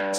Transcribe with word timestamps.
And 0.00 0.16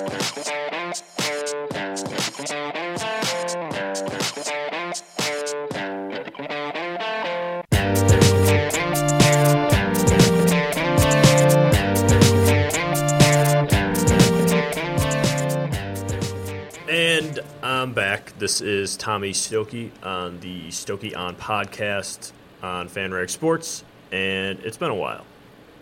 I'm 17.63 17.93
back. 17.93 18.37
This 18.37 18.61
is 18.61 18.95
Tommy 18.95 19.33
Stokke 19.33 19.89
on 20.03 20.39
the 20.41 20.69
Stokke 20.69 21.17
On 21.17 21.35
podcast 21.35 22.33
on 22.61 22.87
FanRag 22.87 23.31
Sports, 23.31 23.83
and 24.11 24.59
it's 24.59 24.77
been 24.77 24.91
a 24.91 24.95
while. 24.95 25.25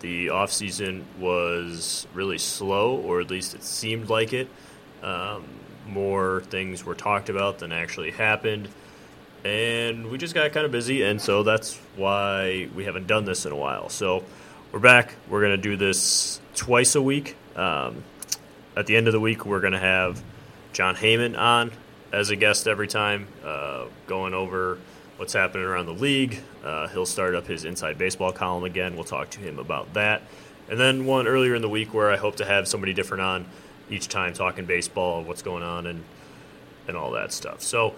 The 0.00 0.28
offseason 0.28 1.04
was 1.18 2.06
really 2.14 2.38
slow, 2.38 2.96
or 2.96 3.20
at 3.20 3.30
least 3.30 3.54
it 3.54 3.62
seemed 3.62 4.08
like 4.08 4.32
it. 4.32 4.48
Um, 5.02 5.44
more 5.86 6.42
things 6.46 6.84
were 6.84 6.94
talked 6.94 7.28
about 7.28 7.58
than 7.58 7.72
actually 7.72 8.10
happened, 8.10 8.68
and 9.44 10.10
we 10.10 10.18
just 10.18 10.34
got 10.34 10.52
kind 10.52 10.66
of 10.66 10.72
busy, 10.72 11.02
and 11.02 11.20
so 11.20 11.42
that's 11.42 11.78
why 11.96 12.68
we 12.74 12.84
haven't 12.84 13.06
done 13.06 13.24
this 13.24 13.46
in 13.46 13.52
a 13.52 13.56
while. 13.56 13.88
So 13.88 14.24
we're 14.72 14.78
back. 14.78 15.14
We're 15.28 15.40
going 15.40 15.56
to 15.56 15.62
do 15.62 15.76
this 15.76 16.40
twice 16.54 16.94
a 16.94 17.02
week. 17.02 17.36
Um, 17.56 18.04
at 18.76 18.86
the 18.86 18.96
end 18.96 19.06
of 19.06 19.12
the 19.12 19.20
week, 19.20 19.44
we're 19.44 19.60
going 19.60 19.72
to 19.72 19.78
have 19.78 20.22
Jon 20.72 20.94
Heyman 20.94 21.38
on 21.38 21.72
as 22.12 22.30
a 22.30 22.36
guest 22.36 22.68
every 22.68 22.88
time, 22.88 23.26
uh, 23.44 23.86
going 24.06 24.34
over 24.34 24.78
what's 25.20 25.34
happening 25.34 25.66
around 25.66 25.84
the 25.84 25.92
league. 25.92 26.40
Uh, 26.64 26.88
he'll 26.88 27.04
start 27.04 27.34
up 27.34 27.46
his 27.46 27.66
Inside 27.66 27.98
Baseball 27.98 28.32
column 28.32 28.64
again. 28.64 28.94
We'll 28.94 29.04
talk 29.04 29.28
to 29.30 29.38
him 29.38 29.58
about 29.58 29.92
that. 29.92 30.22
And 30.70 30.80
then 30.80 31.04
one 31.04 31.26
earlier 31.26 31.54
in 31.54 31.60
the 31.60 31.68
week 31.68 31.92
where 31.92 32.10
I 32.10 32.16
hope 32.16 32.36
to 32.36 32.44
have 32.46 32.66
somebody 32.66 32.94
different 32.94 33.20
on 33.20 33.44
each 33.90 34.08
time 34.08 34.32
talking 34.32 34.64
baseball, 34.64 35.22
what's 35.22 35.42
going 35.42 35.62
on, 35.62 35.86
and, 35.86 36.02
and 36.88 36.96
all 36.96 37.10
that 37.10 37.34
stuff. 37.34 37.60
So 37.60 37.94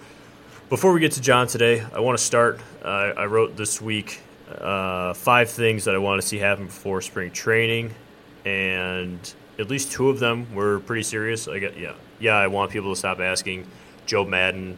before 0.67 0.91
we 0.91 0.99
get 0.99 1.13
to 1.13 1.21
Jon 1.21 1.47
today, 1.47 1.81
I 1.93 2.01
want 2.01 2.17
to 2.17 2.23
start. 2.23 2.59
Uh, 2.83 3.13
I 3.15 3.23
wrote 3.23 3.55
this 3.55 3.81
week 3.81 4.19
uh, 4.57 5.13
five 5.13 5.49
things 5.49 5.85
that 5.85 5.95
I 5.95 5.99
want 5.99 6.21
to 6.21 6.27
see 6.27 6.39
happen 6.39 6.65
before 6.65 6.99
spring 6.99 7.31
training, 7.31 7.95
and 8.43 9.33
at 9.57 9.69
least 9.69 9.93
two 9.93 10.09
of 10.09 10.19
them 10.19 10.53
were 10.53 10.81
pretty 10.81 11.03
serious. 11.03 11.47
I 11.47 11.59
get 11.59 11.77
yeah, 11.77 11.93
yeah. 12.19 12.35
I 12.35 12.47
want 12.47 12.69
people 12.69 12.91
to 12.91 12.99
stop 12.99 13.21
asking 13.21 13.65
Joe 14.05 14.25
Maddon 14.25 14.77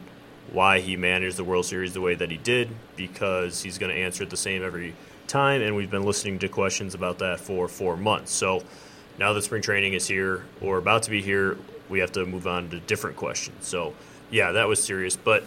why 0.51 0.79
he 0.79 0.95
managed 0.95 1.37
the 1.37 1.43
World 1.43 1.65
Series 1.65 1.93
the 1.93 2.01
way 2.01 2.15
that 2.15 2.31
he 2.31 2.37
did 2.37 2.69
because 2.95 3.61
he's 3.61 3.77
going 3.77 3.93
to 3.93 3.99
answer 3.99 4.23
it 4.23 4.29
the 4.29 4.37
same 4.37 4.63
every 4.63 4.95
time, 5.27 5.61
and 5.61 5.75
we've 5.75 5.91
been 5.91 6.03
listening 6.03 6.39
to 6.39 6.47
questions 6.47 6.93
about 6.93 7.19
that 7.19 7.39
for 7.39 7.67
four 7.67 7.97
months. 7.97 8.31
So 8.31 8.63
now 9.17 9.33
that 9.33 9.41
spring 9.41 9.61
training 9.61 9.93
is 9.93 10.07
here 10.07 10.45
or 10.61 10.77
about 10.77 11.03
to 11.03 11.09
be 11.09 11.21
here, 11.21 11.57
we 11.89 11.99
have 11.99 12.11
to 12.13 12.25
move 12.25 12.47
on 12.47 12.69
to 12.69 12.79
different 12.79 13.17
questions. 13.17 13.65
So 13.65 13.93
yeah, 14.29 14.51
that 14.53 14.67
was 14.67 14.83
serious. 14.83 15.15
But 15.15 15.43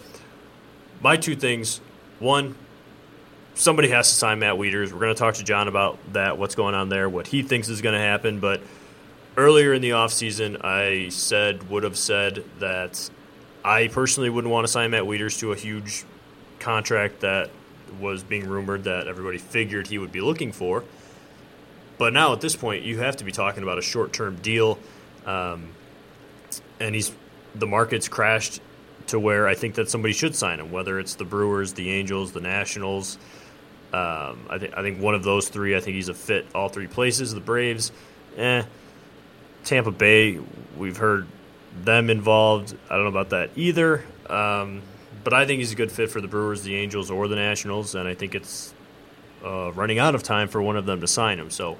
my 1.01 1.17
two 1.17 1.35
things: 1.35 1.81
one, 2.19 2.55
somebody 3.55 3.89
has 3.89 4.09
to 4.09 4.15
sign 4.15 4.39
Matt 4.39 4.55
Wieters. 4.55 4.91
We're 4.91 4.99
going 4.99 5.15
to 5.15 5.19
talk 5.19 5.35
to 5.35 5.43
Jon 5.43 5.67
about 5.67 5.97
that, 6.13 6.37
what's 6.37 6.55
going 6.55 6.75
on 6.75 6.89
there, 6.89 7.09
what 7.09 7.27
he 7.27 7.41
thinks 7.41 7.69
is 7.69 7.81
going 7.81 7.95
to 7.95 8.01
happen, 8.01 8.39
but 8.39 8.61
earlier 9.37 9.73
in 9.73 9.81
the 9.81 9.91
offseason, 9.91 10.63
I 10.63 11.09
said, 11.09 11.69
would 11.69 11.83
have 11.83 11.97
said 11.97 12.43
that 12.59 13.09
I 13.63 13.87
personally 13.87 14.29
wouldn't 14.29 14.51
want 14.51 14.65
to 14.65 14.71
sign 14.71 14.91
Matt 14.91 15.03
Wieters 15.03 15.39
to 15.39 15.51
a 15.51 15.55
huge 15.55 16.05
contract 16.59 17.21
that 17.21 17.49
was 17.99 18.23
being 18.23 18.47
rumored 18.47 18.83
that 18.85 19.07
everybody 19.07 19.37
figured 19.37 19.87
he 19.87 19.97
would 19.97 20.11
be 20.11 20.21
looking 20.21 20.51
for. 20.51 20.83
But 21.97 22.13
now 22.13 22.33
at 22.33 22.41
this 22.41 22.55
point, 22.55 22.83
you 22.83 22.99
have 22.99 23.17
to 23.17 23.23
be 23.23 23.31
talking 23.31 23.63
about 23.63 23.77
a 23.77 23.81
short 23.81 24.13
term 24.13 24.37
deal. 24.37 24.79
Um, 25.25 25.69
and 26.79 26.95
he's 26.95 27.11
the 27.55 27.67
market's 27.67 28.07
crashed 28.07 28.61
to 29.07 29.19
where 29.19 29.47
I 29.47 29.55
think 29.55 29.75
that 29.75 29.89
somebody 29.89 30.13
should 30.13 30.35
sign 30.35 30.59
him, 30.59 30.71
whether 30.71 30.99
it's 30.99 31.15
the 31.15 31.25
Brewers, 31.25 31.73
the 31.73 31.89
Angels, 31.91 32.31
the 32.31 32.41
Nationals. 32.41 33.17
Um, 33.91 34.45
I 34.49 34.59
think 34.59 34.77
I 34.77 34.81
think 34.81 35.01
one 35.01 35.15
of 35.15 35.23
those 35.23 35.49
three. 35.49 35.75
I 35.75 35.79
think 35.79 35.95
he's 35.95 36.09
a 36.09 36.13
fit 36.13 36.45
all 36.55 36.69
three 36.69 36.87
places. 36.87 37.33
The 37.33 37.39
Braves, 37.39 37.91
eh. 38.37 38.63
Tampa 39.65 39.91
Bay, 39.91 40.39
we've 40.77 40.97
heard 40.97 41.27
them 41.83 42.09
involved. 42.09 42.75
I 42.89 42.95
don't 42.95 43.03
know 43.03 43.09
about 43.09 43.29
that 43.29 43.51
either. 43.55 44.03
Um, 44.27 44.81
but 45.23 45.33
I 45.33 45.45
think 45.45 45.59
he's 45.59 45.71
a 45.71 45.75
good 45.75 45.91
fit 45.91 46.09
for 46.09 46.21
the 46.21 46.27
Brewers, 46.27 46.61
the 46.63 46.75
Angels, 46.75 47.11
or 47.11 47.27
the 47.27 47.35
Nationals, 47.35 47.95
and 47.95 48.07
I 48.07 48.13
think 48.13 48.35
it's 48.35 48.73
uh, 49.43 49.71
running 49.73 49.99
out 49.99 50.15
of 50.15 50.23
time 50.23 50.47
for 50.47 50.61
one 50.61 50.77
of 50.77 50.85
them 50.85 51.01
to 51.01 51.07
sign 51.07 51.39
him. 51.39 51.49
So 51.49 51.77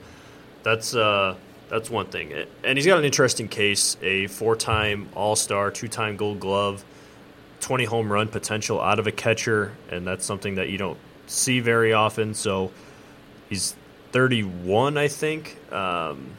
that's 0.64 0.96
uh, 0.96 1.36
that's 1.70 1.90
one 1.90 2.08
thing. 2.08 2.34
And 2.64 2.78
he's 2.78 2.86
got 2.86 3.00
an 3.00 3.06
interesting 3.06 3.48
case: 3.48 3.98
a 4.02 4.28
four-time 4.28 5.10
All-Star, 5.16 5.72
two-time 5.72 6.18
Gold 6.18 6.40
Glove, 6.40 6.84
20 7.62 7.86
home 7.86 8.12
run 8.12 8.28
potential 8.28 8.82
out 8.82 9.00
of 9.00 9.08
a 9.08 9.12
catcher, 9.12 9.76
and 9.90 10.06
that's 10.06 10.26
something 10.26 10.56
that 10.56 10.70
you 10.70 10.78
don't 10.78 11.00
see 11.28 11.60
very 11.60 11.94
often. 11.94 12.34
So 12.34 12.72
he's 13.50 13.76
31, 14.12 14.98
I 14.98 15.08
think. 15.08 15.58
Um, 15.72 16.32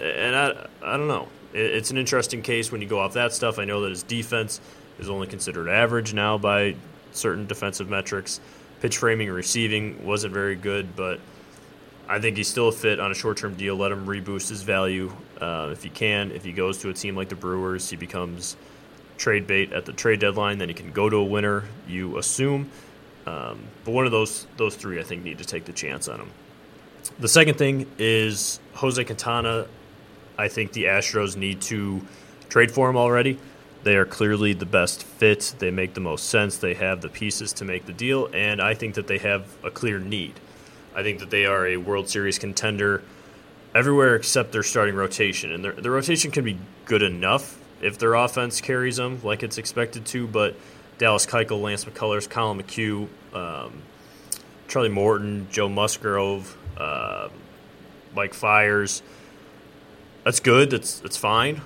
and 0.00 0.36
I, 0.36 0.66
I 0.82 0.96
don't 0.96 1.08
know. 1.08 1.28
It's 1.54 1.90
an 1.90 1.98
interesting 1.98 2.42
case 2.42 2.72
when 2.72 2.82
you 2.82 2.88
go 2.88 2.98
off 2.98 3.12
that 3.14 3.32
stuff. 3.32 3.58
I 3.58 3.64
know 3.64 3.82
that 3.82 3.90
his 3.90 4.02
defense 4.02 4.60
is 4.98 5.08
only 5.08 5.28
considered 5.28 5.68
average 5.68 6.12
now 6.12 6.36
by 6.36 6.74
certain 7.12 7.46
defensive 7.46 7.88
metrics. 7.88 8.40
Pitch 8.80 8.98
framing 8.98 9.28
and 9.28 9.36
receiving 9.36 10.04
wasn't 10.04 10.34
very 10.34 10.56
good, 10.56 10.96
but 10.96 11.20
I 12.08 12.18
think 12.18 12.36
he's 12.36 12.48
still 12.48 12.68
a 12.68 12.72
fit 12.72 13.00
on 13.00 13.10
a 13.10 13.14
short 13.14 13.36
term 13.36 13.54
deal. 13.54 13.76
Let 13.76 13.92
him 13.92 14.04
reboost 14.04 14.48
his 14.48 14.62
value 14.62 15.12
uh, 15.40 15.70
if 15.72 15.82
he 15.82 15.90
can. 15.90 16.32
If 16.32 16.44
he 16.44 16.52
goes 16.52 16.78
to 16.78 16.90
a 16.90 16.92
team 16.92 17.16
like 17.16 17.28
the 17.28 17.36
Brewers, 17.36 17.88
he 17.88 17.96
becomes 17.96 18.56
trade 19.16 19.46
bait 19.46 19.72
at 19.72 19.86
the 19.86 19.92
trade 19.92 20.20
deadline. 20.20 20.58
Then 20.58 20.68
he 20.68 20.74
can 20.74 20.90
go 20.90 21.08
to 21.08 21.16
a 21.16 21.24
winner, 21.24 21.64
you 21.88 22.18
assume. 22.18 22.70
Um, 23.26 23.60
but 23.84 23.92
one 23.92 24.04
of 24.04 24.12
those 24.12 24.46
those 24.56 24.74
three, 24.74 25.00
I 25.00 25.02
think, 25.02 25.24
need 25.24 25.38
to 25.38 25.44
take 25.44 25.64
the 25.64 25.72
chance 25.72 26.08
on 26.08 26.20
him. 26.20 26.30
The 27.18 27.28
second 27.28 27.56
thing 27.56 27.86
is 27.98 28.60
Jose 28.74 29.02
Quintana 29.02 29.66
I 30.36 30.48
think 30.48 30.72
the 30.72 30.84
Astros 30.84 31.36
need 31.36 31.60
to 31.62 32.02
trade 32.48 32.70
for 32.70 32.88
him 32.90 32.96
already. 32.96 33.38
They 33.84 33.96
are 33.96 34.06
clearly 34.06 34.54
the 34.54 34.66
best 34.66 35.02
fit. 35.02 35.54
They 35.58 35.70
make 35.70 35.94
the 35.94 36.00
most 36.00 36.28
sense. 36.28 36.56
They 36.56 36.74
have 36.74 37.02
the 37.02 37.08
pieces 37.08 37.52
to 37.54 37.64
make 37.64 37.86
the 37.86 37.92
deal, 37.92 38.28
and 38.32 38.60
I 38.60 38.74
think 38.74 38.94
that 38.94 39.06
they 39.06 39.18
have 39.18 39.46
a 39.62 39.70
clear 39.70 39.98
need. 39.98 40.40
I 40.94 41.02
think 41.02 41.18
that 41.18 41.30
they 41.30 41.44
are 41.44 41.66
a 41.66 41.76
World 41.76 42.08
Series 42.08 42.38
contender 42.38 43.02
everywhere 43.74 44.14
except 44.14 44.52
their 44.52 44.62
starting 44.62 44.94
rotation. 44.94 45.52
And 45.52 45.64
their, 45.64 45.72
their 45.72 45.92
rotation 45.92 46.30
can 46.30 46.44
be 46.44 46.58
good 46.86 47.02
enough 47.02 47.60
if 47.82 47.98
their 47.98 48.14
offense 48.14 48.60
carries 48.60 48.96
them 48.96 49.20
like 49.22 49.42
it's 49.42 49.58
expected 49.58 50.06
to, 50.06 50.26
but 50.26 50.56
Dallas 50.96 51.26
Keuchel, 51.26 51.60
Lance 51.60 51.84
McCullers, 51.84 52.30
Collin 52.30 52.62
McHugh, 52.62 53.08
um, 53.34 53.82
Charlie 54.68 54.88
Morton, 54.88 55.48
Joe 55.50 55.68
Musgrove, 55.68 56.56
uh, 56.78 57.28
Mike 58.14 58.34
Fiers– 58.34 59.02
that's 60.24 60.40
good. 60.40 60.70
That's 60.70 61.00
that's 61.00 61.16
fine. 61.16 61.60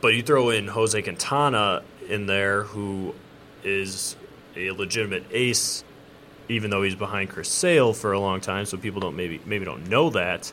But 0.00 0.14
you 0.14 0.22
throw 0.22 0.50
in 0.50 0.68
Jose 0.68 1.00
Quintana 1.00 1.82
in 2.08 2.26
there, 2.26 2.64
who 2.64 3.14
is 3.62 4.16
a 4.56 4.70
legitimate 4.70 5.24
ace, 5.30 5.84
even 6.48 6.70
though 6.70 6.82
he's 6.82 6.94
behind 6.94 7.28
Chris 7.28 7.50
Sale 7.50 7.92
for 7.92 8.12
a 8.12 8.20
long 8.20 8.40
time, 8.40 8.64
so 8.64 8.76
people 8.76 9.00
don't 9.00 9.16
maybe 9.16 9.40
maybe 9.44 9.64
don't 9.64 9.88
know 9.88 10.10
that. 10.10 10.52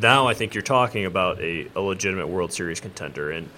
Now 0.00 0.28
I 0.28 0.34
think 0.34 0.54
you're 0.54 0.62
talking 0.62 1.04
about 1.04 1.40
a, 1.40 1.68
a 1.74 1.80
legitimate 1.80 2.28
World 2.28 2.52
Series 2.52 2.80
contender, 2.80 3.32
and 3.32 3.50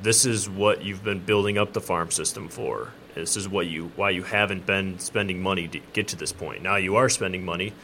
this 0.00 0.24
is 0.24 0.48
what 0.48 0.82
you've 0.82 1.04
been 1.04 1.20
building 1.20 1.58
up 1.58 1.74
the 1.74 1.80
farm 1.82 2.10
system 2.10 2.48
for. 2.48 2.92
This 3.14 3.36
is 3.36 3.48
what 3.48 3.66
you 3.66 3.92
why 3.96 4.10
you 4.10 4.22
haven't 4.22 4.64
been 4.64 4.98
spending 4.98 5.42
money 5.42 5.68
to 5.68 5.80
get 5.92 6.08
to 6.08 6.16
this 6.16 6.32
point. 6.32 6.62
Now 6.62 6.76
you 6.76 6.96
are 6.96 7.10
spending 7.10 7.44
money. 7.44 7.74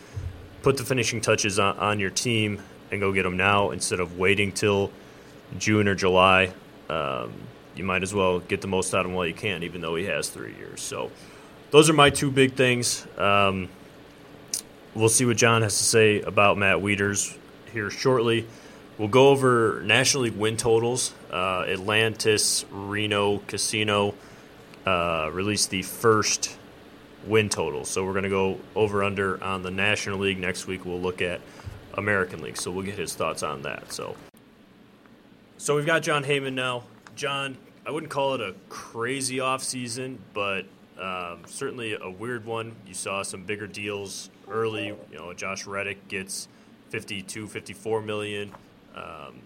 Put 0.62 0.77
the 0.77 0.84
finishing 0.84 1.21
touches 1.21 1.59
on, 1.59 1.77
on 1.78 2.00
your 2.00 2.11
team 2.11 2.62
and 2.93 3.01
go 3.01 3.11
get 3.11 3.25
them 3.25 3.37
now 3.37 3.71
instead 3.71 3.99
of 3.99 4.19
waiting 4.19 4.53
till 4.53 4.93
June 5.59 5.89
or 5.89 5.95
July. 5.95 6.53
Um, 6.89 7.33
you 7.75 7.85
might 7.85 8.03
as 8.03 8.15
well 8.15 8.39
get 8.39 8.61
the 8.61 8.69
most 8.69 8.94
out 8.94 9.00
of 9.00 9.06
him 9.06 9.15
while 9.15 9.27
you 9.27 9.35
can, 9.35 9.62
even 9.62 9.81
though 9.81 9.97
he 9.97 10.05
has 10.05 10.29
three 10.29 10.55
years. 10.55 10.81
So 10.83 11.11
those 11.71 11.89
are 11.89 11.94
my 11.94 12.11
two 12.11 12.31
big 12.31 12.53
things. 12.53 13.06
Um, 13.17 13.71
we'll 14.94 15.09
see 15.09 15.25
what 15.25 15.39
Jon 15.39 15.62
has 15.62 15.77
to 15.79 15.85
say 15.85 16.21
about 16.21 16.59
Matt 16.59 16.77
Wieters 16.77 17.37
here 17.73 17.89
shortly. 17.89 18.47
We'll 18.99 19.09
go 19.09 19.29
over 19.29 19.83
National 19.85 20.25
League 20.25 20.37
win 20.37 20.59
totals. 20.59 21.15
Uh, 21.31 21.65
Atlantis 21.67 22.67
Reno 22.71 23.38
Casino 23.47 24.15
uh, 24.85 25.31
released 25.33 25.71
the 25.71 25.81
first 25.83 26.59
win 27.27 27.49
total. 27.49 27.87
So 27.87 28.05
we're 28.05 28.12
going 28.12 28.25
to 28.25 28.29
go 28.29 28.59
over 28.77 29.03
under 29.03 29.43
on 29.43 29.62
the 29.62 29.71
National 29.71 30.19
League. 30.19 30.38
Next 30.38 30.67
week 30.67 30.85
we'll 30.85 31.00
look 31.00 31.23
at 31.23 31.41
American 31.94 32.43
League. 32.43 32.56
So 32.56 32.71
we'll 32.71 32.85
get 32.85 32.99
his 32.99 33.15
thoughts 33.15 33.43
on 33.43 33.62
that. 33.62 33.93
So, 33.93 34.17
so 35.59 35.77
we've 35.77 35.87
got 35.87 36.03
Jon 36.03 36.25
Heyman 36.25 36.55
now. 36.55 36.85
Jon, 37.15 37.56
I 37.87 37.91
wouldn't 37.91 38.11
call 38.11 38.35
it 38.35 38.41
a 38.41 38.55
crazy 38.69 39.37
offseason, 39.39 40.19
but 40.33 40.67
um, 40.99 41.41
certainly 41.47 41.97
a 42.00 42.11
weird 42.11 42.44
one. 42.44 42.75
You 42.87 42.94
saw 42.94 43.23
some 43.23 43.44
bigger 43.44 43.67
deals 43.67 44.31
early. 44.49 44.87
You 44.87 45.19
know, 45.19 45.33
Josh 45.33 45.67
Reddick 45.67 46.09
gets 46.09 46.49
52, 46.91 47.49
54 47.49 48.03
million. 48.03 48.53
Um, 48.95 49.41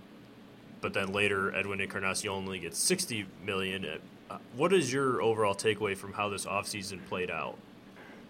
but 0.81 0.93
then 0.93 1.13
later 1.13 1.55
Edwin 1.55 1.81
Encarnacion 1.81 2.31
only 2.31 2.59
gets 2.59 2.79
60 2.79 3.27
million. 3.45 3.87
Uh, 4.31 4.39
what 4.57 4.73
is 4.73 4.93
your 4.93 5.23
overall 5.23 5.55
takeaway 5.55 5.97
from 5.97 6.13
how 6.13 6.29
this 6.29 6.45
offseason 6.45 7.05
played 7.09 7.31
out? 7.31 7.57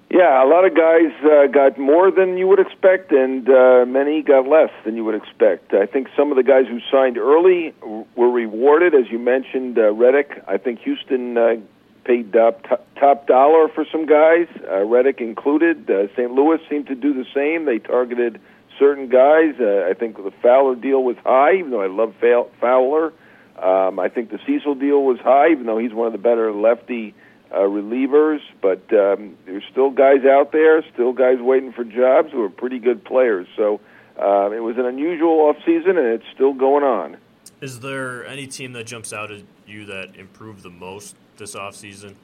Yeah, 0.08 0.43
a 0.43 0.47
lot 0.47 0.64
of 0.64 0.75
guys 0.76 1.12
uh, 1.25 1.47
got 1.49 1.79
more 1.79 2.12
than 2.12 2.38
you 2.38 2.47
would 2.47 2.61
expect, 2.61 3.11
and 3.11 3.49
uh, 3.49 3.85
many 3.87 4.23
got 4.23 4.47
less 4.47 4.70
than 4.85 4.94
you 4.94 5.05
would 5.05 5.17
expect. 5.17 5.75
I 5.75 5.87
think 5.87 6.08
some 6.17 6.31
of 6.31 6.37
the 6.37 6.44
guys 6.44 6.67
who 6.69 6.79
signed 6.93 7.19
early 7.19 7.75
were 8.14 8.31
rewarded, 8.31 8.94
as 8.94 9.11
you 9.11 9.19
mentioned, 9.19 9.79
uh, 9.79 9.93
Reddick. 9.93 10.44
I 10.47 10.58
think 10.58 10.79
Houston 10.81 11.37
uh, 11.37 11.56
paid 12.05 12.32
top, 12.32 12.87
top 12.94 13.26
dollar 13.26 13.67
for 13.69 13.85
some 13.91 14.06
guys, 14.06 14.47
uh, 14.70 14.85
Reddick 14.85 15.20
included. 15.20 15.91
Uh, 15.91 16.06
St. 16.14 16.31
Louis 16.31 16.61
seemed 16.70 16.87
to 16.87 16.94
do 16.94 17.12
the 17.12 17.26
same. 17.35 17.64
They 17.64 17.81
targeted 17.81 18.41
certain 18.79 19.09
guys. 19.09 19.56
Uh, 19.59 19.88
I 19.91 19.94
think 19.94 20.17
the 20.17 20.32
Fowler 20.41 20.76
deal 20.76 21.02
was 21.02 21.17
high, 21.25 21.56
even 21.56 21.73
though 21.73 21.82
I 21.82 21.88
love 21.88 22.14
Fowler. 22.61 23.12
Um, 23.61 23.99
I 23.99 24.09
think 24.09 24.31
the 24.31 24.38
Cecil 24.47 24.76
deal 24.76 25.02
was 25.02 25.19
high, 25.19 25.50
even 25.50 25.67
though 25.67 25.79
he's 25.79 25.93
one 25.93 26.06
of 26.06 26.12
the 26.12 26.19
better 26.19 26.52
lefty 26.52 27.14
uh, 27.53 27.59
relievers. 27.59 28.41
But 28.61 28.83
um, 28.93 29.37
there's 29.45 29.65
still 29.71 29.91
guys 29.91 30.25
out 30.25 30.53
there, 30.53 30.85
still 30.93 31.13
guys 31.13 31.39
waiting 31.41 31.73
for 31.73 31.85
jobs 31.85 32.33
who 32.33 32.43
are 32.43 32.51
pretty 32.51 32.79
good 32.79 33.05
players. 33.05 33.47
So 33.57 33.81
uh, 34.21 34.51
it 34.51 34.61
was 34.61 34.77
an 34.79 34.87
unusual 34.87 35.41
off 35.41 35.57
season, 35.65 35.99
and 35.99 36.07
it's 36.07 36.27
still 36.35 36.55
going 36.55 36.85
on. 36.85 37.17
Is 37.61 37.81
there 37.81 38.27
any 38.27 38.47
team 38.47 38.73
that 38.73 38.85
jumps 38.85 39.13
out 39.13 39.31
at 39.31 39.43
you 39.67 39.85
that 39.87 40.17
improved 40.17 40.63
the 40.63 40.71
most 40.71 41.17
this 41.39 41.55
off 41.55 41.75
season? 41.75 42.17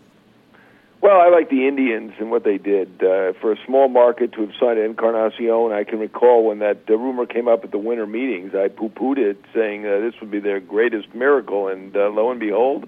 Well, 1.03 1.21
I 1.21 1.31
like 1.31 1.51
the 1.51 1.67
Indians 1.67 2.13
and 2.21 2.31
what 2.31 2.45
they 2.45 2.59
did. 2.59 3.03
Uh, 3.03 3.33
for 3.41 3.51
a 3.51 3.57
small 3.67 3.89
market 3.89 4.33
to 4.35 4.43
have 4.43 4.53
signed 4.61 4.79
Encarnacion, 4.79 5.73
I 5.73 5.83
can 5.83 5.99
recall 5.99 6.45
when 6.45 6.61
that 6.61 6.79
uh, 6.89 6.97
rumor 6.97 7.27
came 7.27 7.49
up 7.49 7.65
at 7.65 7.73
the 7.73 7.79
winter 7.79 8.07
meetings, 8.07 8.55
I 8.55 8.69
poo 8.69 8.89
pooed 8.89 9.19
it, 9.19 9.37
saying 9.53 9.85
uh, 9.85 9.99
this 9.99 10.15
would 10.21 10.31
be 10.31 10.39
their 10.39 10.61
greatest 10.61 11.13
miracle, 11.13 11.67
and 11.67 11.97
uh, 11.97 12.09
lo 12.09 12.31
and 12.31 12.39
behold, 12.39 12.85
uh, 12.85 12.87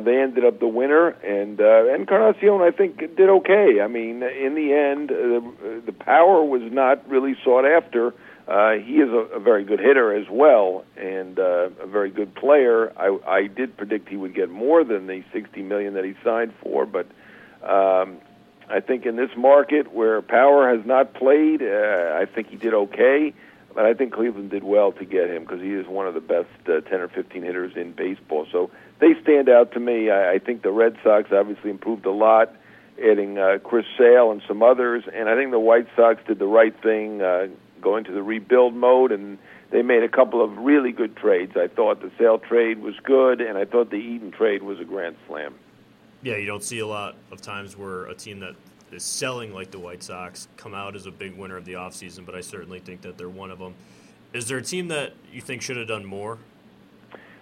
they 0.00 0.18
ended 0.20 0.44
up 0.44 0.60
the 0.60 0.68
winner, 0.68 1.08
and 1.08 1.60
uh, 1.60 1.94
Encarnacion, 1.94 2.62
I 2.62 2.70
think, 2.70 2.98
did 2.98 3.28
okay. 3.28 3.80
I 3.82 3.86
mean, 3.86 4.22
in 4.22 4.54
the 4.54 4.72
end, 4.72 5.10
uh, 5.10 5.84
the 5.84 5.92
power 5.92 6.42
was 6.44 6.62
not 6.72 7.08
really 7.08 7.36
sought 7.44 7.66
after. 7.66 8.14
Uh, 8.46 8.72
he 8.72 8.94
is 8.94 9.08
a, 9.10 9.36
a 9.36 9.40
very 9.40 9.64
good 9.64 9.80
hitter 9.80 10.14
as 10.14 10.26
well, 10.30 10.84
and 10.96 11.38
uh, 11.38 11.70
a 11.80 11.86
very 11.86 12.10
good 12.10 12.34
player. 12.34 12.92
I, 12.96 13.18
I 13.26 13.46
did 13.46 13.76
predict 13.76 14.08
he 14.08 14.16
would 14.16 14.34
get 14.34 14.50
more 14.50 14.84
than 14.84 15.06
the 15.06 15.22
60 15.32 15.62
million 15.62 15.94
that 15.94 16.04
he 16.04 16.14
signed 16.22 16.52
for, 16.62 16.84
but 16.84 17.06
um, 17.62 18.18
I 18.68 18.80
think 18.80 19.06
in 19.06 19.16
this 19.16 19.30
market 19.36 19.92
where 19.92 20.20
Power 20.20 20.74
has 20.74 20.86
not 20.86 21.14
played, 21.14 21.62
uh, 21.62 22.18
I 22.20 22.26
think 22.26 22.48
he 22.48 22.56
did 22.56 22.74
okay. 22.74 23.32
But 23.74 23.86
I 23.86 23.94
think 23.94 24.12
Cleveland 24.12 24.50
did 24.50 24.62
well 24.62 24.92
to 24.92 25.04
get 25.04 25.30
him 25.30 25.42
because 25.42 25.60
he 25.60 25.72
is 25.72 25.86
one 25.86 26.06
of 26.06 26.14
the 26.14 26.20
best 26.20 26.48
uh, 26.68 26.80
10 26.80 27.00
or 27.00 27.08
15 27.08 27.42
hitters 27.42 27.76
in 27.76 27.92
baseball. 27.92 28.46
So 28.50 28.70
they 29.00 29.14
stand 29.22 29.48
out 29.48 29.72
to 29.72 29.80
me. 29.80 30.10
I, 30.10 30.34
I 30.34 30.38
think 30.38 30.62
the 30.62 30.70
Red 30.70 30.96
Sox 31.02 31.32
obviously 31.32 31.70
improved 31.70 32.06
a 32.06 32.12
lot, 32.12 32.54
adding 32.98 33.38
uh, 33.38 33.58
Chris 33.62 33.86
Sale 33.98 34.30
and 34.30 34.42
some 34.46 34.62
others. 34.62 35.04
And 35.12 35.28
I 35.28 35.34
think 35.34 35.50
the 35.50 35.58
White 35.58 35.88
Sox 35.96 36.20
did 36.26 36.38
the 36.38 36.46
right 36.46 36.74
thing, 36.82 37.20
uh, 37.20 37.48
going 37.80 38.04
to 38.04 38.12
the 38.12 38.22
rebuild 38.22 38.74
mode, 38.74 39.10
and 39.10 39.38
they 39.70 39.82
made 39.82 40.04
a 40.04 40.08
couple 40.08 40.42
of 40.42 40.56
really 40.58 40.92
good 40.92 41.16
trades. 41.16 41.56
I 41.56 41.66
thought 41.66 42.00
the 42.00 42.12
Sale 42.16 42.38
trade 42.38 42.80
was 42.80 42.94
good, 43.02 43.40
and 43.40 43.58
I 43.58 43.64
thought 43.64 43.90
the 43.90 43.96
Eaton 43.96 44.30
trade 44.30 44.62
was 44.62 44.78
a 44.78 44.84
grand 44.84 45.16
slam 45.26 45.54
yeah, 46.24 46.36
you 46.36 46.46
don't 46.46 46.64
see 46.64 46.78
a 46.78 46.86
lot 46.86 47.16
of 47.30 47.42
times 47.42 47.76
where 47.76 48.06
a 48.06 48.14
team 48.14 48.40
that 48.40 48.56
is 48.94 49.02
selling 49.02 49.52
like 49.52 49.70
the 49.70 49.78
White 49.78 50.02
Sox 50.02 50.48
come 50.56 50.74
out 50.74 50.94
as 50.94 51.06
a 51.06 51.10
big 51.10 51.36
winner 51.36 51.56
of 51.56 51.64
the 51.64 51.74
offseason, 51.74 52.24
but 52.24 52.34
I 52.34 52.40
certainly 52.40 52.80
think 52.80 53.02
that 53.02 53.18
they're 53.18 53.28
one 53.28 53.50
of 53.50 53.58
them. 53.58 53.74
Is 54.32 54.48
there 54.48 54.58
a 54.58 54.62
team 54.62 54.88
that 54.88 55.12
you 55.32 55.40
think 55.40 55.62
should 55.62 55.76
have 55.76 55.88
done 55.88 56.04
more? 56.04 56.38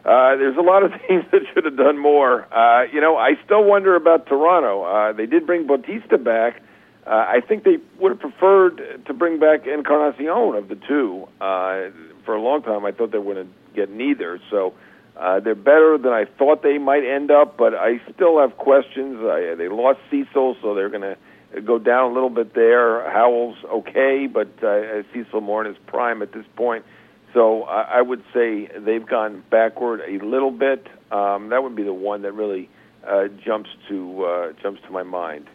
Uh, 0.04 0.37
there's 0.37 0.56
a 0.56 0.62
lot 0.62 0.82
of 0.82 0.93
teams 1.08 1.25
that 1.31 1.43
should 1.52 1.64
have 1.64 1.76
done 1.76 1.99
more. 1.99 2.52
Uh, 2.52 2.84
you 2.93 3.00
know, 3.00 3.16
I 3.16 3.34
still 3.44 3.64
wonder 3.64 3.94
about 3.94 4.26
Toronto. 4.26 4.82
Uh, 4.82 5.12
they 5.12 5.26
did 5.26 5.46
bring 5.46 5.66
Bautista 5.66 6.19
back. 6.19 6.60
Uh, 7.06 7.10
I 7.10 7.40
think 7.40 7.64
they 7.64 7.78
would 7.99 8.12
have 8.12 8.20
preferred 8.20 9.04
to 9.06 9.14
bring 9.14 9.40
back 9.40 9.66
Encarnacion 9.66 10.56
of 10.56 10.69
the 10.69 10.76
two. 10.76 11.28
Uh, 11.40 11.90
for 12.25 12.34
a 12.34 12.40
long 12.40 12.62
time, 12.62 12.84
I 12.84 12.93
thought 12.93 13.10
they 13.10 13.19
wouldn't 13.19 13.52
get 13.75 13.90
neither. 13.90 14.38
So 14.50 14.75
uh, 15.16 15.40
they're 15.40 15.54
better 15.54 15.99
than 15.99 16.12
I 16.12 16.25
thought 16.25 16.62
they 16.62 16.78
might 16.78 17.04
end 17.04 17.31
up, 17.31 17.56
but 17.56 17.75
I 17.75 18.00
still 18.14 18.40
have 18.40 18.56
questions. 18.56 19.19
I, 19.20 19.54
they 19.56 19.69
lost 19.69 19.99
Cecil, 20.10 20.56
so 20.62 20.75
they're 20.75 20.88
going 20.88 21.02
to 21.02 21.16
go 21.60 21.78
down 21.78 22.10
a 22.10 22.14
little 22.14 22.31
bit 22.31 22.54
there. 22.54 23.10
Howell's 23.10 23.56
okay, 23.64 24.26
but 24.26 24.62
uh, 24.62 25.02
Cecil 25.12 25.40
more 25.40 25.64
in 25.64 25.72
his 25.72 25.82
prime 25.87 26.22
at 26.22 26.32
this 26.32 26.46
point. 26.56 26.84
So 27.34 27.64
I, 27.64 27.99
I 27.99 28.02
would 28.02 28.22
say 28.32 28.66
they've 28.78 29.06
gone 29.06 29.43
backward 29.50 30.00
a 30.00 30.25
little 30.25 30.50
bit. 30.50 30.87
Um, 31.10 31.49
that 31.50 31.62
would 31.62 31.76
be 31.76 31.82
the 31.82 31.93
one 31.93 32.22
that 32.22 32.32
really 32.32 32.69
uh, 33.06 33.28
jumps 33.44 33.70
to 33.88 34.25
uh, 34.25 34.52
jumps 34.62 34.81
to 34.82 34.90
my 34.90 35.02
mind. 35.02 35.46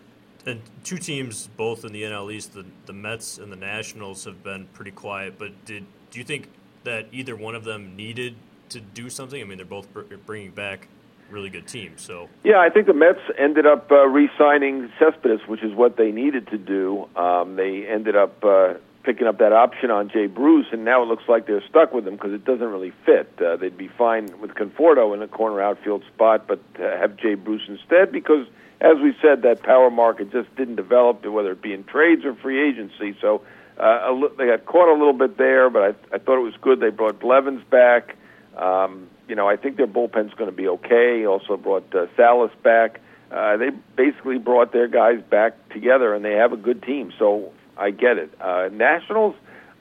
And 0.46 0.62
two 0.84 0.98
teams, 0.98 1.48
both 1.58 1.84
in 1.84 1.92
the 1.92 2.04
NL 2.04 2.32
East, 2.32 2.54
the, 2.54 2.66
the 2.86 2.94
Mets 2.94 3.38
and 3.38 3.52
the 3.52 3.58
Nationals, 3.58 4.24
have 4.24 4.44
been 4.44 4.68
pretty 4.74 4.92
quiet. 4.92 5.38
But 5.38 5.66
did 5.66 5.86
do 6.12 6.20
you 6.20 6.26
think 6.26 6.50
that 6.84 7.08
either 7.12 7.36
one 7.36 7.56
of 7.56 7.64
them 7.64 7.96
needed 7.96 8.36
to 8.70 8.80
do 8.80 9.10
something? 9.10 9.42
I 9.42 9.44
mean, 9.44 9.58
they're 9.58 9.66
both 9.66 9.88
bringing 10.26 10.52
back 10.52 10.88
really 11.30 11.50
good 11.50 11.68
teams. 11.68 12.02
So 12.02 12.30
yeah, 12.44 12.60
I 12.60 12.70
think 12.70 12.88
the 12.88 12.94
Mets 12.94 13.20
ended 13.38 13.66
up 13.66 13.92
uh, 13.92 14.08
re-signing 14.08 14.92
Cespedes, 15.00 15.48
which 15.48 15.64
is 15.64 15.74
what 15.74 15.98
they 15.98 16.12
needed 16.12 16.48
to 16.48 16.58
do. 16.58 17.08
Um, 17.16 17.56
they 17.56 17.86
ended 17.88 18.16
up 18.16 18.44
uh, 18.44 18.76
picking 19.04 19.28
up 19.28 19.40
that 19.40 19.54
option 19.54 19.92
on 19.92 20.10
Jay 20.10 20.28
Bruce, 20.28 20.68
and 20.72 20.86
now 20.86 21.02
it 21.04 21.08
looks 21.08 21.24
like 21.28 21.48
they're 21.48 21.64
stuck 21.68 21.94
with 21.94 22.08
him 22.08 22.16
because 22.16 22.34
it 22.34 22.46
doesn't 22.46 22.68
really 22.68 22.94
fit. 23.06 23.32
Uh, 23.40 23.56
they'd 23.56 23.78
be 23.78 23.88
fine 23.88 24.28
with 24.40 24.52
Conforto 24.52 25.14
in 25.14 25.22
a 25.22 25.28
corner 25.28 25.62
outfield 25.62 26.04
spot, 26.14 26.48
but 26.48 26.60
uh, 26.80 26.98
have 26.98 27.18
Jay 27.18 27.36
Bruce 27.36 27.64
instead 27.68 28.12
because. 28.12 28.48
As 28.80 28.98
we 29.02 29.16
said, 29.24 29.42
that 29.42 29.64
power 29.64 29.90
market 29.90 30.32
just 30.32 30.56
didn't 30.56 30.76
develop, 30.76 31.26
whether 31.26 31.54
it 31.54 31.64
be 31.64 31.74
in 31.74 31.84
trades 31.84 32.24
or 32.24 32.36
free 32.36 32.62
agency. 32.70 33.18
So 33.20 33.42
uh, 33.80 34.14
they 34.38 34.46
got 34.46 34.68
caught 34.68 34.88
a 34.88 34.94
little 34.94 35.14
bit 35.14 35.36
there, 35.36 35.72
but 35.72 35.82
I, 35.82 36.16
I 36.16 36.20
thought 36.20 36.38
it 36.38 36.44
was 36.44 36.54
good. 36.62 36.80
They 36.80 36.92
brought 36.92 37.20
Blevins 37.20 37.64
back. 37.72 38.16
Um, 38.56 39.08
you 39.28 39.36
know, 39.36 39.48
I 39.48 39.58
think 39.58 39.78
their 39.78 39.88
bullpen's 39.88 40.34
going 40.34 40.50
to 40.50 40.56
be 40.56 40.68
okay. 40.68 41.26
Also 41.26 41.58
brought 41.58 41.94
uh, 41.94 42.08
Salas 42.16 42.52
back. 42.64 43.02
Uh, 43.32 43.58
they 43.58 43.70
basically 43.96 44.38
brought 44.38 44.72
their 44.72 44.88
guys 44.88 45.22
back 45.30 45.70
together, 45.70 46.14
and 46.14 46.24
they 46.24 46.34
have 46.34 46.54
a 46.54 46.58
good 46.58 46.82
team. 46.84 47.12
So 47.20 47.52
I 47.78 47.92
get 47.92 48.18
it. 48.18 48.32
Uh, 48.40 48.70
Nationals, 48.72 49.36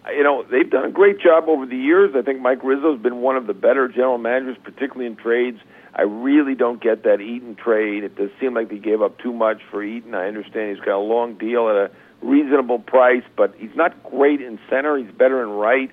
you 0.09 0.23
know, 0.23 0.43
they've 0.43 0.69
done 0.69 0.85
a 0.85 0.91
great 0.91 1.21
job 1.21 1.49
over 1.49 1.67
the 1.67 1.77
years. 1.77 2.15
I 2.17 2.23
think 2.23 2.41
Mike 2.41 2.63
Rizzo's 2.63 3.01
been 3.01 3.19
one 3.19 3.37
of 3.37 3.47
the 3.47 3.55
better 3.55 3.89
general 3.89 4.19
managers, 4.19 4.57
particularly 4.63 5.07
in 5.07 5.17
trades. 5.17 5.59
I 5.95 6.03
really 6.03 6.55
don't 6.55 6.83
get 6.83 7.05
that 7.05 7.21
Eaton 7.21 7.55
trade. 7.55 8.05
It 8.05 8.17
does 8.17 8.31
seem 8.41 8.53
like 8.55 8.69
they 8.69 8.79
gave 8.79 9.01
up 9.01 9.19
too 9.19 9.33
much 9.33 9.63
for 9.71 9.83
Eaton. 9.83 10.15
I 10.15 10.27
understand 10.27 10.77
he's 10.77 10.85
got 10.85 10.97
a 10.97 10.99
long 10.99 11.39
deal 11.39 11.69
at 11.71 11.77
a 11.77 11.91
reasonable 12.21 12.79
price, 12.81 13.23
but 13.37 13.55
he's 13.57 13.75
not 13.75 14.03
great 14.03 14.43
in 14.43 14.59
center. 14.69 14.99
He's 14.99 15.11
better 15.11 15.43
in 15.43 15.51
right. 15.51 15.91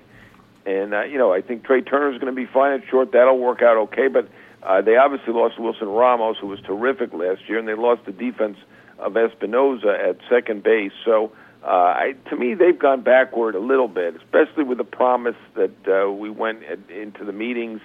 And 0.66 0.94
uh, 0.94 1.04
you 1.04 1.18
know, 1.18 1.32
I 1.32 1.42
think 1.42 1.64
Trea 1.64 1.82
Turner 1.82 2.12
is 2.12 2.20
going 2.20 2.34
to 2.34 2.36
be 2.36 2.46
fine 2.46 2.72
at 2.72 2.88
short. 2.88 3.12
That'll 3.12 3.38
work 3.38 3.62
out 3.62 3.76
okay. 3.76 4.08
But 4.08 4.28
uh, 4.62 4.80
they 4.80 4.96
obviously 4.96 5.32
lost 5.32 5.58
Wilson 5.58 5.88
Ramos, 5.88 6.36
who 6.40 6.46
was 6.46 6.60
terrific 6.60 7.12
last 7.12 7.42
year, 7.48 7.58
and 7.58 7.68
they 7.68 7.74
lost 7.74 8.06
the 8.06 8.12
defense 8.12 8.56
of 8.98 9.16
Espinosa 9.16 9.94
at 10.08 10.16
second 10.30 10.62
base. 10.62 10.92
So, 11.04 11.32
uh, 11.62 11.66
I, 11.66 12.14
to 12.30 12.36
me, 12.36 12.54
they've 12.54 12.78
gone 12.78 13.02
backward 13.02 13.54
a 13.54 13.58
little 13.58 13.88
bit, 13.88 14.16
especially 14.16 14.64
with 14.64 14.78
the 14.78 14.84
promise 14.84 15.36
that 15.54 15.74
uh, 15.86 16.10
we 16.10 16.30
went 16.30 16.62
at, 16.64 16.78
into 16.90 17.24
the 17.24 17.32
meetings 17.32 17.80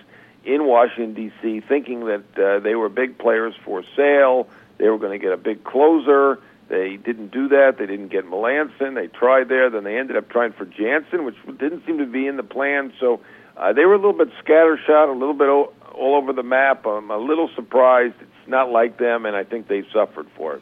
in 0.45 0.65
Washington 0.65 1.13
D.C. 1.13 1.61
thinking 1.67 2.05
that 2.05 2.23
uh, 2.37 2.59
they 2.59 2.75
were 2.75 2.87
big 2.87 3.17
players 3.17 3.53
for 3.65 3.83
sale. 3.95 4.47
They 4.77 4.87
were 4.87 4.97
going 4.97 5.11
to 5.11 5.23
get 5.23 5.33
a 5.33 5.37
big 5.37 5.65
closer 5.65 6.39
they 6.69 6.97
didn't 6.97 7.31
do 7.31 7.47
that. 7.49 7.77
They 7.79 7.87
didn't 7.87 8.09
get 8.09 8.25
Melancon. 8.25 8.93
They 8.93 9.07
tried 9.07 9.49
there. 9.49 9.69
Then 9.69 9.83
they 9.83 9.97
ended 9.97 10.15
up 10.15 10.29
trying 10.29 10.53
for 10.53 10.65
Jansen, 10.65 11.25
which 11.25 11.35
didn't 11.45 11.85
seem 11.85 11.97
to 11.97 12.05
be 12.05 12.27
in 12.27 12.37
the 12.37 12.43
plan. 12.43 12.93
So 12.99 13.21
uh, 13.57 13.73
they 13.73 13.85
were 13.85 13.95
a 13.95 13.97
little 13.97 14.13
bit 14.13 14.29
scattershot, 14.45 15.09
a 15.09 15.17
little 15.17 15.33
bit 15.33 15.49
all, 15.49 15.73
all 15.93 16.15
over 16.15 16.31
the 16.31 16.43
map. 16.43 16.85
I'm 16.85 17.09
a 17.09 17.17
little 17.17 17.49
surprised. 17.55 18.13
It's 18.21 18.47
not 18.47 18.69
like 18.69 18.99
them, 18.99 19.25
and 19.25 19.35
I 19.35 19.43
think 19.43 19.67
they 19.67 19.83
suffered 19.91 20.27
for 20.37 20.55
it. 20.55 20.61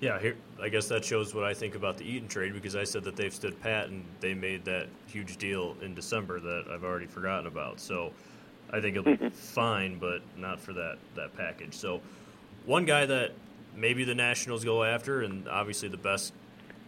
Yeah, 0.00 0.18
here, 0.18 0.36
I 0.60 0.68
guess 0.70 0.88
that 0.88 1.04
shows 1.04 1.34
what 1.34 1.44
I 1.44 1.54
think 1.54 1.74
about 1.74 1.98
the 1.98 2.04
Eaton 2.04 2.28
trade 2.28 2.54
because 2.54 2.74
I 2.74 2.84
said 2.84 3.04
that 3.04 3.14
they've 3.14 3.32
stood 3.32 3.60
pat 3.60 3.88
and 3.88 4.04
they 4.20 4.34
made 4.34 4.64
that 4.64 4.88
huge 5.06 5.36
deal 5.36 5.76
in 5.82 5.94
December 5.94 6.40
that 6.40 6.64
I've 6.72 6.82
already 6.82 7.06
forgotten 7.06 7.46
about. 7.46 7.78
So 7.78 8.10
I 8.72 8.80
think 8.80 8.96
it'll 8.96 9.16
be 9.16 9.28
fine, 9.34 9.98
but 9.98 10.22
not 10.36 10.58
for 10.58 10.72
that 10.72 10.98
that 11.14 11.36
package. 11.36 11.74
So 11.74 12.00
one 12.64 12.84
guy 12.84 13.06
that 13.06 13.32
maybe 13.74 14.04
the 14.04 14.14
Nationals 14.14 14.64
go 14.64 14.84
after, 14.84 15.22
and 15.22 15.48
obviously 15.48 15.88
the 15.88 15.96
best 15.96 16.32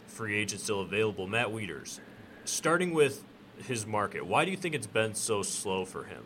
free 0.07 0.37
agent 0.37 0.61
still 0.61 0.81
available, 0.81 1.27
Matt 1.27 1.49
Wieters. 1.49 2.01
Starting 2.45 2.93
with 2.93 3.25
his 3.67 3.87
market, 3.87 4.27
why 4.27 4.45
do 4.45 4.51
you 4.51 4.57
think 4.57 4.75
it's 4.75 4.87
been 4.87 5.15
so 5.15 5.43
slow 5.43 5.85
for 5.85 6.05
him? 6.05 6.25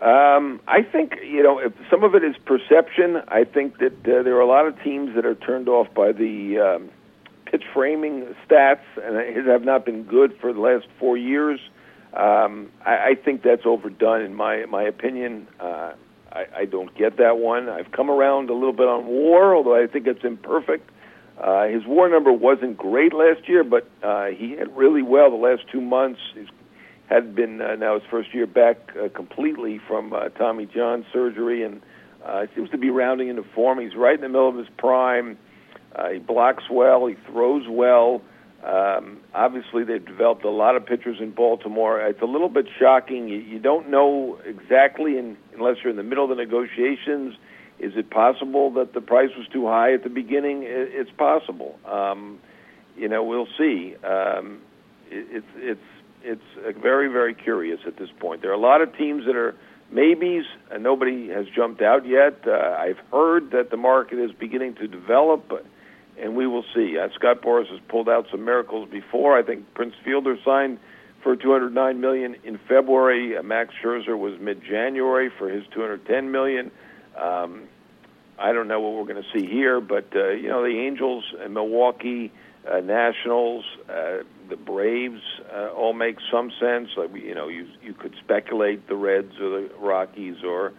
Um, 0.00 0.60
I 0.66 0.82
think 0.82 1.16
you 1.22 1.42
know 1.42 1.60
some 1.90 2.04
of 2.04 2.14
it 2.14 2.24
is 2.24 2.34
perception. 2.46 3.22
I 3.28 3.44
think 3.44 3.78
that 3.78 3.92
uh, 3.92 4.22
there 4.22 4.34
are 4.36 4.40
a 4.40 4.46
lot 4.46 4.66
of 4.66 4.82
teams 4.82 5.14
that 5.14 5.26
are 5.26 5.34
turned 5.34 5.68
off 5.68 5.92
by 5.92 6.12
the 6.12 6.58
um, 6.58 6.90
pitch 7.44 7.64
framing 7.74 8.34
stats, 8.48 8.80
and 8.96 9.46
have 9.46 9.64
not 9.64 9.84
been 9.84 10.04
good 10.04 10.34
for 10.40 10.54
the 10.54 10.60
last 10.60 10.86
four 10.98 11.18
years. 11.18 11.60
Um, 12.14 12.70
I, 12.84 13.10
I 13.10 13.14
think 13.14 13.42
that's 13.42 13.66
overdone 13.66 14.22
in 14.22 14.34
my 14.34 14.64
my 14.64 14.84
opinion. 14.84 15.46
Uh, 15.60 15.92
I, 16.32 16.46
I 16.58 16.64
don't 16.64 16.94
get 16.96 17.16
that 17.18 17.38
one. 17.38 17.68
I've 17.68 17.90
come 17.92 18.10
around 18.10 18.50
a 18.50 18.54
little 18.54 18.72
bit 18.72 18.88
on 18.88 19.06
WAR, 19.06 19.54
although 19.54 19.82
I 19.82 19.86
think 19.86 20.06
it's 20.06 20.24
imperfect. 20.24 20.90
Uh, 21.38 21.68
his 21.68 21.82
WAR 21.86 22.08
number 22.08 22.32
wasn't 22.32 22.76
great 22.76 23.12
last 23.12 23.48
year, 23.48 23.64
but 23.64 23.88
uh, 24.02 24.26
he 24.26 24.50
hit 24.50 24.70
really 24.72 25.02
well 25.02 25.30
the 25.30 25.36
last 25.36 25.62
two 25.72 25.80
months. 25.80 26.20
He's 26.34 26.48
had 27.08 27.34
been 27.34 27.60
uh, 27.60 27.74
now 27.74 27.94
his 27.94 28.04
first 28.10 28.32
year 28.32 28.46
back 28.46 28.76
uh, 28.96 29.08
completely 29.08 29.80
from 29.88 30.12
uh, 30.12 30.28
Tommy 30.30 30.66
John 30.66 31.04
surgery, 31.12 31.64
and 31.64 31.80
uh, 32.24 32.46
seems 32.54 32.70
to 32.70 32.78
be 32.78 32.90
rounding 32.90 33.28
into 33.28 33.42
form. 33.54 33.80
He's 33.80 33.96
right 33.96 34.14
in 34.14 34.20
the 34.20 34.28
middle 34.28 34.48
of 34.48 34.56
his 34.56 34.68
prime. 34.78 35.36
Uh, 35.94 36.10
he 36.10 36.18
blocks 36.18 36.64
well. 36.70 37.06
He 37.06 37.16
throws 37.26 37.64
well. 37.68 38.22
Um, 38.64 39.20
obviously, 39.34 39.84
they've 39.84 40.04
developed 40.04 40.44
a 40.44 40.50
lot 40.50 40.76
of 40.76 40.84
pitchers 40.84 41.18
in 41.20 41.30
Baltimore. 41.30 42.00
It's 42.00 42.20
a 42.20 42.26
little 42.26 42.50
bit 42.50 42.66
shocking. 42.78 43.28
You, 43.28 43.38
you 43.38 43.58
don't 43.58 43.90
know 43.90 44.38
exactly, 44.44 45.16
in, 45.16 45.36
unless 45.54 45.76
you're 45.82 45.90
in 45.90 45.96
the 45.96 46.02
middle 46.02 46.24
of 46.24 46.30
the 46.30 46.36
negotiations. 46.36 47.34
Is 47.78 47.92
it 47.96 48.10
possible 48.10 48.70
that 48.72 48.92
the 48.92 49.00
price 49.00 49.30
was 49.36 49.46
too 49.48 49.66
high 49.66 49.94
at 49.94 50.02
the 50.02 50.10
beginning? 50.10 50.64
It, 50.64 50.90
it's 50.92 51.10
possible. 51.16 51.78
Um, 51.86 52.38
you 52.96 53.08
know, 53.08 53.24
we'll 53.24 53.48
see. 53.56 53.96
Um, 54.04 54.60
it, 55.10 55.44
it's 55.56 55.80
it's 56.22 56.42
it's 56.62 56.78
very 56.78 57.08
very 57.08 57.34
curious 57.34 57.80
at 57.86 57.96
this 57.96 58.10
point. 58.18 58.42
There 58.42 58.50
are 58.50 58.54
a 58.54 58.58
lot 58.58 58.82
of 58.82 58.94
teams 58.96 59.24
that 59.24 59.36
are 59.36 59.56
maybes, 59.90 60.44
and 60.70 60.82
nobody 60.82 61.28
has 61.28 61.46
jumped 61.54 61.80
out 61.80 62.06
yet. 62.06 62.46
Uh, 62.46 62.76
I've 62.78 62.98
heard 63.10 63.52
that 63.52 63.70
the 63.70 63.78
market 63.78 64.18
is 64.18 64.30
beginning 64.32 64.74
to 64.74 64.86
develop, 64.86 65.46
but 65.48 65.64
and 66.20 66.36
we 66.36 66.46
will 66.46 66.64
see. 66.74 66.98
Uh, 66.98 67.08
Scott 67.14 67.42
Boras 67.42 67.68
has 67.70 67.80
pulled 67.88 68.08
out 68.08 68.26
some 68.30 68.44
miracles 68.44 68.88
before. 68.90 69.38
I 69.38 69.42
think 69.42 69.72
Prince 69.74 69.94
Fielder 70.04 70.36
signed 70.44 70.78
for 71.22 71.36
209 71.36 72.00
million 72.00 72.36
in 72.44 72.58
February. 72.68 73.36
Uh, 73.36 73.42
Max 73.42 73.74
Scherzer 73.82 74.18
was 74.18 74.38
mid-January 74.40 75.30
for 75.38 75.48
his 75.48 75.64
210 75.72 76.30
million. 76.30 76.70
Um, 77.16 77.64
I 78.38 78.52
don't 78.52 78.68
know 78.68 78.80
what 78.80 78.94
we're 78.94 79.12
going 79.12 79.22
to 79.22 79.38
see 79.38 79.46
here, 79.46 79.80
but 79.80 80.06
uh, 80.14 80.30
you 80.30 80.48
know 80.48 80.62
the 80.62 80.78
Angels 80.78 81.24
and 81.38 81.52
Milwaukee 81.52 82.32
uh, 82.70 82.80
Nationals, 82.80 83.64
uh, 83.88 84.18
the 84.48 84.56
Braves 84.56 85.20
uh, 85.54 85.68
all 85.68 85.92
make 85.92 86.16
some 86.30 86.50
sense. 86.58 86.88
Like 86.96 87.14
you 87.14 87.34
know, 87.34 87.48
you 87.48 87.66
you 87.82 87.92
could 87.92 88.14
speculate 88.18 88.88
the 88.88 88.96
Reds 88.96 89.38
or 89.40 89.60
the 89.60 89.70
Rockies 89.78 90.36
or 90.42 90.72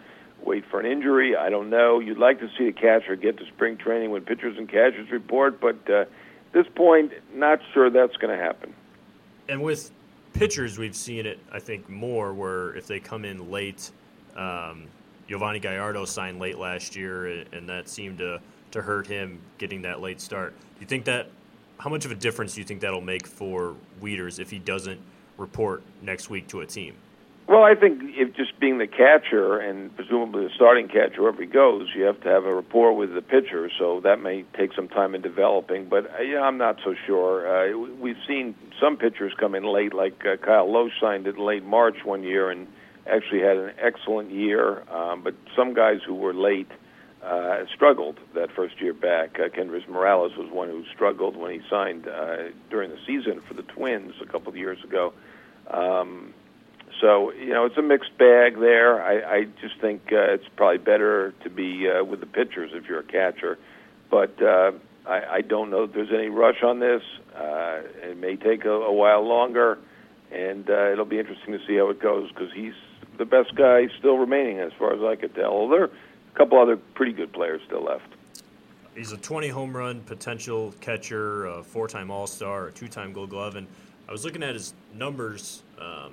wait 0.44 0.64
for 0.70 0.80
an 0.80 0.86
injury. 0.86 1.36
I 1.36 1.50
don't 1.50 1.70
know. 1.70 2.00
You'd 2.00 2.18
like 2.18 2.40
to 2.40 2.48
see 2.58 2.66
the 2.66 2.72
catcher 2.72 3.16
get 3.16 3.38
to 3.38 3.46
spring 3.46 3.76
training 3.76 4.10
when 4.10 4.22
pitchers 4.22 4.56
and 4.58 4.68
catchers 4.68 5.10
report, 5.10 5.60
but 5.60 5.76
uh, 5.88 6.00
at 6.02 6.08
this 6.52 6.66
point, 6.74 7.12
not 7.34 7.60
sure 7.72 7.90
that's 7.90 8.16
going 8.16 8.36
to 8.36 8.42
happen. 8.42 8.74
And 9.48 9.62
with 9.62 9.90
pitchers, 10.32 10.78
we've 10.78 10.96
seen 10.96 11.26
it, 11.26 11.38
I 11.52 11.58
think, 11.58 11.88
more 11.88 12.32
where 12.32 12.74
if 12.74 12.86
they 12.86 13.00
come 13.00 13.24
in 13.24 13.50
late, 13.50 13.90
um, 14.36 14.86
Yovani 15.28 15.60
Gallardo 15.60 16.04
signed 16.04 16.38
late 16.38 16.58
last 16.58 16.96
year, 16.96 17.44
and 17.52 17.68
that 17.68 17.88
seemed 17.88 18.18
to, 18.18 18.40
to 18.72 18.82
hurt 18.82 19.06
him 19.06 19.38
getting 19.58 19.82
that 19.82 20.00
late 20.00 20.20
start. 20.20 20.54
Do 20.58 20.80
you 20.80 20.86
think 20.86 21.04
that, 21.06 21.28
how 21.78 21.90
much 21.90 22.04
of 22.04 22.10
a 22.10 22.14
difference 22.14 22.54
do 22.54 22.60
you 22.60 22.66
think 22.66 22.80
that'll 22.80 23.00
make 23.00 23.26
for 23.26 23.74
Wieters 24.00 24.38
if 24.38 24.50
he 24.50 24.58
doesn't 24.58 25.00
report 25.38 25.82
next 26.02 26.30
week 26.30 26.48
to 26.48 26.60
a 26.60 26.66
team? 26.66 26.94
Well, 27.52 27.64
I 27.64 27.74
think 27.74 28.00
if 28.16 28.34
just 28.34 28.58
being 28.58 28.78
the 28.78 28.86
catcher 28.86 29.58
and 29.58 29.94
presumably 29.94 30.44
the 30.44 30.50
starting 30.54 30.88
catcher 30.88 31.20
wherever 31.20 31.42
he 31.42 31.46
goes, 31.46 31.86
you 31.94 32.04
have 32.04 32.18
to 32.22 32.28
have 32.30 32.46
a 32.46 32.54
rapport 32.54 32.94
with 32.94 33.12
the 33.12 33.20
pitcher. 33.20 33.70
So 33.78 34.00
that 34.04 34.22
may 34.22 34.46
take 34.56 34.72
some 34.72 34.88
time 34.88 35.14
in 35.14 35.20
developing. 35.20 35.86
But 35.86 36.10
uh, 36.18 36.22
yeah, 36.22 36.40
I'm 36.40 36.56
not 36.56 36.78
so 36.82 36.94
sure. 37.06 37.44
Uh, 37.46 37.76
we've 37.76 38.16
seen 38.26 38.54
some 38.80 38.96
pitchers 38.96 39.34
come 39.38 39.54
in 39.54 39.64
late, 39.64 39.92
like 39.92 40.24
uh, 40.24 40.38
Kyle 40.38 40.66
Lohse 40.66 40.98
signed 40.98 41.26
in 41.26 41.36
late 41.36 41.62
March 41.62 41.96
one 42.06 42.22
year 42.22 42.50
and 42.50 42.68
actually 43.06 43.40
had 43.40 43.58
an 43.58 43.72
excellent 43.78 44.30
year. 44.30 44.90
Um, 44.90 45.20
but 45.22 45.34
some 45.54 45.74
guys 45.74 45.98
who 46.06 46.14
were 46.14 46.32
late 46.32 46.70
uh, 47.22 47.66
struggled 47.74 48.18
that 48.34 48.50
first 48.52 48.80
year 48.80 48.94
back. 48.94 49.38
Uh, 49.38 49.50
Kendrys 49.50 49.86
Morales 49.86 50.32
was 50.38 50.50
one 50.50 50.70
who 50.70 50.86
struggled 50.94 51.36
when 51.36 51.50
he 51.50 51.60
signed 51.68 52.08
uh, 52.08 52.44
during 52.70 52.88
the 52.88 52.98
season 53.06 53.42
for 53.42 53.52
the 53.52 53.62
Twins 53.62 54.14
a 54.22 54.26
couple 54.26 54.48
of 54.48 54.56
years 54.56 54.82
ago. 54.82 55.12
Um, 55.68 56.32
so 57.02 57.32
you 57.32 57.52
know, 57.52 57.66
it's 57.66 57.76
a 57.76 57.82
mixed 57.82 58.16
bag 58.16 58.58
there. 58.58 59.02
I, 59.02 59.38
I 59.38 59.44
just 59.60 59.78
think 59.80 60.12
uh, 60.12 60.32
it's 60.32 60.46
probably 60.56 60.78
better 60.78 61.34
to 61.42 61.50
be 61.50 61.90
uh, 61.90 62.04
with 62.04 62.20
the 62.20 62.26
pitchers 62.26 62.70
if 62.72 62.86
you're 62.86 63.00
a 63.00 63.04
catcher, 63.04 63.58
but 64.08 64.40
uh, 64.40 64.70
I, 65.04 65.24
I 65.30 65.40
don't 65.40 65.68
know 65.68 65.82
if 65.82 65.92
there's 65.92 66.12
any 66.14 66.28
rush 66.28 66.62
on 66.62 66.78
this. 66.78 67.02
Uh, 67.34 67.82
it 68.02 68.16
may 68.16 68.36
take 68.36 68.64
a, 68.64 68.70
a 68.70 68.92
while 68.92 69.26
longer, 69.26 69.78
and 70.30 70.70
uh, 70.70 70.92
it'll 70.92 71.04
be 71.04 71.18
interesting 71.18 71.52
to 71.52 71.58
see 71.66 71.76
how 71.76 71.90
it 71.90 72.00
goes 72.00 72.28
because 72.28 72.52
he's 72.54 72.74
the 73.18 73.24
best 73.24 73.54
guy 73.56 73.88
still 73.98 74.16
remaining, 74.16 74.60
as 74.60 74.72
far 74.78 74.94
as 74.94 75.02
I 75.02 75.20
could 75.20 75.34
tell. 75.34 75.58
Well, 75.58 75.68
there 75.68 75.82
are 75.82 75.86
a 75.86 76.38
couple 76.38 76.60
other 76.60 76.76
pretty 76.76 77.12
good 77.12 77.32
players 77.32 77.62
still 77.66 77.82
left. 77.82 78.06
He's 78.94 79.10
a 79.10 79.16
20 79.16 79.48
home 79.48 79.76
run 79.76 80.02
potential 80.02 80.72
catcher, 80.80 81.46
a 81.46 81.64
four-time 81.64 82.12
All-Star, 82.12 82.68
a 82.68 82.72
two-time 82.72 83.12
Gold 83.12 83.30
Glove, 83.30 83.56
and 83.56 83.66
I 84.08 84.12
was 84.12 84.24
looking 84.24 84.44
at 84.44 84.54
his 84.54 84.72
numbers. 84.94 85.62
Um, 85.80 86.12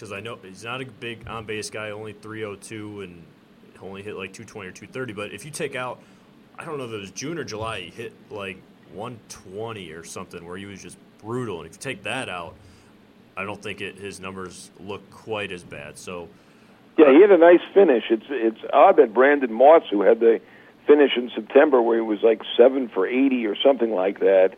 because 0.00 0.12
I 0.12 0.20
know 0.20 0.38
he's 0.42 0.64
not 0.64 0.80
a 0.80 0.86
big 0.86 1.28
on 1.28 1.44
base 1.44 1.68
guy, 1.68 1.90
only 1.90 2.14
302 2.14 3.02
and 3.02 3.22
only 3.82 4.02
hit 4.02 4.16
like 4.16 4.32
220 4.32 4.68
or 4.68 4.72
230. 4.72 5.12
But 5.12 5.32
if 5.34 5.44
you 5.44 5.50
take 5.50 5.76
out, 5.76 6.00
I 6.58 6.64
don't 6.64 6.78
know 6.78 6.84
if 6.84 6.92
it 6.92 7.00
was 7.00 7.10
June 7.10 7.36
or 7.36 7.44
July, 7.44 7.82
he 7.82 7.90
hit 7.90 8.14
like 8.30 8.56
120 8.94 9.92
or 9.92 10.02
something 10.02 10.46
where 10.46 10.56
he 10.56 10.64
was 10.64 10.82
just 10.82 10.96
brutal. 11.18 11.58
And 11.58 11.66
if 11.66 11.74
you 11.74 11.80
take 11.80 12.04
that 12.04 12.30
out, 12.30 12.54
I 13.36 13.44
don't 13.44 13.62
think 13.62 13.82
it, 13.82 13.96
his 13.96 14.20
numbers 14.20 14.70
look 14.80 15.08
quite 15.10 15.52
as 15.52 15.62
bad. 15.62 15.98
So, 15.98 16.30
yeah, 16.96 17.10
he 17.10 17.20
had 17.20 17.30
a 17.30 17.38
nice 17.38 17.60
finish. 17.74 18.04
It's 18.10 18.26
it's 18.30 18.60
odd 18.72 18.96
that 18.96 19.12
Brandon 19.12 19.52
Moss, 19.52 19.82
who 19.90 20.00
had 20.00 20.18
the 20.18 20.40
finish 20.86 21.12
in 21.16 21.30
September 21.34 21.80
where 21.82 21.96
he 21.96 22.02
was 22.02 22.22
like 22.22 22.40
seven 22.56 22.88
for 22.88 23.06
80 23.06 23.46
or 23.46 23.56
something 23.62 23.92
like 23.92 24.20
that 24.20 24.54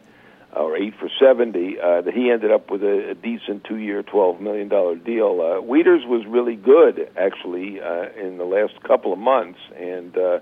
or 0.55 0.77
eight 0.77 0.95
for 0.99 1.09
seventy. 1.21 1.79
Uh, 1.79 2.03
that 2.03 2.15
he 2.15 2.31
ended 2.31 2.51
up 2.51 2.71
with 2.71 2.83
a, 2.83 3.11
a 3.11 3.15
decent 3.15 3.65
two-year, 3.65 4.03
twelve 4.03 4.41
million 4.41 4.69
dollar 4.69 4.97
deal. 4.97 5.41
Uh, 5.41 5.63
Wieters 5.63 6.07
was 6.07 6.25
really 6.27 6.57
good 6.57 7.11
actually 7.17 7.81
uh, 7.81 8.09
in 8.21 8.39
the 8.39 8.45
last 8.45 8.75
couple 8.83 9.13
of 9.13 9.19
months, 9.19 9.59
and 9.77 10.17
uh, 10.17 10.41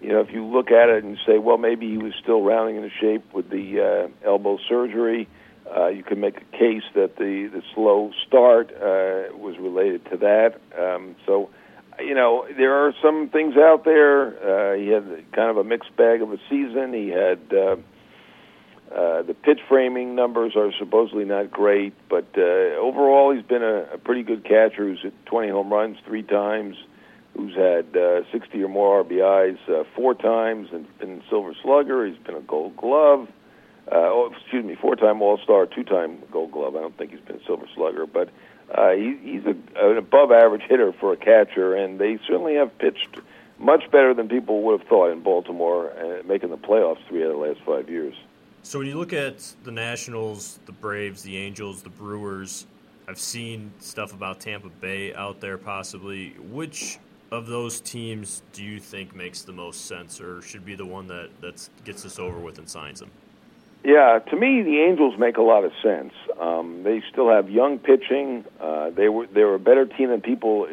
you 0.00 0.08
know 0.08 0.20
if 0.20 0.32
you 0.32 0.44
look 0.44 0.70
at 0.70 0.88
it 0.88 1.04
and 1.04 1.16
say, 1.26 1.38
well, 1.38 1.58
maybe 1.58 1.88
he 1.88 1.98
was 1.98 2.12
still 2.20 2.42
rounding 2.42 2.76
into 2.76 2.90
shape 3.00 3.32
with 3.32 3.50
the 3.50 4.08
uh, 4.24 4.28
elbow 4.28 4.58
surgery. 4.68 5.28
Uh, 5.74 5.86
you 5.86 6.02
could 6.02 6.18
make 6.18 6.36
a 6.36 6.56
case 6.56 6.82
that 6.94 7.16
the 7.16 7.48
the 7.52 7.62
slow 7.74 8.10
start 8.26 8.72
uh, 8.74 9.34
was 9.36 9.56
related 9.58 10.04
to 10.10 10.16
that. 10.18 10.60
Um, 10.78 11.16
so. 11.26 11.50
You 12.00 12.14
know, 12.14 12.46
there 12.56 12.86
are 12.86 12.94
some 13.02 13.28
things 13.28 13.54
out 13.54 13.84
there. 13.84 14.72
Uh, 14.72 14.76
he 14.76 14.88
had 14.88 15.04
kind 15.32 15.50
of 15.50 15.58
a 15.58 15.62
mixed 15.62 15.94
bag 15.94 16.22
of 16.22 16.32
a 16.32 16.38
season. 16.48 16.94
He 16.94 17.10
had 17.10 17.38
uh, 17.52 17.76
uh, 18.94 19.22
the 19.22 19.34
pitch 19.34 19.60
framing 19.68 20.14
numbers 20.14 20.52
are 20.54 20.70
supposedly 20.78 21.24
not 21.24 21.50
great, 21.50 21.94
but 22.10 22.26
uh, 22.36 22.76
overall 22.76 23.34
he's 23.34 23.44
been 23.44 23.62
a, 23.62 23.94
a 23.94 23.98
pretty 23.98 24.22
good 24.22 24.44
catcher 24.44 24.86
who's 24.86 25.00
hit 25.02 25.14
20 25.26 25.48
home 25.48 25.72
runs 25.72 25.96
three 26.06 26.22
times, 26.22 26.76
who's 27.34 27.54
had 27.54 27.96
uh, 27.96 28.20
60 28.30 28.62
or 28.62 28.68
more 28.68 29.02
RBIs 29.02 29.58
uh, 29.68 29.84
four 29.96 30.14
times, 30.14 30.68
and 30.72 30.86
been 30.98 31.22
Silver 31.30 31.54
Slugger. 31.62 32.06
He's 32.06 32.18
been 32.18 32.34
a 32.34 32.40
Gold 32.40 32.76
Glove. 32.76 33.28
Uh, 33.90 33.96
oh, 33.96 34.32
excuse 34.32 34.64
me, 34.64 34.76
four-time 34.76 35.22
All-Star, 35.22 35.66
two-time 35.66 36.18
Gold 36.30 36.52
Glove. 36.52 36.76
I 36.76 36.80
don't 36.80 36.96
think 36.96 37.10
he's 37.10 37.20
been 37.20 37.40
Silver 37.46 37.66
Slugger, 37.74 38.06
but 38.06 38.28
uh, 38.72 38.90
he, 38.90 39.16
he's 39.22 39.42
a, 39.44 39.56
an 39.90 39.96
above-average 39.96 40.62
hitter 40.68 40.92
for 40.92 41.12
a 41.12 41.16
catcher, 41.16 41.74
and 41.74 41.98
they 41.98 42.18
certainly 42.26 42.54
have 42.54 42.76
pitched 42.78 43.18
much 43.58 43.90
better 43.90 44.14
than 44.14 44.28
people 44.28 44.62
would 44.62 44.80
have 44.80 44.88
thought 44.88 45.10
in 45.10 45.22
Baltimore, 45.22 45.90
uh, 45.90 46.22
making 46.26 46.50
the 46.50 46.56
playoffs 46.58 46.98
three 47.08 47.24
out 47.24 47.30
of 47.30 47.38
the 47.38 47.42
last 47.42 47.60
five 47.66 47.88
years. 47.88 48.14
So 48.64 48.78
when 48.78 48.86
you 48.86 48.96
look 48.96 49.12
at 49.12 49.38
the 49.64 49.72
Nationals, 49.72 50.60
the 50.66 50.72
Braves, 50.72 51.22
the 51.22 51.36
Angels, 51.36 51.82
the 51.82 51.90
Brewers, 51.90 52.66
I've 53.08 53.18
seen 53.18 53.72
stuff 53.80 54.14
about 54.14 54.38
Tampa 54.38 54.68
Bay 54.68 55.12
out 55.14 55.40
there 55.40 55.58
possibly. 55.58 56.30
Which 56.50 56.98
of 57.32 57.48
those 57.48 57.80
teams 57.80 58.42
do 58.52 58.62
you 58.62 58.78
think 58.78 59.16
makes 59.16 59.42
the 59.42 59.52
most 59.52 59.86
sense, 59.86 60.20
or 60.20 60.42
should 60.42 60.64
be 60.64 60.76
the 60.76 60.86
one 60.86 61.08
that 61.08 61.30
that 61.40 61.68
gets 61.84 62.04
this 62.04 62.20
over 62.20 62.38
with 62.38 62.58
and 62.58 62.68
signs 62.68 63.00
them? 63.00 63.10
Yeah, 63.84 64.20
to 64.30 64.36
me, 64.36 64.62
the 64.62 64.78
Angels 64.80 65.18
make 65.18 65.38
a 65.38 65.42
lot 65.42 65.64
of 65.64 65.72
sense. 65.82 66.12
Um, 66.40 66.84
they 66.84 67.02
still 67.10 67.28
have 67.28 67.50
young 67.50 67.80
pitching. 67.80 68.44
Uh, 68.60 68.90
they 68.90 69.08
were 69.08 69.26
they 69.26 69.42
were 69.42 69.56
a 69.56 69.58
better 69.58 69.86
team 69.86 70.10
than 70.10 70.20
people 70.20 70.68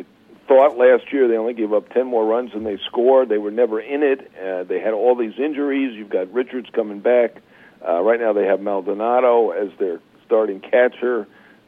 thought 0.48 0.78
last 0.78 1.12
year. 1.12 1.28
They 1.28 1.38
only 1.38 1.56
gave 1.56 1.74
up 1.74 1.92
ten 1.92 2.06
more 2.06 2.24
runs 2.24 2.54
than 2.54 2.66
they 2.66 2.78
scored. 2.86 3.30
They 3.30 3.40
were 3.40 3.52
never 3.52 3.80
in 3.80 4.04
it. 4.04 4.32
Uh, 4.40 4.64
they 4.64 4.80
had 4.80 4.94
all 4.94 5.16
these 5.16 5.40
injuries. 5.40 5.96
You've 5.96 6.12
got 6.12 6.32
Richards 6.32 6.70
coming 6.72 7.00
back. 7.00 7.42
Uh, 7.86 8.02
right 8.02 8.20
now, 8.20 8.34
they 8.34 8.46
have 8.46 8.60
Maldonado 8.62 9.52
as 9.52 9.70
their 9.80 10.00
starting 10.26 10.60
catcher. 10.60 11.28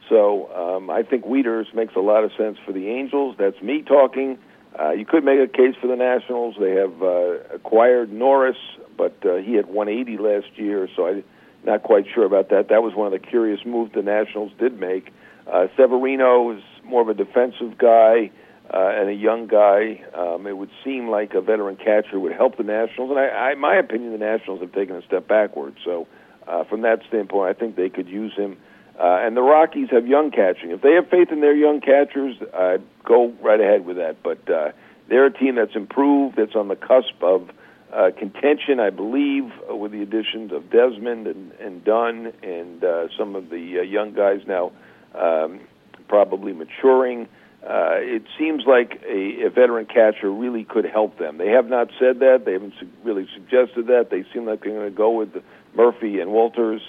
So 0.09 0.51
um, 0.53 0.89
I 0.89 1.03
think 1.03 1.25
Wieters 1.25 1.73
makes 1.73 1.95
a 1.95 1.99
lot 1.99 2.23
of 2.23 2.31
sense 2.37 2.57
for 2.65 2.73
the 2.73 2.89
Angels. 2.89 3.35
That's 3.39 3.61
me 3.61 3.81
talking. 3.81 4.37
Uh, 4.77 4.91
you 4.91 5.05
could 5.05 5.23
make 5.23 5.39
a 5.39 5.47
case 5.47 5.75
for 5.79 5.87
the 5.87 5.95
Nationals. 5.95 6.55
They 6.59 6.71
have 6.71 7.01
uh, 7.01 7.55
acquired 7.55 8.11
Norris, 8.11 8.57
but 8.97 9.15
uh, 9.25 9.35
he 9.35 9.53
had 9.53 9.67
180 9.67 10.17
last 10.21 10.47
year, 10.57 10.87
so 10.95 11.07
I'm 11.07 11.23
not 11.65 11.83
quite 11.83 12.05
sure 12.13 12.25
about 12.25 12.49
that. 12.49 12.69
That 12.69 12.81
was 12.81 12.93
one 12.95 13.11
of 13.11 13.13
the 13.13 13.25
curious 13.25 13.65
moves 13.65 13.93
the 13.93 14.01
Nationals 14.01 14.51
did 14.59 14.79
make. 14.79 15.11
Uh, 15.51 15.67
Severino 15.75 16.57
is 16.57 16.63
more 16.83 17.01
of 17.01 17.09
a 17.09 17.13
defensive 17.13 17.77
guy 17.77 18.31
uh, 18.73 18.91
and 18.95 19.09
a 19.09 19.13
young 19.13 19.47
guy. 19.47 20.01
Um, 20.13 20.47
it 20.47 20.57
would 20.57 20.71
seem 20.83 21.09
like 21.09 21.33
a 21.33 21.41
veteran 21.41 21.75
catcher 21.75 22.19
would 22.19 22.33
help 22.33 22.57
the 22.57 22.63
Nationals, 22.63 23.09
and 23.09 23.19
I, 23.19 23.27
I, 23.27 23.55
my 23.55 23.75
opinion, 23.75 24.11
the 24.11 24.17
Nationals 24.17 24.61
have 24.61 24.71
taken 24.71 24.95
a 24.95 25.05
step 25.05 25.27
backward. 25.27 25.75
So, 25.83 26.07
uh, 26.47 26.63
from 26.63 26.81
that 26.81 27.01
standpoint, 27.07 27.55
I 27.55 27.59
think 27.59 27.75
they 27.75 27.89
could 27.89 28.07
use 28.07 28.33
him. 28.35 28.57
Uh, 28.99 29.19
and 29.21 29.35
the 29.35 29.41
Rockies 29.41 29.89
have 29.91 30.05
young 30.07 30.31
catching. 30.31 30.71
If 30.71 30.81
they 30.81 30.93
have 30.93 31.09
faith 31.09 31.31
in 31.31 31.41
their 31.41 31.55
young 31.55 31.81
catchers, 31.81 32.35
uh, 32.53 32.77
go 33.03 33.33
right 33.41 33.59
ahead 33.59 33.85
with 33.85 33.97
that. 33.97 34.21
But 34.21 34.49
uh, 34.49 34.71
they're 35.07 35.25
a 35.25 35.33
team 35.33 35.55
that's 35.55 35.75
improved, 35.75 36.35
that's 36.37 36.55
on 36.55 36.67
the 36.67 36.75
cusp 36.75 37.21
of 37.21 37.49
uh, 37.91 38.11
contention, 38.17 38.79
I 38.79 38.89
believe, 38.89 39.51
uh, 39.69 39.75
with 39.75 39.91
the 39.91 40.01
additions 40.01 40.51
of 40.51 40.69
Desmond 40.69 41.27
and, 41.27 41.51
and 41.53 41.83
Dunn 41.83 42.33
and 42.43 42.83
uh, 42.83 43.07
some 43.17 43.35
of 43.35 43.49
the 43.49 43.79
uh, 43.79 43.81
young 43.81 44.13
guys 44.13 44.41
now 44.47 44.71
um, 45.15 45.61
probably 46.07 46.53
maturing. 46.53 47.23
Uh, 47.23 47.40
it 47.63 48.23
seems 48.37 48.63
like 48.65 49.01
a, 49.07 49.45
a 49.45 49.49
veteran 49.49 49.85
catcher 49.85 50.31
really 50.31 50.63
could 50.63 50.85
help 50.85 51.17
them. 51.17 51.37
They 51.37 51.49
have 51.49 51.69
not 51.69 51.89
said 51.99 52.19
that. 52.19 52.43
They 52.45 52.53
haven't 52.53 52.73
su- 52.79 52.89
really 53.03 53.27
suggested 53.33 53.87
that. 53.87 54.09
They 54.09 54.25
seem 54.33 54.45
like 54.45 54.61
they're 54.61 54.73
going 54.73 54.89
to 54.89 54.97
go 54.97 55.11
with 55.11 55.29
Murphy 55.75 56.19
and 56.19 56.31
Wolters. 56.31 56.81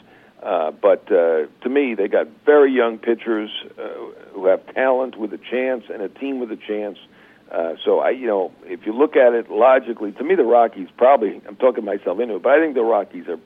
Uh, 0.42 0.72
but 0.72 1.10
uh, 1.12 1.46
to 1.62 1.68
me, 1.68 1.94
they 1.94 2.08
got 2.08 2.26
very 2.44 2.72
young 2.72 2.98
pitchers 2.98 3.50
uh, 3.78 3.88
who 4.32 4.46
have 4.46 4.66
talent 4.74 5.16
with 5.16 5.32
a 5.32 5.38
chance 5.38 5.84
and 5.92 6.02
a 6.02 6.08
team 6.08 6.40
with 6.40 6.50
a 6.50 6.56
chance. 6.56 6.98
Uh, 7.50 7.74
so 7.84 8.00
I, 8.00 8.10
you 8.10 8.26
know, 8.26 8.50
if 8.64 8.86
you 8.86 8.92
look 8.92 9.14
at 9.14 9.34
it 9.34 9.50
logically, 9.50 10.10
to 10.12 10.24
me 10.24 10.34
the 10.34 10.44
Rockies 10.44 10.88
probably. 10.96 11.40
I'm 11.46 11.56
talking 11.56 11.84
myself 11.84 12.18
into 12.18 12.36
it, 12.36 12.42
but 12.42 12.52
I 12.52 12.60
think 12.60 12.74
the 12.74 12.82
Rockies 12.82 13.28
are 13.28 13.38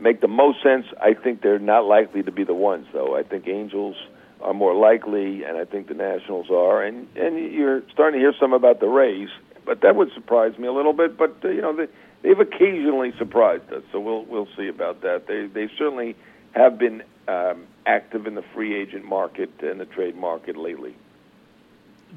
make 0.00 0.20
the 0.20 0.28
most 0.28 0.62
sense. 0.62 0.86
I 1.00 1.14
think 1.14 1.42
they're 1.42 1.58
not 1.58 1.84
likely 1.84 2.22
to 2.22 2.32
be 2.32 2.44
the 2.44 2.54
ones, 2.54 2.86
though. 2.92 3.16
I 3.16 3.24
think 3.24 3.48
Angels 3.48 3.96
are 4.40 4.54
more 4.54 4.74
likely, 4.74 5.44
and 5.44 5.56
I 5.56 5.64
think 5.64 5.88
the 5.88 5.94
Nationals 5.94 6.50
are. 6.50 6.82
And 6.82 7.08
and 7.16 7.52
you're 7.52 7.82
starting 7.92 8.20
to 8.20 8.24
hear 8.24 8.34
some 8.38 8.52
about 8.52 8.80
the 8.80 8.88
Rays, 8.88 9.28
but 9.64 9.80
that 9.82 9.96
would 9.96 10.12
surprise 10.14 10.58
me 10.58 10.68
a 10.68 10.72
little 10.72 10.92
bit. 10.92 11.16
But 11.16 11.36
uh, 11.44 11.48
you 11.48 11.62
know, 11.62 11.74
they, 11.74 11.86
they've 12.22 12.38
occasionally 12.38 13.12
surprised 13.18 13.72
us, 13.72 13.82
so 13.92 14.00
we'll 14.00 14.24
we'll 14.24 14.48
see 14.56 14.68
about 14.68 15.02
that. 15.02 15.26
They 15.26 15.46
they 15.46 15.70
certainly 15.76 16.16
have 16.52 16.78
been 16.78 17.02
um, 17.26 17.66
active 17.86 18.26
in 18.26 18.34
the 18.34 18.44
free 18.54 18.74
agent 18.74 19.04
market 19.04 19.50
and 19.60 19.78
the 19.78 19.84
trade 19.84 20.16
market 20.16 20.56
lately. 20.56 20.94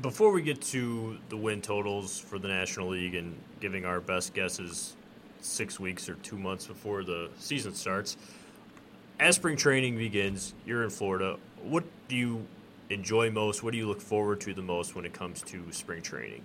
Before 0.01 0.31
we 0.31 0.41
get 0.41 0.61
to 0.61 1.17
the 1.27 1.35
win 1.35 1.61
totals 1.61 2.17
for 2.17 2.39
the 2.39 2.47
National 2.47 2.87
League 2.87 3.13
and 3.13 3.37
giving 3.59 3.83
our 3.83 3.99
best 3.99 4.33
guesses 4.33 4.95
six 5.41 5.79
weeks 5.79 6.07
or 6.07 6.15
two 6.15 6.37
months 6.37 6.65
before 6.65 7.03
the 7.03 7.29
season 7.37 7.73
starts, 7.73 8.15
as 9.21 9.35
spring 9.35 9.55
training 9.55 9.97
begins, 9.97 10.53
you're 10.65 10.83
in 10.83 10.89
Florida. 10.89 11.37
What 11.63 11.83
do 12.07 12.15
you 12.15 12.45
enjoy 12.89 13.29
most? 13.29 13.63
What 13.63 13.71
do 13.71 13.77
you 13.77 13.87
look 13.87 14.01
forward 14.01 14.41
to 14.41 14.53
the 14.53 14.63
most 14.63 14.95
when 14.95 15.05
it 15.05 15.13
comes 15.13 15.43
to 15.43 15.63
spring 15.71 16.01
training? 16.01 16.41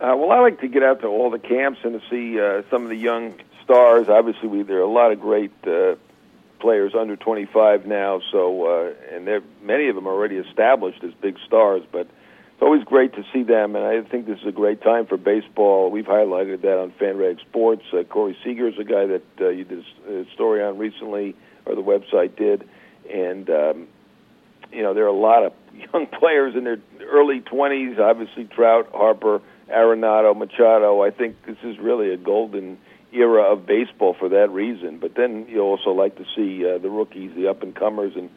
Uh, 0.00 0.14
well, 0.16 0.30
I 0.30 0.38
like 0.38 0.60
to 0.60 0.68
get 0.68 0.84
out 0.84 1.00
to 1.00 1.08
all 1.08 1.30
the 1.30 1.38
camps 1.38 1.80
and 1.82 2.00
to 2.00 2.08
see 2.08 2.40
uh, 2.40 2.62
some 2.70 2.84
of 2.84 2.90
the 2.90 2.96
young 2.96 3.34
stars. 3.64 4.08
Obviously, 4.08 4.48
we, 4.48 4.62
there 4.62 4.78
are 4.78 4.82
a 4.82 4.86
lot 4.86 5.10
of 5.10 5.20
great 5.20 5.52
uh, 5.66 5.96
players 6.60 6.94
under 6.94 7.16
25 7.16 7.86
now, 7.86 8.20
so 8.30 8.66
uh, 8.66 8.92
and 9.12 9.42
many 9.62 9.88
of 9.88 9.96
them 9.96 10.06
are 10.06 10.12
already 10.12 10.36
established 10.36 11.02
as 11.02 11.12
big 11.14 11.38
stars. 11.44 11.82
But 11.90 12.06
it's 12.52 12.62
always 12.62 12.84
great 12.84 13.14
to 13.14 13.24
see 13.32 13.42
them, 13.42 13.74
and 13.74 13.84
I 13.84 14.02
think 14.02 14.26
this 14.26 14.38
is 14.40 14.46
a 14.46 14.52
great 14.52 14.80
time 14.80 15.06
for 15.06 15.16
baseball. 15.16 15.90
We've 15.90 16.06
highlighted 16.06 16.60
that 16.62 16.78
on 16.78 16.92
FanRag 16.92 17.40
Sports. 17.40 17.82
Uh, 17.92 18.04
Corey 18.04 18.36
Seager 18.44 18.68
is 18.68 18.78
a 18.78 18.84
guy 18.84 19.06
that 19.06 19.24
uh, 19.40 19.48
you 19.48 19.64
did 19.64 19.84
a 20.08 20.24
story 20.34 20.62
on 20.62 20.78
recently, 20.78 21.34
or 21.66 21.74
the 21.74 21.82
website 21.82 22.36
did, 22.36 22.68
and 23.12 23.48
um, 23.50 23.88
you 24.72 24.82
know 24.82 24.94
there 24.94 25.04
are 25.04 25.08
a 25.08 25.12
lot 25.12 25.44
of 25.44 25.52
young 25.92 26.06
players 26.06 26.54
in 26.56 26.64
their 26.64 26.78
early 27.02 27.40
20s. 27.40 27.98
Obviously, 27.98 28.44
Trout, 28.44 28.88
Harper, 28.92 29.40
Arenado, 29.70 30.36
Machado. 30.36 31.02
I 31.02 31.10
think 31.10 31.44
this 31.46 31.58
is 31.62 31.78
really 31.78 32.12
a 32.12 32.16
golden 32.16 32.78
era 33.12 33.52
of 33.52 33.66
baseball 33.66 34.14
for 34.18 34.28
that 34.28 34.50
reason. 34.50 34.98
But 34.98 35.14
then 35.14 35.46
you 35.48 35.60
also 35.60 35.90
like 35.90 36.16
to 36.16 36.24
see 36.34 36.66
uh, 36.66 36.78
the 36.78 36.90
rookies, 36.90 37.32
the 37.34 37.48
up 37.48 37.62
and 37.62 37.74
comers, 37.74 38.12
and 38.16 38.30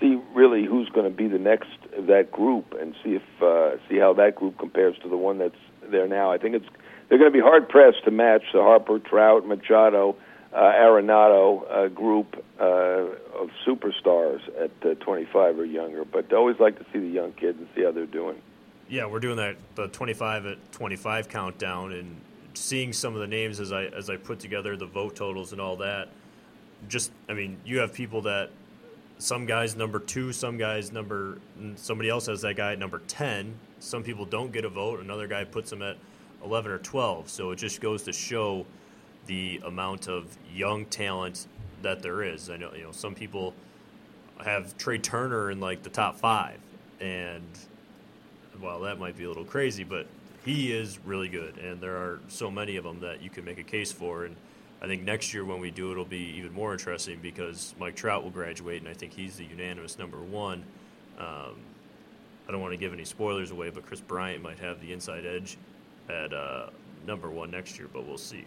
see 0.00 0.20
really 0.34 0.64
who's 0.64 0.88
going 0.88 1.08
to 1.10 1.16
be 1.16 1.28
the 1.28 1.38
next 1.38 1.70
of 1.96 2.06
that 2.06 2.32
group 2.32 2.74
and 2.80 2.94
see 3.04 3.14
if 3.14 3.42
uh, 3.42 3.76
see 3.88 3.98
how 3.98 4.12
that 4.14 4.34
group 4.36 4.58
compares 4.58 4.96
to 5.02 5.08
the 5.08 5.16
one 5.16 5.38
that's 5.38 5.54
there 5.90 6.08
now. 6.08 6.32
I 6.32 6.38
think 6.38 6.54
it's 6.56 6.66
they're 7.08 7.18
going 7.18 7.30
to 7.30 7.36
be 7.36 7.42
hard 7.42 7.68
pressed 7.68 8.04
to 8.04 8.10
match 8.10 8.42
the 8.52 8.62
Harper, 8.62 8.98
Trout, 8.98 9.46
Machado, 9.46 10.16
uh, 10.54 10.58
Arenado 10.58 11.64
uh, 11.70 11.88
group 11.88 12.44
uh, 12.60 12.64
of 12.64 13.50
superstars 13.66 14.40
at 14.62 14.70
uh, 14.84 14.94
25 15.02 15.58
or 15.58 15.64
younger. 15.64 16.04
But 16.04 16.32
always 16.32 16.58
like 16.60 16.78
to 16.78 16.84
see 16.92 16.98
the 16.98 17.08
young 17.08 17.32
kids 17.32 17.58
and 17.58 17.68
see 17.74 17.84
how 17.84 17.92
they're 17.92 18.06
doing. 18.06 18.40
Yeah, 18.88 19.06
we're 19.06 19.20
doing 19.20 19.36
that 19.36 19.56
the 19.74 19.88
25 19.88 20.46
at 20.46 20.72
25 20.72 21.28
countdown 21.28 21.92
and 21.92 22.20
seeing 22.54 22.92
some 22.92 23.14
of 23.14 23.20
the 23.20 23.26
names 23.26 23.60
as 23.60 23.72
I 23.72 23.84
as 23.86 24.10
I 24.10 24.16
put 24.16 24.38
together 24.38 24.76
the 24.76 24.86
vote 24.86 25.16
totals 25.16 25.52
and 25.52 25.60
all 25.60 25.76
that. 25.76 26.08
Just 26.88 27.10
I 27.28 27.32
mean, 27.32 27.58
you 27.64 27.78
have 27.78 27.94
people 27.94 28.22
that 28.22 28.50
some 29.18 29.46
guys 29.46 29.76
number 29.76 29.98
two, 29.98 30.32
some 30.32 30.58
guys 30.58 30.92
number 30.92 31.38
somebody 31.76 32.10
else 32.10 32.26
has 32.26 32.42
that 32.42 32.56
guy 32.56 32.72
at 32.72 32.78
number 32.78 33.00
ten. 33.08 33.54
Some 33.78 34.02
people 34.02 34.26
don't 34.26 34.52
get 34.52 34.64
a 34.64 34.68
vote. 34.68 35.00
Another 35.00 35.26
guy 35.26 35.44
puts 35.44 35.70
them 35.70 35.80
at 35.80 35.96
eleven 36.44 36.70
or 36.70 36.78
twelve. 36.78 37.30
So 37.30 37.52
it 37.52 37.56
just 37.56 37.80
goes 37.80 38.02
to 38.02 38.12
show 38.12 38.66
the 39.26 39.60
amount 39.64 40.08
of 40.08 40.36
young 40.52 40.86
talent 40.86 41.46
that 41.82 42.02
there 42.02 42.22
is. 42.22 42.50
I 42.50 42.56
know 42.56 42.72
you 42.74 42.84
know 42.84 42.92
some 42.92 43.14
people 43.14 43.54
have 44.44 44.76
Trea 44.76 44.98
Turner 44.98 45.50
in 45.50 45.60
like 45.60 45.82
the 45.82 45.90
top 45.90 46.18
five, 46.18 46.58
and 47.00 47.46
well, 48.60 48.80
that 48.80 48.98
might 48.98 49.16
be 49.16 49.24
a 49.24 49.28
little 49.28 49.44
crazy, 49.44 49.84
but 49.84 50.06
he 50.44 50.72
is 50.72 50.98
really 51.04 51.28
good, 51.28 51.58
and 51.58 51.80
there 51.80 51.96
are 51.96 52.20
so 52.28 52.50
many 52.50 52.76
of 52.76 52.84
them 52.84 53.00
that 53.00 53.22
you 53.22 53.30
can 53.30 53.44
make 53.44 53.58
a 53.58 53.64
case 53.64 53.92
for 53.92 54.24
and 54.24 54.36
I 54.82 54.88
think 54.88 55.04
next 55.04 55.32
year 55.32 55.44
when 55.44 55.60
we 55.60 55.70
do 55.70 55.88
it, 55.88 55.92
it'll 55.92 56.04
be 56.04 56.34
even 56.36 56.52
more 56.52 56.72
interesting 56.72 57.20
because 57.22 57.72
Mike 57.78 57.94
Trout 57.94 58.24
will 58.24 58.32
graduate, 58.32 58.82
and 58.82 58.88
I 58.88 58.94
think 58.94 59.12
he's 59.12 59.36
the 59.36 59.44
unanimous 59.44 59.96
number 59.96 60.18
one. 60.18 60.64
Um, 61.18 61.54
I 62.48 62.50
don't 62.50 62.60
want 62.60 62.72
to 62.72 62.76
give 62.76 62.92
any 62.92 63.04
spoilers 63.04 63.52
away, 63.52 63.70
but 63.70 63.86
Kris 63.86 64.00
Bryant 64.00 64.42
might 64.42 64.58
have 64.58 64.80
the 64.80 64.92
inside 64.92 65.24
edge 65.24 65.56
at 66.08 66.32
uh, 66.32 66.70
number 67.06 67.30
one 67.30 67.52
next 67.52 67.78
year, 67.78 67.88
but 67.92 68.04
we'll 68.04 68.18
see. 68.18 68.44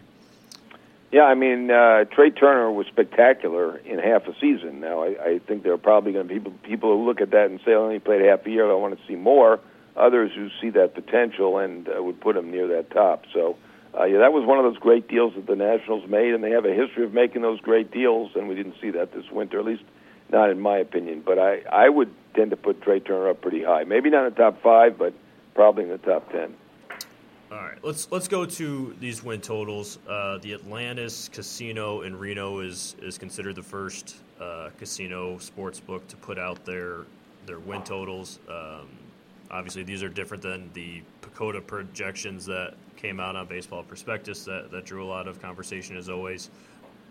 Yeah, 1.12 1.22
I 1.22 1.34
mean, 1.34 1.70
uh, 1.70 2.04
Trea 2.04 2.30
Turner 2.30 2.70
was 2.70 2.86
spectacular 2.88 3.76
in 3.78 3.98
half 3.98 4.26
a 4.26 4.34
season. 4.40 4.80
Now, 4.80 5.04
I, 5.04 5.06
I 5.24 5.38
think 5.46 5.62
there 5.62 5.72
are 5.72 5.78
probably 5.78 6.12
going 6.12 6.26
to 6.26 6.34
be 6.34 6.40
people, 6.40 6.58
people 6.64 6.96
who 6.96 7.06
look 7.06 7.20
at 7.20 7.30
that 7.30 7.46
and 7.46 7.60
say, 7.64 7.72
"I 7.72 7.76
only 7.76 8.00
played 8.00 8.22
half 8.22 8.44
a 8.44 8.50
year. 8.50 8.70
I 8.70 8.74
want 8.74 8.98
to 8.98 9.06
see 9.06 9.14
more." 9.14 9.60
Others 9.96 10.32
who 10.34 10.50
see 10.60 10.70
that 10.70 10.94
potential 10.94 11.58
and 11.58 11.88
uh, 11.88 12.02
would 12.02 12.20
put 12.20 12.36
him 12.36 12.50
near 12.50 12.66
that 12.68 12.90
top. 12.90 13.24
So, 13.32 13.56
uh, 13.98 14.04
yeah, 14.04 14.18
that 14.18 14.32
was 14.32 14.44
one 14.44 14.58
of 14.58 14.64
those 14.64 14.76
great 14.76 15.08
deals 15.08 15.32
that 15.36 15.46
the 15.46 15.56
Nationals 15.56 16.06
made, 16.06 16.34
and 16.34 16.44
they 16.44 16.50
have 16.50 16.66
a 16.66 16.74
history 16.74 17.04
of 17.04 17.14
making 17.14 17.40
those 17.40 17.60
great 17.60 17.90
deals, 17.90 18.32
and 18.34 18.46
we 18.46 18.54
didn't 18.54 18.74
see 18.78 18.90
that 18.90 19.14
this 19.14 19.24
winter, 19.30 19.58
at 19.58 19.64
least 19.64 19.84
not 20.30 20.50
in 20.50 20.60
my 20.60 20.76
opinion. 20.76 21.22
But 21.24 21.38
I, 21.38 21.60
I 21.72 21.88
would 21.88 22.12
tend 22.34 22.50
to 22.50 22.56
put 22.56 22.82
Trea 22.82 23.00
Turner 23.00 23.30
up 23.30 23.40
pretty 23.40 23.62
high. 23.62 23.84
Maybe 23.84 24.10
not 24.10 24.26
in 24.26 24.34
the 24.34 24.36
top 24.36 24.60
five, 24.60 24.98
but 24.98 25.14
probably 25.54 25.84
in 25.84 25.90
the 25.90 25.98
top 25.98 26.30
ten. 26.30 26.54
All 27.48 27.58
right, 27.58 27.78
let's 27.84 28.10
let's 28.10 28.26
go 28.26 28.44
to 28.44 28.96
these 28.98 29.22
win 29.22 29.40
totals. 29.40 30.00
Uh, 30.08 30.38
the 30.38 30.54
Atlantis 30.54 31.28
Casino 31.28 32.00
in 32.02 32.18
Reno 32.18 32.58
is 32.58 32.96
is 33.00 33.18
considered 33.18 33.54
the 33.54 33.62
first 33.62 34.16
uh, 34.40 34.70
casino 34.78 35.38
sports 35.38 35.78
book 35.78 36.08
to 36.08 36.16
put 36.16 36.40
out 36.40 36.64
their 36.64 37.04
their 37.46 37.60
win 37.60 37.84
totals. 37.84 38.40
Um, 38.48 38.88
obviously, 39.48 39.84
these 39.84 40.02
are 40.02 40.08
different 40.08 40.42
than 40.42 40.70
the 40.72 41.02
PECOTA 41.22 41.64
projections 41.68 42.46
that 42.46 42.74
came 42.96 43.20
out 43.20 43.36
on 43.36 43.46
Baseball 43.46 43.84
Prospectus 43.84 44.44
that, 44.46 44.72
that 44.72 44.84
drew 44.84 45.04
a 45.04 45.06
lot 45.06 45.28
of 45.28 45.40
conversation 45.40 45.96
as 45.96 46.08
always. 46.08 46.50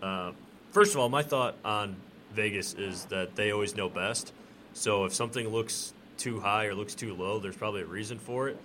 Uh, 0.02 0.34
first 0.72 0.94
of 0.94 1.00
all, 1.00 1.08
my 1.08 1.24
thought 1.24 1.56
on 1.64 1.96
Vegas 2.34 2.74
is 2.74 3.06
that 3.06 3.38
they 3.38 3.52
always 3.52 3.78
know 3.78 3.88
best. 3.88 4.34
So 4.74 5.06
if 5.06 5.14
something 5.14 5.48
looks 5.48 5.94
too 6.18 6.42
high 6.42 6.66
or 6.66 6.76
looks 6.76 6.94
too 6.94 7.14
low, 7.14 7.40
there's 7.40 7.56
probably 7.56 7.84
a 7.84 7.86
reason 7.86 8.20
for 8.20 8.50
it. 8.50 8.60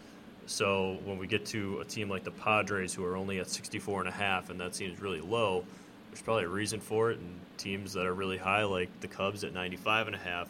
So 0.47 0.99
when 1.05 1.19
we 1.19 1.27
get 1.27 1.47
to 1.47 1.81
a 1.81 1.85
team 1.85 2.09
like 2.09 2.25
the 2.25 2.31
Padres 2.31 2.95
who 2.95 3.05
are 3.05 3.17
only 3.17 3.39
at 3.39 3.49
64 3.49 4.01
and 4.01 4.09
a 4.09 4.13
half 4.13 4.51
and 4.51 4.61
that 4.61 4.75
seems 4.75 5.01
really 5.01 5.21
low, 5.21 5.65
there's 6.11 6.23
probably 6.23 6.45
a 6.45 6.49
reason 6.49 6.81
for 6.81 7.11
it. 7.11 7.19
And 7.19 7.41
teams 7.57 7.93
that 7.93 8.07
are 8.07 8.15
really 8.15 8.39
high 8.39 8.65
like 8.65 8.89
the 9.01 9.09
Cubs 9.09 9.45
at 9.45 9.53
95 9.53 10.09
and 10.09 10.17
a 10.17 10.19
half, 10.19 10.49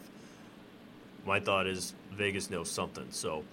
my 1.25 1.39
thought 1.39 1.67
is 1.67 1.93
Vegas 2.13 2.49
knows 2.49 2.69
something. 2.69 3.07
So 3.11 3.43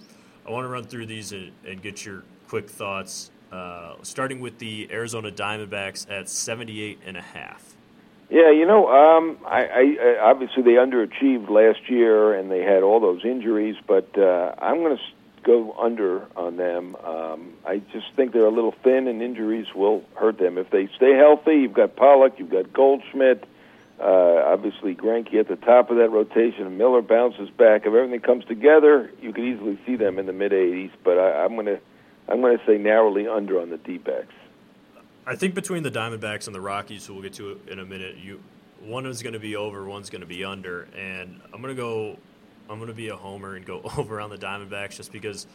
I 0.47 0.51
want 0.51 0.65
to 0.65 0.69
run 0.69 0.85
through 0.85 1.05
these 1.05 1.31
and, 1.31 1.51
and 1.67 1.81
get 1.81 2.05
your 2.05 2.23
quick 2.47 2.69
thoughts. 2.69 3.31
Uh, 3.51 3.95
starting 4.03 4.39
with 4.39 4.59
the 4.59 4.87
Arizona 4.91 5.31
Diamondbacks 5.31 6.09
at 6.11 6.29
78 6.29 6.99
and 7.03 7.17
a 7.17 7.21
half. 7.21 7.75
Yeah, 8.29 8.51
you 8.51 8.67
know, 8.67 8.87
um, 8.87 9.39
I, 9.43 9.65
I, 9.65 10.19
obviously 10.21 10.61
they 10.61 10.73
underachieved 10.73 11.49
last 11.49 11.89
year 11.89 12.35
and 12.35 12.51
they 12.51 12.61
had 12.61 12.83
all 12.83 12.99
those 12.99 13.25
injuries, 13.25 13.75
but 13.87 14.15
uh, 14.15 14.53
I'm 14.59 14.81
going 14.81 14.95
to 14.95 15.03
go 15.43 15.73
under 15.79 16.27
on 16.35 16.57
them. 16.57 16.95
Um, 16.97 17.53
I 17.65 17.77
just 17.91 18.07
think 18.15 18.33
they're 18.33 18.45
a 18.45 18.51
little 18.51 18.75
thin, 18.83 19.07
and 19.07 19.21
injuries 19.21 19.67
will 19.75 20.03
hurt 20.15 20.37
them 20.37 20.57
if 20.57 20.69
they 20.69 20.87
stay 20.95 21.15
healthy. 21.15 21.55
You've 21.61 21.73
got 21.73 21.95
Pollock, 21.95 22.33
you've 22.37 22.49
got 22.51 22.71
Goldschmidt, 22.73 23.45
Uh, 23.99 24.43
obviously, 24.45 24.95
Greinke 24.95 25.35
at 25.35 25.49
the 25.49 25.57
top 25.57 25.89
of 25.91 25.97
that 25.97 26.09
rotation. 26.09 26.77
Miller 26.77 27.01
bounces 27.01 27.49
back. 27.49 27.81
If 27.81 27.87
everything 27.87 28.21
comes 28.21 28.45
together, 28.45 29.11
you 29.21 29.33
could 29.33 29.43
easily 29.43 29.77
see 29.85 29.97
them 29.97 30.17
in 30.19 30.25
the 30.25 30.31
mid 30.31 30.53
80s. 30.53 30.91
But 31.03 31.17
I, 31.19 31.43
I'm 31.43 31.55
going 31.55 31.65
to 31.65 31.79
I'm 32.29 32.39
going 32.41 32.57
to 32.57 32.65
say 32.65 32.77
narrowly 32.77 33.27
under 33.27 33.59
on 33.59 33.69
the 33.71 33.77
D-backs. 33.77 34.33
I 35.25 35.35
think 35.35 35.53
between 35.53 35.83
the 35.83 35.91
Diamondbacks 35.91 36.47
and 36.47 36.55
the 36.55 36.61
Rockies, 36.61 37.05
who 37.05 37.13
we'll 37.13 37.23
get 37.23 37.33
to 37.33 37.59
in 37.67 37.79
a 37.79 37.85
minute, 37.85 38.15
you 38.17 38.39
one 38.81 39.05
is 39.05 39.21
going 39.21 39.33
to 39.33 39.39
be 39.39 39.55
over, 39.57 39.83
one's 39.85 40.09
going 40.09 40.21
to 40.21 40.27
be 40.27 40.45
under, 40.45 40.87
and 40.95 41.41
I'm 41.53 41.61
going 41.61 41.75
to 41.75 41.81
go. 41.81 42.17
I'm 42.69 42.77
going 42.77 42.89
to 42.89 42.93
be 42.93 43.09
a 43.09 43.15
homer 43.15 43.55
and 43.55 43.65
go 43.65 43.81
over 43.97 44.21
on 44.21 44.29
the 44.29 44.37
Diamondbacks 44.37 44.97
just 44.97 45.11
because 45.11 45.47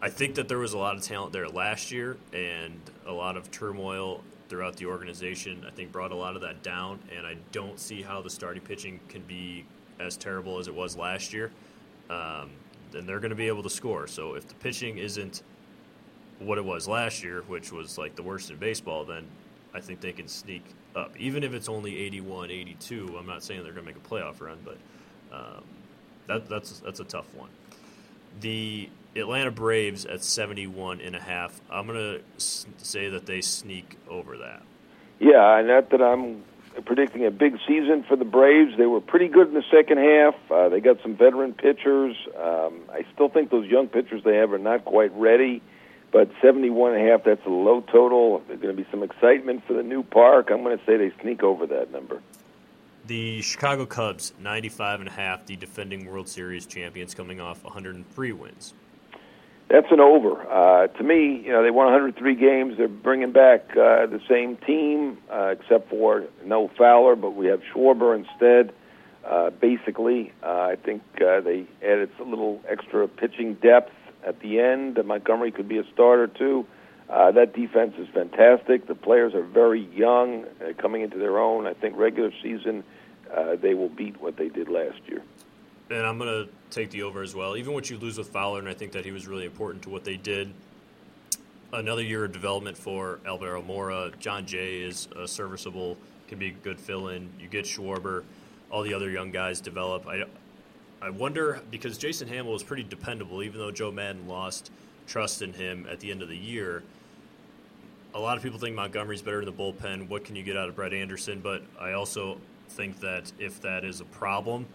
I 0.00 0.08
think 0.08 0.34
that 0.36 0.48
there 0.48 0.58
was 0.58 0.72
a 0.72 0.78
lot 0.78 0.96
of 0.96 1.02
talent 1.02 1.32
there 1.32 1.48
last 1.48 1.90
year 1.90 2.16
and 2.32 2.80
a 3.06 3.12
lot 3.12 3.36
of 3.36 3.50
turmoil 3.50 4.22
throughout 4.48 4.76
the 4.76 4.86
organization. 4.86 5.64
I 5.66 5.70
think 5.70 5.92
brought 5.92 6.12
a 6.12 6.16
lot 6.16 6.36
of 6.36 6.42
that 6.42 6.62
down, 6.62 6.98
and 7.16 7.26
I 7.26 7.36
don't 7.52 7.78
see 7.78 8.02
how 8.02 8.20
the 8.22 8.30
starting 8.30 8.62
pitching 8.62 9.00
can 9.08 9.22
be 9.22 9.64
as 10.00 10.16
terrible 10.16 10.58
as 10.58 10.68
it 10.68 10.74
was 10.74 10.96
last 10.96 11.32
year. 11.32 11.50
Um, 12.10 12.50
then 12.90 13.06
they're 13.06 13.20
going 13.20 13.30
to 13.30 13.36
be 13.36 13.48
able 13.48 13.62
to 13.62 13.70
score. 13.70 14.06
So 14.06 14.34
if 14.34 14.46
the 14.46 14.54
pitching 14.54 14.98
isn't 14.98 15.42
what 16.38 16.58
it 16.58 16.64
was 16.64 16.86
last 16.86 17.22
year, 17.22 17.42
which 17.48 17.72
was 17.72 17.98
like 17.98 18.14
the 18.14 18.22
worst 18.22 18.50
in 18.50 18.56
baseball, 18.56 19.04
then 19.04 19.24
I 19.72 19.80
think 19.80 20.00
they 20.00 20.12
can 20.12 20.28
sneak 20.28 20.64
up. 20.94 21.16
Even 21.18 21.42
if 21.42 21.54
it's 21.54 21.68
only 21.68 21.98
81, 21.98 22.50
82, 22.50 23.16
I'm 23.18 23.26
not 23.26 23.42
saying 23.42 23.62
they're 23.62 23.72
going 23.72 23.86
to 23.86 23.92
make 23.92 24.02
a 24.02 24.08
playoff 24.08 24.40
run, 24.40 24.58
but 24.64 24.76
um, 25.32 25.64
that, 26.26 26.48
that's 26.48 26.80
that's 26.80 27.00
a 27.00 27.04
tough 27.04 27.32
one. 27.34 27.50
The 28.40 28.88
Atlanta 29.16 29.50
Braves 29.50 30.04
at 30.06 30.24
71 30.24 31.00
and 31.00 31.14
a 31.14 31.20
half. 31.20 31.60
I'm 31.70 31.86
going 31.86 32.20
to 32.20 32.44
say 32.78 33.08
that 33.10 33.26
they 33.26 33.40
sneak 33.40 33.96
over 34.08 34.38
that. 34.38 34.62
Yeah, 35.20 35.62
not 35.64 35.90
that 35.90 36.02
I'm 36.02 36.42
predicting 36.84 37.24
a 37.24 37.30
big 37.30 37.56
season 37.66 38.04
for 38.08 38.16
the 38.16 38.24
Braves. 38.24 38.76
They 38.76 38.86
were 38.86 39.00
pretty 39.00 39.28
good 39.28 39.48
in 39.48 39.54
the 39.54 39.64
second 39.70 39.98
half. 39.98 40.34
Uh, 40.50 40.68
they 40.68 40.80
got 40.80 41.00
some 41.02 41.16
veteran 41.16 41.52
pitchers. 41.52 42.16
Um, 42.36 42.80
I 42.92 43.06
still 43.14 43.28
think 43.28 43.50
those 43.50 43.68
young 43.68 43.86
pitchers 43.86 44.24
they 44.24 44.36
have 44.36 44.52
are 44.52 44.58
not 44.58 44.84
quite 44.84 45.16
ready. 45.16 45.62
But 46.12 46.30
71 46.42 46.94
and 46.94 47.08
a 47.08 47.10
half, 47.10 47.24
that's 47.24 47.44
a 47.44 47.50
low 47.50 47.80
total. 47.80 48.40
There's 48.46 48.60
going 48.60 48.76
to 48.76 48.80
be 48.80 48.88
some 48.90 49.02
excitement 49.02 49.64
for 49.66 49.72
the 49.72 49.82
new 49.82 50.04
park. 50.04 50.50
I'm 50.50 50.62
going 50.62 50.78
to 50.78 50.84
say 50.84 50.96
they 50.96 51.12
sneak 51.20 51.42
over 51.42 51.66
that 51.66 51.90
number. 51.90 52.20
The 53.06 53.42
Chicago 53.42 53.84
Cubs, 53.84 54.32
95 54.40 55.00
and 55.00 55.08
a 55.10 55.12
half, 55.12 55.44
the 55.44 55.56
defending 55.56 56.06
World 56.06 56.26
Series 56.26 56.64
champions, 56.64 57.12
coming 57.14 57.38
off 57.38 57.62
103 57.62 58.32
wins. 58.32 58.72
That's 59.68 59.86
an 59.90 60.00
over. 60.00 60.40
Uh, 60.50 60.86
to 60.86 61.04
me, 61.04 61.42
you 61.44 61.52
know, 61.52 61.62
they 61.62 61.70
won 61.70 61.86
103 61.86 62.34
games. 62.34 62.78
They're 62.78 62.88
bringing 62.88 63.32
back 63.32 63.70
uh, 63.72 64.06
the 64.06 64.20
same 64.26 64.56
team, 64.56 65.18
uh, 65.30 65.54
except 65.58 65.90
for 65.90 66.24
no 66.46 66.68
Fowler, 66.78 67.14
but 67.14 67.30
we 67.32 67.46
have 67.46 67.60
Schwarber 67.74 68.16
instead. 68.16 68.72
Uh, 69.22 69.50
basically, 69.50 70.32
uh, 70.42 70.68
I 70.72 70.76
think 70.76 71.02
uh, 71.16 71.40
they 71.40 71.66
added 71.82 72.10
a 72.18 72.24
little 72.24 72.62
extra 72.66 73.06
pitching 73.06 73.54
depth 73.54 73.92
at 74.26 74.40
the 74.40 74.60
end. 74.60 74.98
Montgomery 75.04 75.50
could 75.50 75.68
be 75.68 75.76
a 75.76 75.84
starter 75.92 76.26
too. 76.26 76.66
Uh, 77.08 77.30
that 77.32 77.54
defense 77.54 77.94
is 77.98 78.08
fantastic. 78.08 78.86
The 78.86 78.94
players 78.94 79.34
are 79.34 79.42
very 79.42 79.82
young, 79.94 80.44
uh, 80.44 80.72
coming 80.78 81.02
into 81.02 81.18
their 81.18 81.38
own. 81.38 81.66
I 81.66 81.74
think 81.74 81.96
regular 81.96 82.32
season 82.42 82.82
uh, 83.34 83.56
they 83.56 83.74
will 83.74 83.88
beat 83.88 84.20
what 84.20 84.36
they 84.36 84.48
did 84.48 84.68
last 84.68 85.00
year. 85.06 85.22
And 85.90 86.06
I'm 86.06 86.18
going 86.18 86.46
to 86.46 86.50
take 86.70 86.90
the 86.90 87.02
over 87.02 87.22
as 87.22 87.34
well. 87.34 87.56
Even 87.56 87.74
what 87.74 87.90
you 87.90 87.98
lose 87.98 88.16
with 88.16 88.28
Fowler, 88.28 88.58
and 88.58 88.68
I 88.68 88.74
think 88.74 88.92
that 88.92 89.04
he 89.04 89.12
was 89.12 89.26
really 89.26 89.44
important 89.44 89.82
to 89.84 89.90
what 89.90 90.04
they 90.04 90.16
did. 90.16 90.52
Another 91.72 92.02
year 92.02 92.24
of 92.24 92.32
development 92.32 92.76
for 92.76 93.20
Albert 93.26 93.56
Almora. 93.56 94.18
Jon 94.18 94.46
Jay 94.46 94.80
is 94.80 95.08
serviceable, 95.26 95.98
can 96.28 96.38
be 96.38 96.48
a 96.48 96.52
good 96.52 96.80
fill 96.80 97.08
in. 97.08 97.28
You 97.38 97.48
get 97.48 97.64
Schwarber. 97.64 98.22
All 98.70 98.82
the 98.82 98.94
other 98.94 99.10
young 99.10 99.30
guys 99.30 99.60
develop. 99.60 100.06
I, 100.06 100.24
I 101.02 101.10
wonder 101.10 101.60
because 101.70 101.98
Jason 101.98 102.28
Hammel 102.28 102.52
was 102.52 102.62
pretty 102.62 102.84
dependable, 102.84 103.42
even 103.42 103.60
though 103.60 103.70
Joe 103.70 103.90
Maddon 103.90 104.26
lost 104.26 104.70
trust 105.06 105.42
in 105.42 105.52
him 105.52 105.86
at 105.90 106.00
the 106.00 106.10
end 106.10 106.22
of 106.22 106.28
the 106.28 106.36
year. 106.36 106.82
A 108.14 108.18
lot 108.18 108.36
of 108.36 108.42
people 108.42 108.58
think 108.58 108.76
Montgomery's 108.76 109.22
better 109.22 109.40
in 109.40 109.46
the 109.46 109.52
bullpen. 109.52 110.08
What 110.08 110.24
can 110.24 110.36
you 110.36 110.42
get 110.42 110.56
out 110.56 110.68
of 110.68 110.76
Brett 110.76 110.92
Anderson? 110.92 111.40
But 111.40 111.62
I 111.80 111.92
also 111.92 112.38
think 112.70 113.00
that 113.00 113.32
if 113.38 113.60
that 113.62 113.84
is 113.84 114.00
a 114.00 114.04
problem, 114.04 114.66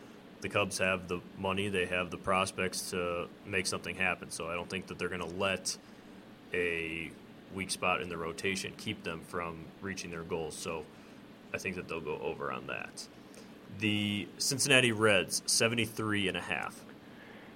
the 0.41 0.49
Cubs 0.49 0.77
have 0.77 1.07
the 1.07 1.19
money, 1.37 1.69
they 1.69 1.85
have 1.85 2.11
the 2.11 2.17
prospects 2.17 2.91
to 2.91 3.27
make 3.45 3.67
something 3.67 3.95
happen. 3.95 4.29
So 4.31 4.49
I 4.49 4.55
don't 4.55 4.69
think 4.69 4.87
that 4.87 4.99
they're 4.99 5.09
going 5.09 5.21
to 5.21 5.37
let 5.37 5.77
a 6.53 7.11
weak 7.53 7.71
spot 7.71 8.01
in 8.01 8.09
the 8.09 8.17
rotation 8.17 8.73
keep 8.77 9.03
them 9.03 9.21
from 9.27 9.65
reaching 9.81 10.11
their 10.11 10.23
goals. 10.23 10.55
So 10.55 10.85
I 11.53 11.57
think 11.57 11.75
that 11.75 11.87
they'll 11.87 11.99
go 11.99 12.19
over 12.21 12.51
on 12.51 12.67
that. 12.67 13.07
The 13.79 14.27
Cincinnati 14.37 14.91
Reds, 14.91 15.43
73 15.45 16.27
and 16.27 16.37
a 16.37 16.41
half. 16.41 16.83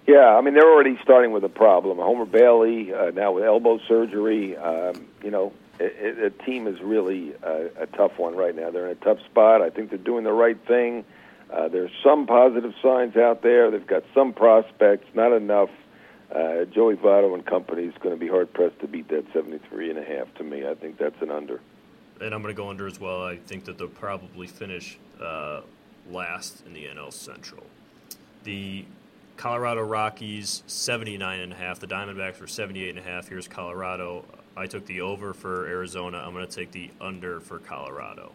Yeah, 0.05 0.35
I 0.35 0.41
mean 0.41 0.53
they're 0.53 0.69
already 0.69 0.97
starting 1.01 1.31
with 1.31 1.43
a 1.43 1.49
problem. 1.49 1.97
Homer 1.97 2.25
Bailey 2.25 2.93
uh, 2.93 3.11
now 3.11 3.31
with 3.31 3.43
elbow 3.43 3.79
surgery. 3.87 4.57
Um, 4.57 5.07
you 5.23 5.31
know, 5.31 5.53
the 5.77 6.31
team 6.45 6.67
is 6.67 6.81
really 6.81 7.33
a, 7.41 7.69
a 7.79 7.85
tough 7.87 8.17
one 8.17 8.35
right 8.35 8.55
now. 8.55 8.69
They're 8.69 8.87
in 8.87 8.97
a 8.97 9.03
tough 9.03 9.19
spot. 9.25 9.61
I 9.61 9.69
think 9.69 9.89
they're 9.89 9.97
doing 9.97 10.23
the 10.23 10.33
right 10.33 10.57
thing. 10.67 11.05
Uh, 11.51 11.67
there's 11.67 11.91
some 12.03 12.25
positive 12.25 12.73
signs 12.81 13.15
out 13.15 13.43
there. 13.43 13.69
They've 13.71 13.85
got 13.85 14.03
some 14.13 14.33
prospects, 14.33 15.07
not 15.13 15.33
enough. 15.33 15.69
Uh, 16.33 16.65
Joey 16.65 16.95
Votto 16.95 17.33
and 17.35 17.45
company 17.45 17.83
is 17.83 17.93
going 17.99 18.15
to 18.15 18.19
be 18.19 18.27
hard 18.27 18.51
pressed 18.53 18.79
to 18.79 18.87
beat 18.87 19.07
that 19.09 19.25
73 19.33 19.91
and 19.91 19.99
a 19.99 20.03
half. 20.03 20.33
To 20.35 20.43
me, 20.43 20.67
I 20.67 20.73
think 20.73 20.97
that's 20.97 21.21
an 21.21 21.29
under. 21.29 21.61
And 22.19 22.33
I'm 22.33 22.41
going 22.41 22.53
to 22.53 22.57
go 22.59 22.69
under 22.69 22.87
as 22.87 22.99
well. 22.99 23.23
I 23.23 23.37
think 23.37 23.65
that 23.65 23.77
they'll 23.77 23.87
probably 23.87 24.47
finish 24.47 24.97
uh, 25.21 25.61
last 26.09 26.65
in 26.65 26.73
the 26.73 26.85
NL 26.85 27.13
Central. 27.13 27.63
The 28.45 28.85
Colorado 29.37 29.81
Rockies 29.81 30.63
79 30.67 31.39
and 31.39 31.53
a 31.53 31.55
half. 31.55 31.79
The 31.79 31.87
Diamondbacks 31.87 32.39
were 32.39 32.47
78 32.47 32.89
and 32.89 32.99
a 32.99 33.01
half. 33.01 33.27
Here's 33.27 33.47
Colorado. 33.47 34.25
I 34.55 34.67
took 34.67 34.85
the 34.85 35.01
over 35.01 35.33
for 35.33 35.67
Arizona. 35.67 36.17
I'm 36.19 36.33
going 36.33 36.47
to 36.47 36.55
take 36.55 36.71
the 36.71 36.91
under 37.01 37.39
for 37.39 37.59
Colorado. 37.59 38.31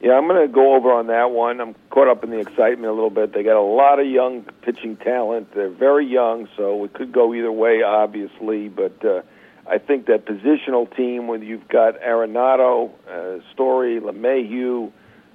Yeah, 0.00 0.12
I'm 0.12 0.28
going 0.28 0.46
to 0.46 0.52
go 0.52 0.76
over 0.76 0.92
on 0.92 1.08
that 1.08 1.32
one. 1.32 1.60
I'm 1.60 1.74
caught 1.90 2.06
up 2.06 2.22
in 2.22 2.30
the 2.30 2.38
excitement 2.38 2.84
a 2.84 2.92
little 2.92 3.10
bit. 3.10 3.32
They 3.32 3.42
got 3.42 3.56
a 3.56 3.60
lot 3.60 3.98
of 3.98 4.06
young 4.06 4.42
pitching 4.62 4.96
talent. 4.96 5.52
They're 5.54 5.70
very 5.70 6.06
young, 6.06 6.48
so 6.56 6.84
it 6.84 6.92
could 6.92 7.10
go 7.10 7.34
either 7.34 7.50
way, 7.50 7.82
obviously. 7.82 8.68
But 8.68 9.04
uh, 9.04 9.22
I 9.66 9.78
think 9.78 10.06
that 10.06 10.24
positional 10.24 10.94
team, 10.94 11.26
when 11.26 11.42
you've 11.42 11.66
got 11.66 12.00
Arenado, 12.00 12.92
uh, 13.10 13.40
Story, 13.52 14.00
LeMahieu, 14.00 14.92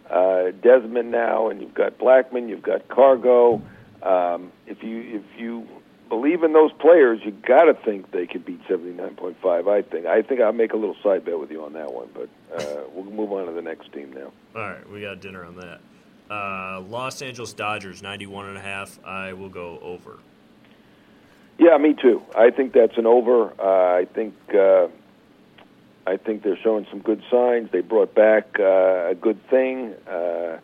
uh, 0.10 0.52
Desmond 0.62 1.12
now, 1.12 1.50
and 1.50 1.60
you've 1.60 1.74
got 1.74 1.98
Blackmon, 1.98 2.48
you've 2.48 2.64
got 2.64 2.88
Cargo. 2.88 3.62
Um, 4.04 4.52
if 4.68 4.84
you 4.84 5.22
if 5.22 5.40
you 5.40 5.68
believe 6.10 6.44
in 6.44 6.54
those 6.54 6.72
players, 6.74 7.22
you 7.24 7.32
got 7.32 7.64
to 7.64 7.74
think 7.74 8.12
they 8.12 8.28
could 8.28 8.46
beat 8.46 8.62
79.5. 8.68 9.68
I 9.68 9.82
think. 9.82 10.06
I 10.06 10.22
think 10.22 10.42
I'll 10.42 10.52
make 10.52 10.74
a 10.74 10.78
little 10.78 10.98
side 11.02 11.26
bet 11.26 11.40
with 11.40 11.50
you 11.52 11.64
on 11.64 11.74
that 11.74 11.94
one, 11.94 12.10
but 12.14 12.30
uh, 12.56 12.82
we'll 12.94 13.06
move 13.06 13.32
on 13.32 13.46
to 13.48 13.54
the 13.54 13.62
next 13.62 13.92
team 13.94 14.12
now. 14.14 14.32
All 14.56 14.70
right, 14.70 14.90
we 14.90 15.02
got 15.02 15.22
dinner 15.22 15.46
on 15.46 15.56
that. 15.56 15.80
Uh, 16.30 16.82
Los 16.82 17.22
Angeles 17.22 17.54
Dodgers 17.54 18.02
91 18.02 18.48
and 18.48 18.58
a 18.58 18.62
half. 18.62 19.00
I 19.06 19.34
will 19.34 19.50
go 19.50 19.80
over. 19.82 20.20
Yeah, 21.58 21.78
me 21.78 21.94
too. 21.94 22.22
I 22.36 22.50
think 22.50 22.74
that's 22.74 22.98
an 22.98 23.06
over. 23.06 23.54
Uh, 23.60 23.98
I 24.00 24.06
think 24.06 24.34
uh, 24.54 24.88
I 26.06 26.18
think 26.18 26.44
they're 26.44 26.58
showing 26.62 26.86
some 26.90 27.00
good 27.00 27.24
signs. 27.32 27.72
They 27.72 27.82
brought 27.82 28.14
back 28.14 28.60
uh, 28.60 29.10
a 29.12 29.16
good 29.20 29.40
thing. 29.50 29.94
Uh, 30.08 30.58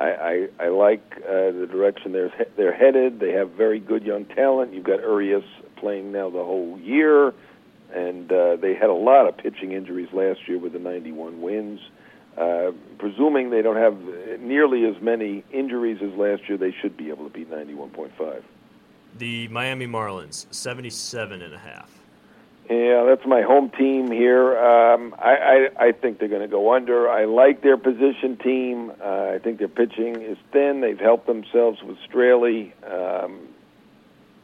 I, 0.00 0.48
I, 0.58 0.64
I 0.64 0.68
like 0.68 1.02
uh, 1.18 1.52
the 1.52 1.68
direction 1.70 2.12
they're 2.12 2.32
they're 2.56 2.74
headed. 2.74 3.20
They 3.20 3.32
have 3.32 3.50
very 3.50 3.78
good 3.78 4.02
young 4.02 4.24
talent. 4.24 4.72
You've 4.72 4.84
got 4.84 5.00
Urias 5.00 5.44
playing 5.76 6.10
now 6.10 6.30
the 6.30 6.42
whole 6.42 6.78
year, 6.78 7.34
and 7.92 8.32
uh, 8.32 8.56
they 8.56 8.74
had 8.74 8.88
a 8.88 8.94
lot 8.94 9.28
of 9.28 9.36
pitching 9.36 9.72
injuries 9.72 10.08
last 10.12 10.48
year 10.48 10.58
with 10.58 10.72
the 10.72 10.78
91 10.78 11.42
wins. 11.42 11.80
Uh, 12.38 12.70
presuming 12.98 13.50
they 13.50 13.60
don't 13.60 13.76
have 13.76 14.40
nearly 14.40 14.86
as 14.86 15.00
many 15.02 15.44
injuries 15.52 15.98
as 16.00 16.12
last 16.12 16.48
year, 16.48 16.56
they 16.56 16.72
should 16.80 16.96
be 16.96 17.10
able 17.10 17.24
to 17.24 17.30
beat 17.30 17.50
91.5. 17.50 18.42
The 19.18 19.48
Miami 19.48 19.86
Marlins, 19.86 20.46
77 20.50 21.42
and 21.42 21.52
a 21.52 21.58
half. 21.58 21.99
Yeah, 22.70 23.02
that's 23.04 23.26
my 23.26 23.42
home 23.42 23.70
team 23.70 24.12
here. 24.12 24.56
Um, 24.56 25.12
I, 25.18 25.68
I 25.76 25.86
I 25.88 25.92
think 25.92 26.20
they're 26.20 26.28
going 26.28 26.42
to 26.42 26.46
go 26.48 26.72
under. 26.72 27.10
I 27.10 27.24
like 27.24 27.62
their 27.62 27.76
position 27.76 28.36
team. 28.36 28.92
Uh, 29.02 29.32
I 29.34 29.40
think 29.42 29.58
their 29.58 29.66
pitching 29.66 30.22
is 30.22 30.38
thin. 30.52 30.80
They've 30.80 30.98
helped 30.98 31.26
themselves 31.26 31.82
with 31.82 31.96
Straily. 32.08 32.70
Um, 32.84 33.48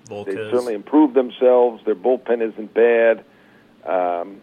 Volquez. 0.09 0.27
they've 0.27 0.51
certainly 0.51 0.75
improved 0.75 1.15
themselves. 1.15 1.85
Their 1.85 1.95
bullpen 1.95 2.43
isn't 2.43 2.75
bad. 2.75 3.25
Um, 3.85 4.41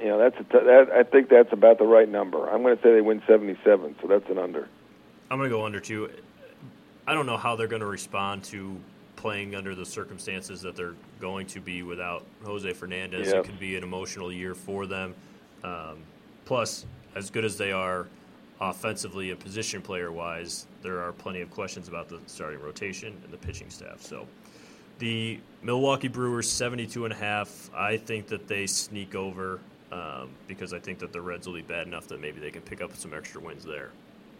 you 0.00 0.06
know, 0.06 0.18
that's 0.18 0.36
a 0.36 0.44
t- 0.44 0.64
that, 0.64 0.88
I 0.90 1.02
think 1.02 1.28
that's 1.28 1.52
about 1.52 1.76
the 1.78 1.84
right 1.84 2.08
number. 2.08 2.48
I'm 2.48 2.62
going 2.62 2.76
to 2.76 2.82
say 2.82 2.94
they 2.94 3.02
win 3.02 3.22
77, 3.26 3.96
so 4.00 4.08
that's 4.08 4.28
an 4.30 4.38
under. 4.38 4.68
I'm 5.30 5.36
going 5.38 5.50
to 5.50 5.54
go 5.54 5.66
under 5.66 5.80
too. 5.80 6.10
I 7.06 7.12
don't 7.12 7.26
know 7.26 7.36
how 7.36 7.56
they're 7.56 7.66
going 7.68 7.80
to 7.80 7.86
respond 7.86 8.44
to 8.44 8.80
playing 9.22 9.54
under 9.54 9.72
the 9.76 9.86
circumstances 9.86 10.60
that 10.60 10.74
they're 10.74 10.96
going 11.20 11.46
to 11.46 11.60
be 11.60 11.84
without 11.84 12.26
Jose 12.44 12.70
Fernandez. 12.72 13.28
Yep. 13.28 13.36
It 13.36 13.44
could 13.46 13.60
be 13.60 13.76
an 13.76 13.84
emotional 13.84 14.32
year 14.32 14.52
for 14.52 14.84
them. 14.84 15.14
Um, 15.62 15.98
plus, 16.44 16.86
as 17.14 17.30
good 17.30 17.44
as 17.44 17.56
they 17.56 17.70
are 17.70 18.08
offensively 18.60 19.30
and 19.30 19.38
position 19.38 19.80
player 19.80 20.10
wise, 20.10 20.66
there 20.82 21.00
are 21.00 21.12
plenty 21.12 21.40
of 21.40 21.50
questions 21.50 21.86
about 21.86 22.08
the 22.08 22.18
starting 22.26 22.60
rotation 22.60 23.16
and 23.22 23.32
the 23.32 23.36
pitching 23.36 23.70
staff. 23.70 24.02
So 24.02 24.26
the 24.98 25.38
Milwaukee 25.62 26.08
Brewers 26.08 26.50
72 26.50 27.04
and 27.04 27.12
a 27.12 27.16
half, 27.16 27.70
I 27.72 27.98
think 27.98 28.26
that 28.26 28.48
they 28.48 28.66
sneak 28.66 29.14
over 29.14 29.60
um, 29.92 30.30
because 30.48 30.72
I 30.72 30.80
think 30.80 30.98
that 30.98 31.12
the 31.12 31.20
Reds 31.20 31.46
will 31.46 31.54
be 31.54 31.62
bad 31.62 31.86
enough 31.86 32.08
that 32.08 32.20
maybe 32.20 32.40
they 32.40 32.50
can 32.50 32.62
pick 32.62 32.82
up 32.82 32.96
some 32.96 33.14
extra 33.14 33.40
wins 33.40 33.64
there. 33.64 33.92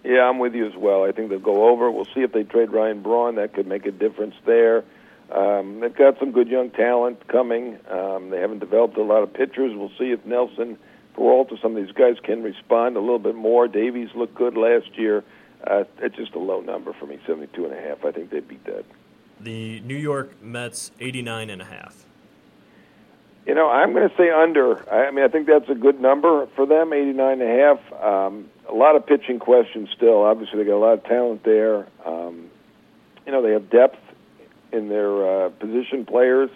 Yeah, 0.04 0.28
I'm 0.28 0.38
with 0.38 0.54
you 0.54 0.66
as 0.66 0.74
well. 0.76 1.04
I 1.04 1.12
think 1.12 1.30
they'll 1.30 1.38
go 1.38 1.68
over. 1.68 1.90
We'll 1.90 2.06
see 2.06 2.22
if 2.22 2.32
they 2.32 2.42
trade 2.42 2.72
Ryan 2.72 3.02
Braun. 3.02 3.36
That 3.36 3.54
could 3.54 3.66
make 3.66 3.86
a 3.86 3.92
difference 3.92 4.34
there. 4.44 4.84
Um, 5.30 5.80
they've 5.80 5.94
got 5.94 6.18
some 6.18 6.32
good 6.32 6.48
young 6.48 6.70
talent 6.70 7.26
coming. 7.28 7.78
Um, 7.88 8.30
they 8.30 8.40
haven't 8.40 8.58
developed 8.58 8.96
a 8.98 9.02
lot 9.02 9.22
of 9.22 9.32
pitchers. 9.32 9.72
We'll 9.74 9.92
see 9.98 10.10
if 10.10 10.24
Nelson, 10.26 10.76
Peralta, 11.14 11.56
some 11.62 11.76
of 11.76 11.84
these 11.84 11.94
guys 11.94 12.16
can 12.22 12.42
respond 12.42 12.96
a 12.96 13.00
little 13.00 13.18
bit 13.18 13.36
more. 13.36 13.68
Davies 13.68 14.10
looked 14.14 14.34
good 14.34 14.56
last 14.56 14.98
year. 14.98 15.24
Uh, 15.64 15.84
it's 16.00 16.16
just 16.16 16.34
a 16.34 16.40
low 16.40 16.60
number 16.60 16.92
for 16.92 17.06
me, 17.06 17.20
seventy-two 17.24 17.64
and 17.64 17.72
a 17.72 17.80
half. 17.80 18.04
I 18.04 18.10
think 18.10 18.30
they'd 18.30 18.46
beat 18.46 18.64
that. 18.64 18.84
The 19.40 19.80
New 19.80 19.96
York 19.96 20.42
Mets, 20.42 20.90
eighty-nine 20.98 21.48
and 21.48 21.62
a 21.62 21.64
half. 21.64 22.04
You 23.46 23.54
know, 23.54 23.68
I'm 23.68 23.92
going 23.92 24.08
to 24.08 24.16
say 24.16 24.30
under. 24.30 24.88
I 24.92 25.10
mean, 25.10 25.24
I 25.24 25.28
think 25.28 25.46
that's 25.46 25.68
a 25.68 25.74
good 25.74 26.00
number 26.00 26.46
for 26.54 26.64
them, 26.64 26.92
89 26.92 27.40
and 27.40 27.42
a 27.42 27.46
half. 27.46 28.02
Um, 28.02 28.48
a 28.68 28.74
lot 28.74 28.96
of 28.96 29.06
pitching 29.06 29.38
questions 29.38 29.88
still. 29.94 30.22
Obviously, 30.22 30.58
they 30.58 30.64
got 30.64 30.76
a 30.76 30.84
lot 30.84 30.92
of 30.94 31.04
talent 31.04 31.44
there. 31.44 31.86
Um, 32.04 32.50
you 33.26 33.32
know, 33.32 33.42
they 33.42 33.52
have 33.52 33.70
depth 33.70 33.98
in 34.72 34.88
their 34.88 35.46
uh, 35.46 35.48
position 35.50 36.06
players, 36.06 36.50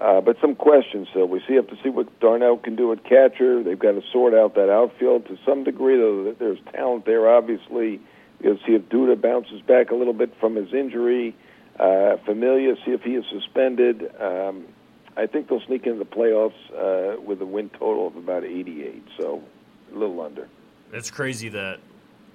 uh, 0.00 0.20
but 0.20 0.36
some 0.40 0.54
questions 0.54 1.08
still. 1.10 1.26
We 1.26 1.42
see 1.46 1.54
have 1.54 1.68
to 1.68 1.76
see 1.82 1.88
what 1.88 2.18
d'Arnaud 2.20 2.58
can 2.58 2.76
do 2.76 2.92
at 2.92 3.04
catcher. 3.04 3.62
They've 3.62 3.78
got 3.78 3.92
to 3.92 4.02
sort 4.12 4.34
out 4.34 4.54
that 4.54 4.70
outfield 4.70 5.26
to 5.26 5.38
some 5.44 5.64
degree. 5.64 5.96
Though 5.96 6.34
there's 6.38 6.58
talent 6.72 7.04
there, 7.04 7.28
obviously. 7.28 8.00
You'll 8.40 8.58
see 8.66 8.74
if 8.74 8.82
Duda 8.88 9.20
bounces 9.20 9.62
back 9.62 9.90
a 9.90 9.94
little 9.94 10.12
bit 10.12 10.34
from 10.38 10.56
his 10.56 10.72
injury. 10.74 11.34
Uh, 11.78 12.16
Familia, 12.24 12.74
see 12.84 12.92
if 12.92 13.02
he 13.02 13.14
is 13.14 13.24
suspended. 13.30 14.10
Um, 14.20 14.66
I 15.16 15.26
think 15.26 15.48
they'll 15.48 15.64
sneak 15.66 15.86
into 15.86 15.98
the 15.98 16.04
playoffs 16.04 16.52
uh, 16.72 17.20
with 17.20 17.40
a 17.40 17.46
win 17.46 17.70
total 17.70 18.08
of 18.08 18.16
about 18.16 18.44
88, 18.44 19.02
so 19.18 19.42
a 19.92 19.98
little 19.98 20.20
under. 20.20 20.48
It's 20.92 21.10
crazy 21.10 21.48
that 21.50 21.80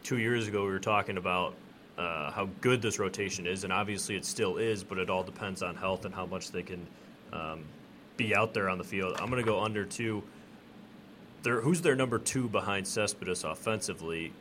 two 0.03 0.17
years 0.17 0.47
ago 0.47 0.63
we 0.63 0.71
were 0.71 0.79
talking 0.79 1.17
about 1.17 1.53
uh, 1.97 2.31
how 2.31 2.49
good 2.61 2.81
this 2.81 2.99
rotation 2.99 3.45
is, 3.45 3.63
and 3.63 3.73
obviously 3.73 4.15
it 4.15 4.25
still 4.25 4.57
is, 4.57 4.83
but 4.83 4.97
it 4.97 5.09
all 5.09 5.23
depends 5.23 5.61
on 5.61 5.75
health 5.75 6.05
and 6.05 6.13
how 6.13 6.25
much 6.25 6.51
they 6.51 6.63
can 6.63 6.85
um, 7.33 7.63
be 8.17 8.35
out 8.35 8.53
there 8.53 8.69
on 8.69 8.77
the 8.77 8.83
field. 8.83 9.17
I'm 9.19 9.29
going 9.29 9.43
to 9.43 9.49
go 9.49 9.61
under 9.61 9.85
two. 9.85 10.23
They're, 11.43 11.61
who's 11.61 11.81
their 11.81 11.95
number 11.95 12.19
two 12.19 12.49
behind 12.49 12.87
Cespedes 12.87 13.43
offensively? 13.43 14.33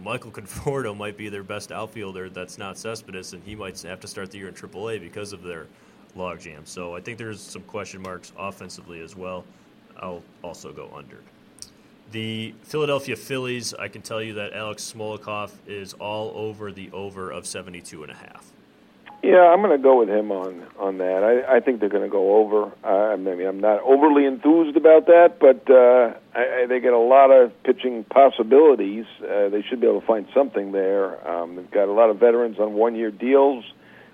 Michael 0.00 0.30
Conforto 0.30 0.96
might 1.04 1.16
be 1.16 1.28
their 1.28 1.44
best 1.44 1.70
outfielder 1.70 2.28
that's 2.28 2.58
not 2.58 2.76
Cespedes, 2.76 3.32
and 3.32 3.42
he 3.44 3.54
might 3.54 3.80
have 3.82 4.00
to 4.00 4.08
start 4.08 4.30
the 4.30 4.38
year 4.38 4.48
in 4.48 4.54
AAA 4.54 5.00
because 5.00 5.32
of 5.32 5.42
their– 5.42 5.66
logjam. 6.16 6.66
So 6.66 6.94
I 6.94 7.00
think 7.00 7.18
there's 7.18 7.40
some 7.40 7.62
question 7.62 8.02
marks 8.02 8.32
offensively 8.38 9.00
as 9.00 9.16
well. 9.16 9.44
I'll 9.96 10.22
also 10.42 10.72
go 10.72 10.90
under. 10.94 11.18
The 12.12 12.54
Philadelphia 12.62 13.16
Phillies, 13.16 13.74
I 13.74 13.88
can 13.88 14.02
tell 14.02 14.22
you 14.22 14.34
that 14.34 14.52
Alex 14.52 14.92
Smolikoff 14.94 15.50
is 15.66 15.94
all 15.94 16.30
over 16.36 16.70
the 16.70 16.90
over 16.92 17.30
of 17.30 17.46
72 17.46 18.02
and 18.02 18.12
a 18.12 18.14
half. 18.14 18.52
Yeah, 19.24 19.40
I'm 19.40 19.62
going 19.62 19.70
to 19.70 19.82
go 19.82 20.00
with 20.00 20.10
him 20.10 20.30
on 20.30 20.66
on 20.78 20.98
that. 20.98 21.24
I, 21.24 21.56
I 21.56 21.60
think 21.60 21.80
they're 21.80 21.88
going 21.88 22.02
to 22.02 22.10
go 22.10 22.36
over. 22.36 22.70
I 22.84 23.16
mean, 23.16 23.46
I'm 23.46 23.58
not 23.58 23.80
overly 23.80 24.26
enthused 24.26 24.76
about 24.76 25.06
that, 25.06 25.38
but 25.40 25.64
uh, 25.70 26.12
I, 26.38 26.62
I, 26.62 26.66
they 26.66 26.78
get 26.78 26.92
a 26.92 26.98
lot 26.98 27.30
of 27.30 27.50
pitching 27.62 28.04
possibilities. 28.04 29.06
Uh, 29.22 29.48
they 29.48 29.62
should 29.62 29.80
be 29.80 29.86
able 29.86 30.02
to 30.02 30.06
find 30.06 30.26
something 30.34 30.72
there. 30.72 31.26
Um, 31.26 31.56
they've 31.56 31.70
got 31.70 31.88
a 31.88 31.92
lot 31.92 32.10
of 32.10 32.18
veterans 32.18 32.58
on 32.58 32.74
one-year 32.74 33.12
deals 33.12 33.64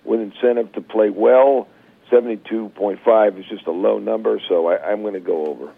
with 0.05 0.21
incentive 0.21 0.73
to 0.75 0.81
play 0.81 1.11
well. 1.11 1.67
72.5 2.11 3.39
is 3.39 3.47
just 3.47 3.67
a 3.67 3.73
low 3.73 3.99
number, 3.99 4.41
so 4.49 4.69
I, 4.69 4.77
I, 4.77 4.93
am 4.93 5.03
going 5.03 5.15
to 5.15 5.21
go 5.21 5.47
over. 5.47 5.73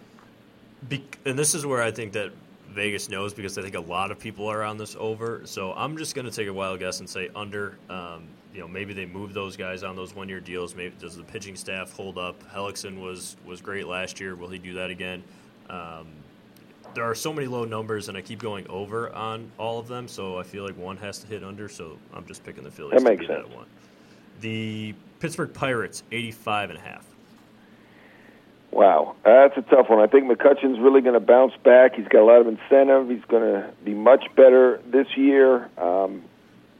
Be- 0.89 1.05
and 1.25 1.37
this 1.37 1.55
is 1.55 1.65
where 1.65 1.81
I 1.81 1.91
think 1.91 2.13
that 2.13 2.31
Vegas 2.69 3.09
knows 3.09 3.33
because 3.33 3.57
I 3.57 3.61
think 3.61 3.75
a 3.75 3.79
lot 3.79 4.11
of 4.11 4.19
people 4.19 4.47
are 4.47 4.63
on 4.63 4.77
this 4.77 4.95
over. 4.99 5.41
So 5.45 5.73
I'm 5.73 5.97
just 5.97 6.15
going 6.15 6.25
to 6.25 6.31
take 6.31 6.47
a 6.47 6.53
wild 6.53 6.79
guess 6.79 6.99
and 6.99 7.09
say 7.09 7.29
under. 7.35 7.77
Um, 7.89 8.27
you 8.53 8.59
know, 8.59 8.67
maybe 8.67 8.93
they 8.93 9.05
move 9.05 9.33
those 9.33 9.57
guys 9.57 9.83
on 9.83 9.95
those 9.95 10.13
one-year 10.13 10.39
deals. 10.39 10.75
Maybe 10.75 10.93
does 10.99 11.17
the 11.17 11.23
pitching 11.23 11.55
staff 11.55 11.91
hold 11.93 12.17
up? 12.17 12.41
Hellickson 12.51 13.01
was 13.01 13.35
was 13.45 13.61
great 13.61 13.87
last 13.87 14.19
year. 14.19 14.35
Will 14.35 14.49
he 14.49 14.59
do 14.59 14.73
that 14.73 14.89
again? 14.89 15.23
Um, 15.69 16.07
there 16.93 17.03
are 17.03 17.15
so 17.15 17.33
many 17.33 17.47
low 17.47 17.65
numbers, 17.65 18.09
and 18.09 18.17
I 18.17 18.21
keep 18.21 18.39
going 18.39 18.67
over 18.67 19.11
on 19.13 19.51
all 19.57 19.79
of 19.79 19.87
them. 19.87 20.07
So 20.07 20.37
I 20.37 20.43
feel 20.43 20.63
like 20.63 20.77
one 20.77 20.97
has 20.97 21.19
to 21.19 21.27
hit 21.27 21.43
under. 21.43 21.67
So 21.67 21.97
I'm 22.13 22.25
just 22.25 22.43
picking 22.43 22.63
the 22.63 22.71
Phillies 22.71 22.93
that 22.93 23.03
makes 23.03 23.25
sense. 23.25 23.47
that 23.47 23.55
one. 23.55 23.65
The 24.41 24.93
Pittsburgh 25.19 25.53
Pirates, 25.53 26.03
85 26.11 26.71
and 26.71 26.79
a 26.79 26.81
half. 26.81 27.05
Wow, 28.73 29.15
that's 29.23 29.55
a 29.55 29.61
tough 29.61 29.87
one. 29.87 29.99
I 29.99 30.07
think 30.07 30.25
McCutchen's 30.25 30.79
really 30.79 31.01
going 31.01 31.13
to 31.13 31.19
bounce 31.19 31.53
back. 31.63 31.93
He's 31.93 32.07
got 32.07 32.21
a 32.21 32.25
lot 32.25 32.41
of 32.41 32.47
incentive. 32.47 33.07
He's 33.07 33.23
going 33.25 33.43
to 33.43 33.71
be 33.85 33.93
much 33.93 34.25
better 34.35 34.81
this 34.87 35.05
year. 35.15 35.69
Um, 35.77 36.23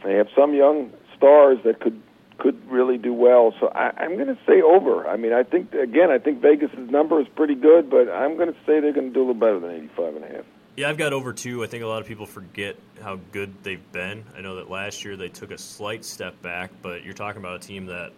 they 0.03 0.15
have 0.15 0.27
some 0.36 0.56
young 0.56 0.91
stars 1.15 1.60
that 1.65 1.79
could 1.79 2.01
could 2.39 2.60
really 2.69 2.97
do 2.97 3.13
well. 3.13 3.53
So 3.60 3.67
I, 3.67 3.91
I'm 3.95 4.15
going 4.15 4.27
to 4.27 4.38
say 4.47 4.63
over. 4.63 5.08
I 5.08 5.17
mean, 5.17 5.34
I 5.34 5.43
think 5.43 5.71
again, 5.73 6.10
I 6.10 6.17
think 6.17 6.41
Vegas's 6.41 6.89
number 6.89 7.21
is 7.21 7.27
pretty 7.36 7.53
good, 7.53 7.91
but 7.91 8.10
I'm 8.10 8.38
going 8.38 8.51
to 8.51 8.60
say 8.65 8.79
they're 8.79 8.91
going 8.91 9.10
to 9.10 9.13
do 9.13 9.19
a 9.19 9.27
little 9.27 9.34
better 9.36 9.60
than 9.60 9.69
85 9.69 10.15
and 10.15 10.25
a 10.25 10.27
half. 10.29 10.45
Yeah, 10.75 10.89
I've 10.89 10.97
got 10.97 11.13
over 11.13 11.32
two. 11.32 11.63
I 11.63 11.67
think 11.67 11.84
a 11.84 11.88
lot 11.88 12.01
of 12.01 12.08
people 12.08 12.25
forget 12.25 12.75
how 12.99 13.19
good 13.32 13.53
they've 13.62 13.91
been. 13.91 14.25
I 14.36 14.41
know 14.41 14.56
that 14.56 14.71
last 14.71 15.06
year 15.06 15.15
they 15.15 15.29
took 15.29 15.51
a 15.51 15.58
slight 15.60 16.03
step 16.03 16.41
back, 16.41 16.71
but 16.82 17.03
you're 17.03 17.13
talking 17.13 17.39
about 17.39 17.58
a 17.58 17.60
team 17.60 17.86
that 17.86 18.13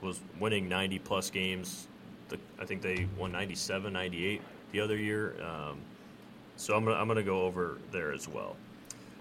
was 0.00 0.20
winning 0.40 0.68
90 0.68 0.98
plus 0.98 1.30
games. 1.30 1.86
The, 2.30 2.38
I 2.58 2.64
think 2.64 2.82
they 2.82 3.06
won 3.18 3.32
97, 3.32 3.92
98 3.92 4.40
the 4.72 4.80
other 4.80 4.96
year. 4.96 5.34
Um, 5.42 5.78
so 6.56 6.74
I'm 6.74 6.84
gonna, 6.84 6.96
I'm 6.96 7.08
gonna 7.08 7.22
go 7.22 7.42
over 7.42 7.78
there 7.92 8.12
as 8.12 8.28
well. 8.28 8.56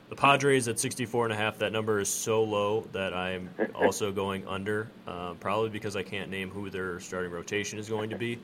The 0.09 0.15
Padres 0.15 0.67
at 0.67 0.79
64 0.79 1.25
and 1.25 1.33
a 1.33 1.37
half. 1.37 1.59
That 1.59 1.71
number 1.71 1.99
is 1.99 2.09
so 2.09 2.43
low 2.43 2.87
that 2.93 3.13
I'm 3.13 3.49
also 3.75 4.11
going 4.11 4.47
under. 4.47 4.87
Um, 5.07 5.37
probably 5.39 5.69
because 5.69 5.95
I 5.95 6.03
can't 6.03 6.29
name 6.29 6.49
who 6.49 6.69
their 6.69 6.99
starting 6.99 7.31
rotation 7.31 7.77
is 7.77 7.89
going 7.89 8.09
to 8.09 8.17
be. 8.17 8.39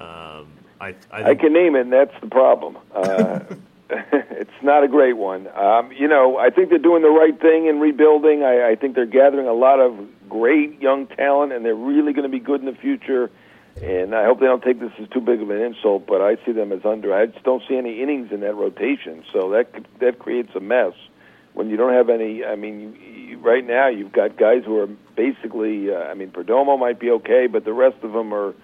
Um, 0.00 0.48
I, 0.78 0.94
I, 1.10 1.30
I, 1.30 1.34
can 1.34 1.54
name 1.54 1.74
it, 1.74 1.82
and 1.82 1.92
that's 1.92 2.12
the 2.20 2.26
problem. 2.26 2.76
Uh, 2.94 3.40
it's 3.90 4.50
not 4.62 4.82
a 4.82 4.88
great 4.88 5.16
one. 5.16 5.46
Um, 5.56 5.92
you 5.92 6.08
know, 6.08 6.38
I 6.38 6.50
think 6.50 6.70
they're 6.70 6.78
doing 6.78 7.02
the 7.02 7.10
right 7.10 7.38
thing 7.40 7.66
in 7.66 7.78
rebuilding. 7.78 8.42
I, 8.42 8.70
I 8.70 8.74
think 8.74 8.94
they're 8.96 9.06
gathering 9.06 9.46
a 9.46 9.52
lot 9.52 9.78
of 9.78 9.96
great 10.28 10.80
young 10.80 11.06
talent, 11.06 11.52
and 11.52 11.64
they're 11.64 11.74
really 11.74 12.12
going 12.12 12.24
to 12.24 12.28
be 12.28 12.40
good 12.40 12.60
in 12.60 12.66
the 12.66 12.74
future. 12.74 13.30
And 13.82 14.14
I 14.14 14.24
hope 14.24 14.40
they 14.40 14.46
don't 14.46 14.62
take 14.62 14.80
this 14.80 14.92
as 14.98 15.08
too 15.10 15.20
big 15.20 15.42
of 15.42 15.50
an 15.50 15.60
insult, 15.60 16.06
but 16.06 16.22
I 16.22 16.36
see 16.46 16.52
them 16.52 16.72
as 16.72 16.84
under. 16.84 17.14
I 17.14 17.26
just 17.26 17.44
don't 17.44 17.62
see 17.68 17.76
any 17.76 18.02
innings 18.02 18.32
in 18.32 18.40
that 18.40 18.54
rotation, 18.54 19.22
so 19.32 19.50
that 19.50 19.68
that 20.00 20.18
creates 20.18 20.50
a 20.54 20.60
mess 20.60 20.94
when 21.52 21.68
you 21.68 21.76
don't 21.76 21.92
have 21.92 22.08
any. 22.08 22.42
I 22.44 22.56
mean, 22.56 22.96
you, 23.28 23.38
right 23.38 23.66
now 23.66 23.88
you've 23.88 24.12
got 24.12 24.38
guys 24.38 24.62
who 24.64 24.78
are 24.78 24.86
basically. 24.86 25.92
Uh, 25.92 25.98
I 25.98 26.14
mean, 26.14 26.30
Perdomo 26.30 26.78
might 26.78 26.98
be 26.98 27.10
okay, 27.10 27.48
but 27.48 27.64
the 27.64 27.74
rest 27.74 27.96
of 28.02 28.12
them 28.12 28.32
are. 28.32 28.54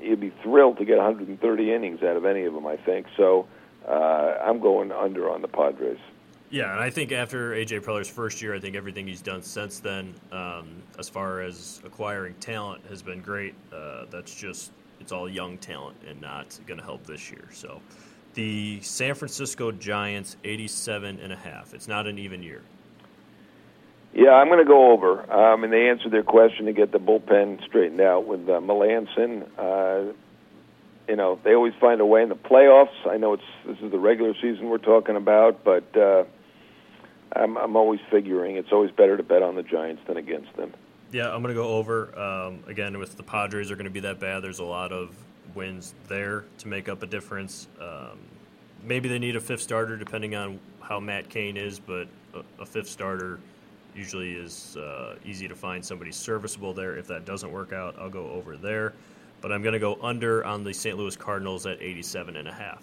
You'd 0.00 0.20
be 0.20 0.32
thrilled 0.42 0.78
to 0.78 0.84
get 0.86 0.96
130 0.96 1.74
innings 1.74 2.02
out 2.02 2.16
of 2.16 2.24
any 2.24 2.44
of 2.44 2.54
them. 2.54 2.66
I 2.66 2.76
think 2.76 3.06
so 3.18 3.46
uh, 3.86 4.38
I'm 4.42 4.60
going 4.60 4.92
under 4.92 5.30
on 5.30 5.42
the 5.42 5.48
Padres. 5.48 5.98
Yeah, 6.50 6.72
and 6.72 6.80
I 6.80 6.90
think 6.90 7.12
after 7.12 7.52
AJ 7.52 7.82
Preller's 7.82 8.10
first 8.10 8.42
year, 8.42 8.54
I 8.54 8.58
think 8.58 8.74
everything 8.74 9.06
he's 9.06 9.22
done 9.22 9.40
since 9.40 9.78
then, 9.78 10.14
um, 10.32 10.82
as 10.98 11.08
far 11.08 11.42
as 11.42 11.80
acquiring 11.84 12.34
talent, 12.40 12.84
has 12.88 13.02
been 13.02 13.20
great. 13.20 13.54
Uh, 13.72 14.06
that's 14.10 14.34
just 14.34 14.72
it's 14.98 15.12
all 15.12 15.28
young 15.28 15.58
talent 15.58 15.96
and 16.08 16.20
not 16.20 16.58
going 16.66 16.78
to 16.78 16.84
help 16.84 17.06
this 17.06 17.30
year. 17.30 17.48
So, 17.52 17.80
the 18.34 18.80
San 18.80 19.14
Francisco 19.14 19.70
Giants, 19.70 20.36
87 20.42 21.20
and 21.20 21.32
a 21.32 21.36
half. 21.36 21.72
It's 21.72 21.86
not 21.86 22.08
an 22.08 22.18
even 22.18 22.42
year. 22.42 22.62
Yeah, 24.12 24.30
I'm 24.30 24.48
going 24.48 24.58
to 24.58 24.64
go 24.64 24.90
over. 24.90 25.32
Um, 25.32 25.62
and 25.62 25.72
they 25.72 25.88
answered 25.88 26.10
their 26.10 26.24
question 26.24 26.66
to 26.66 26.72
get 26.72 26.90
the 26.90 26.98
bullpen 26.98 27.64
straightened 27.64 28.00
out 28.00 28.26
with 28.26 28.40
uh, 28.48 28.60
Melancon. 28.60 29.46
Uh, 29.56 30.12
you 31.08 31.16
know 31.16 31.40
they 31.42 31.54
always 31.54 31.74
find 31.80 32.00
a 32.00 32.06
way 32.06 32.22
in 32.22 32.28
the 32.28 32.36
playoffs. 32.36 32.94
I 33.04 33.16
know 33.16 33.32
it's 33.34 33.42
this 33.66 33.78
is 33.82 33.90
the 33.90 33.98
regular 33.98 34.32
season 34.34 34.68
we're 34.68 34.78
talking 34.78 35.16
about, 35.16 35.64
but 35.64 35.96
uh, 35.96 36.24
I'm 37.34 37.56
I'm 37.56 37.76
always 37.76 38.00
figuring 38.10 38.56
it's 38.56 38.72
always 38.72 38.90
better 38.90 39.16
to 39.16 39.22
bet 39.22 39.42
on 39.42 39.54
the 39.54 39.62
Giants 39.62 40.02
than 40.06 40.16
against 40.16 40.54
them. 40.56 40.72
Yeah, 41.12 41.32
I'm 41.32 41.42
going 41.42 41.54
to 41.54 41.60
go 41.60 41.68
over 41.68 42.18
um, 42.18 42.62
again 42.66 42.98
with 42.98 43.16
the 43.16 43.22
Padres 43.22 43.70
are 43.70 43.74
going 43.76 43.84
to 43.84 43.90
be 43.90 44.00
that 44.00 44.20
bad. 44.20 44.40
There's 44.40 44.60
a 44.60 44.64
lot 44.64 44.92
of 44.92 45.14
wins 45.54 45.94
there 46.06 46.44
to 46.58 46.68
make 46.68 46.88
up 46.88 47.02
a 47.02 47.06
difference. 47.06 47.66
Um, 47.80 48.18
maybe 48.84 49.08
they 49.08 49.18
need 49.18 49.36
a 49.36 49.40
fifth 49.40 49.62
starter 49.62 49.96
depending 49.96 50.36
on 50.36 50.60
how 50.80 51.00
Matt 51.00 51.28
Cain 51.28 51.56
is, 51.56 51.80
but 51.80 52.06
a, 52.34 52.62
a 52.62 52.66
fifth 52.66 52.88
starter 52.88 53.40
usually 53.94 54.32
is 54.34 54.76
uh, 54.76 55.16
easy 55.24 55.48
to 55.48 55.54
find 55.56 55.84
somebody 55.84 56.12
serviceable 56.12 56.72
there. 56.72 56.96
If 56.96 57.08
that 57.08 57.24
doesn't 57.24 57.50
work 57.50 57.72
out, 57.72 57.96
I'll 57.98 58.08
go 58.08 58.30
over 58.30 58.56
there 58.56 58.94
but 59.40 59.52
I'm 59.52 59.62
going 59.62 59.72
to 59.72 59.78
go 59.78 59.98
under 60.02 60.44
on 60.44 60.64
the 60.64 60.72
St. 60.72 60.96
Louis 60.96 61.16
Cardinals 61.16 61.66
at 61.66 61.80
87 61.80 62.36
and 62.36 62.48
a 62.48 62.52
half. 62.52 62.82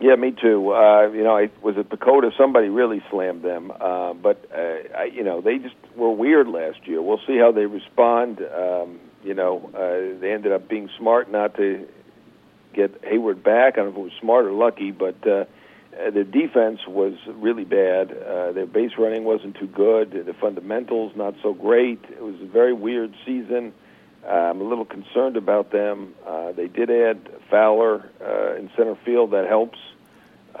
Yeah, 0.00 0.14
me 0.16 0.30
too. 0.32 0.72
Uh, 0.72 1.10
you 1.10 1.22
know, 1.22 1.36
I 1.36 1.50
was 1.62 1.76
at 1.76 1.90
PECOTA. 1.90 2.30
Somebody 2.38 2.68
really 2.68 3.02
slammed 3.10 3.42
them, 3.42 3.70
uh, 3.70 4.14
but 4.14 4.48
uh, 4.50 4.96
I, 4.96 5.04
you 5.12 5.22
know, 5.22 5.42
they 5.42 5.58
just 5.58 5.74
were 5.94 6.10
weird 6.10 6.48
last 6.48 6.86
year. 6.86 7.02
We'll 7.02 7.20
see 7.26 7.36
how 7.36 7.52
they 7.52 7.66
respond. 7.66 8.40
Um, 8.40 8.98
you 9.22 9.34
know, 9.34 9.70
uh, 9.74 10.18
they 10.18 10.32
ended 10.32 10.52
up 10.52 10.70
being 10.70 10.88
smart 10.98 11.30
not 11.30 11.54
to 11.56 11.86
get 12.72 13.02
Heyward 13.02 13.42
back. 13.42 13.74
I 13.74 13.82
don't 13.82 13.86
know 13.86 13.90
if 13.90 13.96
it 13.98 14.00
was 14.00 14.12
smart 14.22 14.46
or 14.46 14.52
lucky, 14.52 14.90
but 14.90 15.16
uh, 15.26 15.44
their 15.92 16.24
defense 16.24 16.80
was 16.88 17.14
really 17.26 17.64
bad. 17.64 18.10
Uh, 18.10 18.52
their 18.52 18.66
base 18.66 18.92
running 18.98 19.24
wasn't 19.24 19.58
too 19.58 19.66
good. 19.66 20.12
The 20.12 20.34
fundamentals 20.40 21.12
not 21.14 21.34
so 21.42 21.52
great. 21.52 22.00
It 22.08 22.22
was 22.22 22.36
a 22.40 22.46
very 22.46 22.72
weird 22.72 23.14
season. 23.26 23.74
Uh, 24.26 24.30
I'm 24.30 24.60
a 24.60 24.64
little 24.64 24.84
concerned 24.84 25.36
about 25.36 25.72
them. 25.72 26.14
Uh, 26.26 26.52
they 26.52 26.68
did 26.68 26.90
add 26.90 27.28
Fowler 27.50 28.10
uh, 28.20 28.56
in 28.56 28.70
center 28.76 28.96
field. 29.04 29.32
That 29.32 29.46
helps. 29.46 29.78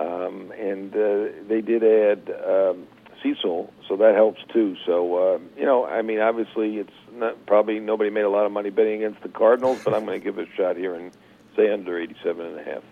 Um, 0.00 0.50
and 0.58 0.94
uh, 0.94 1.26
they 1.46 1.60
did 1.60 1.84
add 1.84 2.34
um, 2.42 2.86
Cecil, 3.22 3.70
so 3.86 3.96
that 3.96 4.14
helps 4.14 4.40
too. 4.50 4.74
So 4.86 5.34
uh, 5.34 5.38
you 5.58 5.66
know, 5.66 5.84
I 5.84 6.00
mean, 6.00 6.20
obviously, 6.20 6.78
it's 6.78 6.92
not 7.12 7.44
probably 7.46 7.80
nobody 7.80 8.08
made 8.08 8.22
a 8.22 8.30
lot 8.30 8.46
of 8.46 8.52
money 8.52 8.70
betting 8.70 9.04
against 9.04 9.22
the 9.22 9.28
Cardinals, 9.28 9.82
but 9.84 9.94
I'm 9.94 10.06
going 10.06 10.18
to 10.18 10.24
give 10.24 10.38
it 10.38 10.48
a 10.48 10.56
shot 10.56 10.76
here 10.76 10.94
and 10.94 11.12
say 11.54 11.70
under 11.70 11.98
87 11.98 12.46
and 12.46 12.58
a 12.58 12.64
half. 12.64 12.82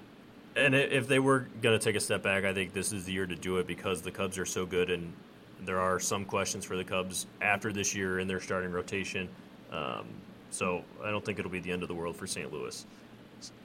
And 0.55 0.75
if 0.75 1.09
they 1.09 1.19
were 1.19 1.47
going 1.63 1.79
to 1.79 1.83
take 1.83 1.97
a 1.97 2.01
step 2.01 2.23
back, 2.23 2.45
I 2.45 2.53
think 2.53 2.75
this 2.75 2.93
is 2.93 3.05
the 3.05 3.13
year 3.13 3.27
to 3.27 3.37
do 3.37 3.57
it 3.59 3.67
because 3.67 4.03
the 4.03 4.11
Cubs 4.11 4.37
are 4.37 4.47
so 4.47 4.67
good, 4.67 4.91
and 4.91 5.13
there 5.65 5.81
are 5.81 5.99
some 6.01 6.25
questions 6.25 6.65
for 6.65 6.77
the 6.77 6.85
Cubs 6.85 7.27
after 7.41 7.73
this 7.73 7.95
year 7.95 8.19
in 8.19 8.29
their 8.29 8.41
starting 8.41 8.73
rotation. 8.73 9.29
Um, 9.73 10.07
so 10.51 10.83
I 11.03 11.11
don't 11.11 11.25
think 11.25 11.39
it'll 11.39 11.51
be 11.51 11.61
the 11.61 11.73
end 11.73 11.83
of 11.83 11.89
the 11.89 11.95
world 11.95 12.17
for 12.17 12.27
St. 12.27 12.53
Louis. 12.53 12.85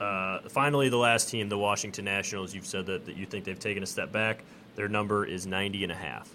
Uh, 0.00 0.40
finally, 0.48 0.88
the 0.88 0.96
last 0.96 1.28
team, 1.28 1.48
the 1.48 1.58
Washington 1.58 2.04
Nationals. 2.04 2.54
You've 2.54 2.66
said 2.66 2.86
that, 2.86 3.06
that 3.06 3.16
you 3.16 3.26
think 3.26 3.44
they've 3.44 3.58
taken 3.58 3.82
a 3.82 3.86
step 3.86 4.12
back. 4.12 4.44
Their 4.76 4.88
number 4.88 5.24
is 5.24 5.46
90 5.46 5.84
and 5.84 5.92
a 5.92 5.96
half. 5.96 6.34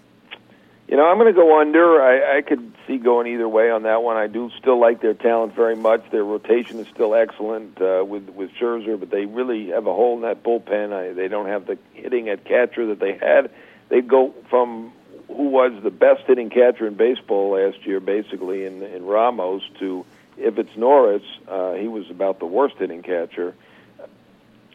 You 0.88 0.96
know, 0.96 1.04
I'm 1.08 1.18
going 1.18 1.32
to 1.32 1.40
go 1.40 1.60
under. 1.60 2.02
I, 2.02 2.38
I 2.38 2.42
could 2.42 2.72
see 2.88 2.96
going 2.98 3.28
either 3.28 3.48
way 3.48 3.70
on 3.70 3.84
that 3.84 4.02
one. 4.02 4.16
I 4.16 4.26
do 4.26 4.50
still 4.58 4.80
like 4.80 5.00
their 5.00 5.14
talent 5.14 5.54
very 5.54 5.76
much. 5.76 6.10
Their 6.10 6.24
rotation 6.24 6.80
is 6.80 6.88
still 6.88 7.14
excellent 7.14 7.80
uh, 7.80 8.04
with 8.04 8.28
with 8.30 8.50
Scherzer, 8.60 8.98
but 8.98 9.08
they 9.10 9.24
really 9.24 9.68
have 9.68 9.86
a 9.86 9.94
hole 9.94 10.16
in 10.16 10.22
that 10.22 10.42
bullpen. 10.42 10.92
I, 10.92 11.12
they 11.12 11.28
don't 11.28 11.46
have 11.46 11.66
the 11.66 11.78
hitting 11.92 12.28
at 12.28 12.44
catcher 12.44 12.86
that 12.86 12.98
they 12.98 13.16
had. 13.16 13.52
They 13.88 14.00
go 14.00 14.34
from 14.48 14.92
who 15.28 15.44
was 15.44 15.80
the 15.80 15.92
best 15.92 16.22
hitting 16.26 16.50
catcher 16.50 16.88
in 16.88 16.94
baseball 16.94 17.52
last 17.52 17.86
year, 17.86 18.00
basically 18.00 18.64
in 18.64 18.82
in 18.82 19.04
Ramos, 19.04 19.62
to 19.78 20.04
if 20.40 20.58
it's 20.58 20.76
Norris, 20.76 21.22
uh, 21.48 21.74
he 21.74 21.88
was 21.88 22.10
about 22.10 22.38
the 22.38 22.46
worst 22.46 22.76
hitting 22.78 23.02
catcher. 23.02 23.54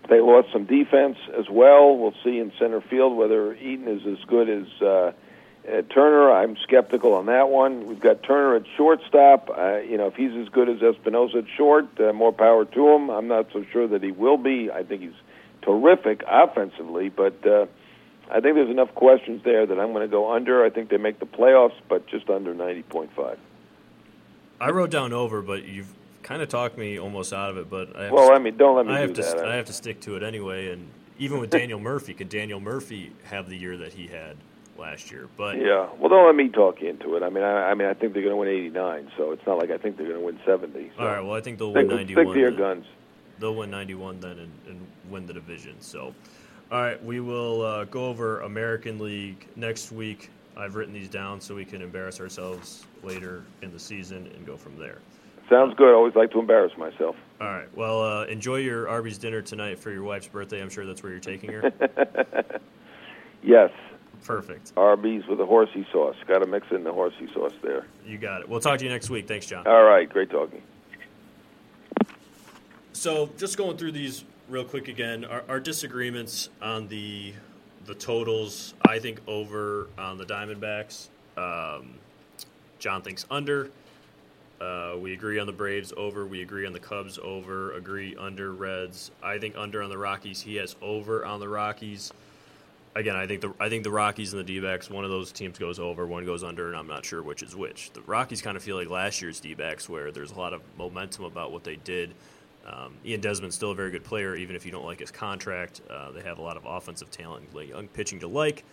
They 0.08 0.20
lost 0.20 0.52
some 0.54 0.66
defense 0.66 1.18
as 1.38 1.50
well. 1.50 1.98
We'll 1.98 2.14
see 2.24 2.38
in 2.38 2.52
center 2.60 2.82
field 2.82 3.18
whether 3.18 3.54
Eaton 3.56 3.88
is 3.88 4.06
as 4.06 4.24
good 4.26 4.50
as. 4.50 4.82
Uh, 4.82 5.12
uh, 5.68 5.82
Turner, 5.82 6.32
I'm 6.32 6.58
skeptical 6.58 7.14
on 7.16 7.26
that 7.26 7.50
one. 7.50 7.88
We've 7.88 8.00
got 8.00 8.22
Turner 8.22 8.56
at 8.56 8.66
shortstop. 8.78 9.50
Uh, 9.50 9.78
you 9.78 9.98
know, 9.98 10.06
if 10.08 10.14
he's 10.14 10.34
as 10.34 10.48
good 10.50 10.70
as 10.70 10.80
Espinosa 10.82 11.40
at 11.40 11.46
short, 11.58 12.00
uh, 12.00 12.14
more 12.14 12.32
power 12.32 12.66
to 12.66 12.90
him. 12.90 13.10
I'm 13.10 13.28
not 13.28 13.48
so 13.52 13.66
sure 13.72 13.88
that 13.88 14.04
he 14.04 14.12
will 14.12 14.38
be. 14.38 14.70
I 14.70 14.84
think 14.84 15.02
he's 15.02 15.20
terrific 15.64 16.24
offensively, 16.28 17.10
but 17.10 17.46
uh, 17.48 17.66
I 18.30 18.42
think 18.42 18.56
there's 18.56 18.70
enough 18.70 18.94
questions 18.94 19.44
there 19.44 19.66
that 19.66 19.80
I'm 19.80 19.92
going 19.92 20.08
to 20.08 20.12
go 20.12 20.32
under. 20.32 20.64
I 20.64 20.70
think 20.70 20.90
they 20.90 20.98
make 20.98 21.20
the 21.20 21.26
playoffs, 21.26 21.76
but 21.90 22.06
just 22.06 22.30
under 22.30 22.54
90.5. 22.54 23.38
I 24.60 24.70
wrote 24.72 24.92
down 24.92 25.14
over, 25.14 25.42
but 25.42 25.66
you've 25.66 25.94
kind 26.24 26.42
of 26.42 26.50
talked 26.50 26.78
me 26.78 27.00
almost 27.00 27.34
out 27.34 27.52
of 27.52 27.58
it. 27.58 27.70
But 27.70 27.96
I 27.96 28.12
well, 28.12 28.30
to, 28.30 28.36
I 28.36 28.40
mean, 28.40 28.58
don't 28.58 28.76
let 28.76 28.86
me 28.86 28.94
I 28.94 29.00
have 29.00 29.14
to. 29.14 29.22
that. 29.22 29.32
St- 29.32 29.46
I 29.46 29.56
have 29.56 29.66
to 29.66 29.74
stick 29.74 30.02
to 30.02 30.16
it 30.16 30.24
anyway. 30.24 30.72
And 30.72 30.88
even 31.20 31.40
with 31.40 31.50
Daniel 31.50 31.80
Murphy, 31.80 32.14
could 32.14 32.30
Daniel 32.30 32.60
Murphy 32.60 33.12
have 33.26 33.50
the 33.50 33.58
year 33.58 33.78
that 33.78 33.94
he 33.94 34.08
had? 34.08 34.38
last 34.78 35.12
year. 35.12 35.28
But 35.38 35.58
yeah, 35.58 35.88
well, 36.00 36.10
don't 36.10 36.26
let 36.26 36.36
me 36.36 36.50
talk 36.50 36.82
you 36.82 36.90
into 36.90 37.16
it. 37.16 37.24
I 37.24 37.30
mean, 37.30 37.44
I, 37.44 37.72
I 37.72 37.74
mean, 37.74 37.88
I 37.88 37.94
think 37.94 38.14
they're 38.14 38.22
going 38.22 38.34
to 38.34 38.38
win 38.38 38.50
89, 38.50 39.12
so 39.18 39.32
it's 39.32 39.46
not 39.46 39.58
like 39.58 39.72
I 39.72 39.78
think 39.78 39.98
they're 39.98 40.08
going 40.08 40.20
to 40.20 40.26
win 40.26 40.40
70. 40.46 40.92
So. 40.96 41.02
All 41.02 41.08
right, 41.08 41.22
well, 41.22 41.34
I 41.34 41.42
think 41.42 41.60
they'll 41.60 41.74
win 41.74 41.88
91. 41.88 42.26
Stick 42.26 42.34
to 42.34 42.40
your 42.40 42.52
then. 42.52 42.60
guns. 42.60 42.86
They'll 43.40 43.56
win 43.56 43.72
91 43.72 44.20
then 44.20 44.40
and, 44.40 44.52
and 44.68 44.88
win 45.10 45.26
the 45.26 45.34
division. 45.34 45.76
So, 45.80 46.14
all 46.72 46.82
right, 46.82 47.04
we 47.04 47.20
will 47.20 47.62
uh, 47.62 47.86
go 47.86 48.06
over 48.06 48.42
American 48.42 49.00
League 49.00 49.48
next 49.56 49.92
week. 49.92 50.30
I've 50.58 50.76
written 50.76 50.94
these 50.94 51.10
down 51.10 51.42
so 51.42 51.56
we 51.56 51.66
can 51.66 51.82
embarrass 51.82 52.20
ourselves 52.20 52.86
later 53.04 53.44
in 53.62 53.72
the 53.72 53.80
season 53.80 54.30
and 54.36 54.46
go 54.46 54.56
from 54.58 54.78
there. 54.78 55.00
Sounds 55.50 55.76
good. 55.76 55.92
I 55.92 55.94
always 55.94 56.16
like 56.16 56.32
to 56.32 56.40
embarrass 56.40 56.76
myself. 56.78 57.16
All 57.40 57.48
right. 57.48 57.68
Well, 57.76 58.02
uh, 58.02 58.26
enjoy 58.26 58.58
your 58.58 58.90
Arby's 58.90 59.18
dinner 59.18 59.42
tonight 59.42 59.78
for 59.78 59.92
your 59.92 60.04
wife's 60.04 60.28
birthday. 60.28 60.62
I'm 60.62 60.70
sure 60.70 60.86
that's 60.86 61.04
where 61.04 61.12
you're 61.12 61.22
taking 61.22 61.52
her. 61.52 61.72
yes. 63.44 63.70
Perfect. 64.24 64.74
Arby's 64.76 65.28
with 65.28 65.40
a 65.40 65.46
horsey 65.46 65.86
sauce. 65.92 66.16
Got 66.28 66.40
to 66.40 66.48
mix 66.48 66.66
in 66.72 66.84
the 66.84 66.92
horsey 66.92 67.30
sauce 67.32 67.54
there. 67.62 67.86
You 68.06 68.18
got 68.18 68.42
it. 68.42 68.50
We'll 68.50 68.60
talk 68.60 68.80
to 68.80 68.86
you 68.86 68.90
next 68.90 69.12
week. 69.12 69.28
Thanks, 69.28 69.46
Jon. 69.46 69.68
All 69.68 69.84
right. 69.84 70.10
Great 70.10 70.32
talking. 70.32 70.64
So, 72.94 73.30
just 73.38 73.58
going 73.58 73.78
through 73.78 73.92
these 73.92 74.24
real 74.50 74.64
quick 74.64 74.88
again, 74.88 75.26
our, 75.26 75.44
our 75.48 75.60
disagreements 75.60 76.50
on 76.60 76.88
the 76.88 77.34
the 77.86 77.96
totals. 77.96 78.74
I 78.88 79.00
think 79.00 79.22
over 79.28 79.88
on 79.98 80.18
the 80.18 80.26
Diamondbacks. 80.26 81.08
Um, 81.38 81.96
Jon 82.80 83.02
thinks 83.02 83.26
under. 83.30 83.70
Uh, 84.60 84.96
we 85.00 85.14
agree 85.14 85.38
on 85.38 85.48
the 85.48 85.54
Braves 85.54 85.94
over. 85.98 86.26
We 86.26 86.42
agree 86.42 86.66
on 86.66 86.74
the 86.74 86.80
Cubs 86.80 87.20
over. 87.22 87.74
Agree 87.74 88.16
under 88.16 88.54
Reds. 88.54 89.12
I 89.22 89.38
think 89.38 89.58
under 89.58 89.84
on 89.84 89.90
the 89.90 89.98
Rockies. 89.98 90.42
He 90.42 90.56
has 90.56 90.76
over 90.82 91.26
on 91.26 91.40
the 91.40 91.50
Rockies. 91.50 92.14
Again, 92.96 93.18
I 93.18 93.28
think 93.28 93.42
the 93.42 93.54
I 93.60 93.68
think 93.68 93.84
the 93.84 93.92
Rockies 93.92 94.32
and 94.32 94.40
the 94.40 94.46
D-backs, 94.46 94.90
one 94.90 95.04
of 95.04 95.10
those 95.10 95.34
teams 95.34 95.60
goes 95.60 95.80
over, 95.80 96.08
one 96.08 96.26
goes 96.26 96.46
under, 96.46 96.68
and 96.70 96.78
I'm 96.78 96.88
not 96.88 97.04
sure 97.04 97.22
which 97.22 97.44
is 97.44 97.54
which. 97.54 97.92
The 97.92 98.00
Rockies 98.02 98.42
kind 98.42 98.56
of 98.56 98.64
feel 98.64 98.78
like 98.78 98.90
last 98.90 99.22
year's 99.22 99.42
D-backs, 99.42 99.90
where 99.90 100.12
there's 100.12 100.32
a 100.32 100.36
lot 100.36 100.54
of 100.54 100.62
momentum 100.78 101.26
about 101.26 101.52
what 101.52 101.66
they 101.66 101.76
did. 101.76 102.14
Um, 102.66 102.96
Ian 103.06 103.22
Desmond's 103.22 103.56
still 103.56 103.72
a 103.72 103.76
very 103.76 103.92
good 103.92 104.04
player, 104.04 104.36
even 104.36 104.56
if 104.56 104.66
you 104.66 104.72
don't 104.72 104.86
like 104.86 105.00
his 105.00 105.12
contract. 105.12 105.82
Uh, 105.90 106.12
they 106.12 106.22
have 106.22 106.40
a 106.40 106.42
lot 106.42 106.58
of 106.58 106.66
offensive 106.66 107.12
talent, 107.12 107.46
young 107.54 107.88
pitching 107.88 108.20
to 108.22 108.28
like. 108.28 108.64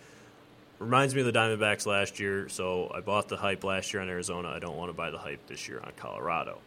Reminds 0.79 1.13
me 1.13 1.21
of 1.21 1.27
the 1.27 1.33
Diamondbacks 1.33 1.85
last 1.85 2.19
year, 2.19 2.49
so 2.49 2.91
I 2.93 2.99
bought 2.99 3.29
the 3.29 3.37
hype 3.37 3.63
last 3.63 3.93
year 3.93 4.01
on 4.01 4.09
Arizona. 4.09 4.49
I 4.49 4.59
don't 4.59 4.75
want 4.75 4.89
to 4.89 4.93
buy 4.93 5.11
the 5.11 5.17
hype 5.17 5.45
this 5.47 5.67
year 5.67 5.79
on 5.79 5.91
Colorado. 5.95 6.57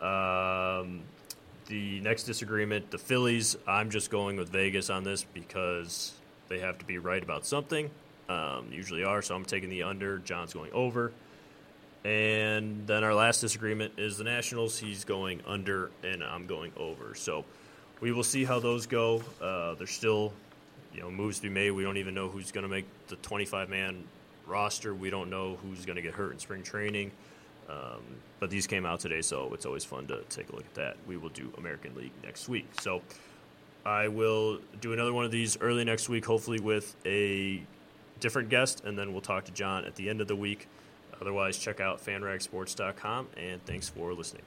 Um, 0.00 1.00
the 1.66 2.00
next 2.00 2.24
disagreement, 2.24 2.90
the 2.90 2.98
Phillies. 2.98 3.56
I'm 3.66 3.90
just 3.90 4.10
going 4.10 4.36
with 4.36 4.50
Vegas 4.50 4.90
on 4.90 5.04
this 5.04 5.24
because 5.24 6.12
they 6.48 6.58
have 6.58 6.78
to 6.78 6.84
be 6.84 6.98
right 6.98 7.22
about 7.22 7.46
something. 7.46 7.90
Um, 8.28 8.66
usually 8.70 9.04
are, 9.04 9.22
so 9.22 9.34
I'm 9.34 9.44
taking 9.44 9.70
the 9.70 9.82
under. 9.82 10.18
Jon's 10.18 10.52
going 10.52 10.72
over. 10.72 11.12
And 12.04 12.86
then 12.86 13.04
our 13.04 13.14
last 13.14 13.40
disagreement 13.40 13.94
is 13.96 14.18
the 14.18 14.24
Nationals. 14.24 14.78
He's 14.78 15.04
going 15.04 15.40
under, 15.46 15.90
and 16.02 16.22
I'm 16.24 16.46
going 16.46 16.72
over. 16.76 17.14
So 17.14 17.44
we 18.00 18.10
will 18.12 18.24
see 18.24 18.44
how 18.44 18.58
those 18.58 18.86
go. 18.86 19.22
Uh, 19.40 19.74
there's 19.74 19.92
still, 19.92 20.32
you 20.92 21.00
know, 21.00 21.10
moves 21.10 21.36
to 21.36 21.42
be 21.44 21.48
made. 21.48 21.70
We 21.70 21.84
don't 21.84 21.98
even 21.98 22.14
know 22.14 22.28
who's 22.28 22.50
going 22.50 22.64
to 22.64 22.68
make 22.68 22.86
the 23.06 23.16
25 23.16 23.68
man 23.68 24.02
roster. 24.46 24.94
We 24.94 25.10
don't 25.10 25.30
know 25.30 25.58
who's 25.62 25.86
going 25.86 25.96
to 25.96 26.02
get 26.02 26.14
hurt 26.14 26.32
in 26.32 26.38
spring 26.40 26.62
training. 26.62 27.12
Um, 27.68 28.00
but 28.40 28.50
these 28.50 28.66
came 28.66 28.84
out 28.84 28.98
today, 28.98 29.22
so 29.22 29.54
it's 29.54 29.64
always 29.64 29.84
fun 29.84 30.08
to 30.08 30.22
take 30.28 30.48
a 30.50 30.56
look 30.56 30.64
at 30.64 30.74
that. 30.74 30.96
We 31.06 31.16
will 31.16 31.28
do 31.28 31.52
American 31.56 31.94
League 31.94 32.12
next 32.24 32.48
week. 32.48 32.66
So 32.80 33.02
I 33.86 34.08
will 34.08 34.58
do 34.80 34.92
another 34.92 35.12
one 35.12 35.24
of 35.24 35.30
these 35.30 35.56
early 35.60 35.84
next 35.84 36.08
week, 36.08 36.24
hopefully 36.24 36.58
with 36.58 36.96
a 37.06 37.62
different 38.18 38.48
guest, 38.48 38.84
and 38.84 38.98
then 38.98 39.12
we'll 39.12 39.22
talk 39.22 39.44
to 39.44 39.52
Jon 39.52 39.84
at 39.84 39.94
the 39.94 40.10
end 40.10 40.20
of 40.20 40.26
the 40.26 40.36
week. 40.36 40.66
Otherwise, 41.22 41.56
check 41.56 41.78
out 41.78 42.04
fanragsports.com, 42.04 43.28
and 43.36 43.64
thanks 43.64 43.88
for 43.88 44.12
listening. 44.12 44.42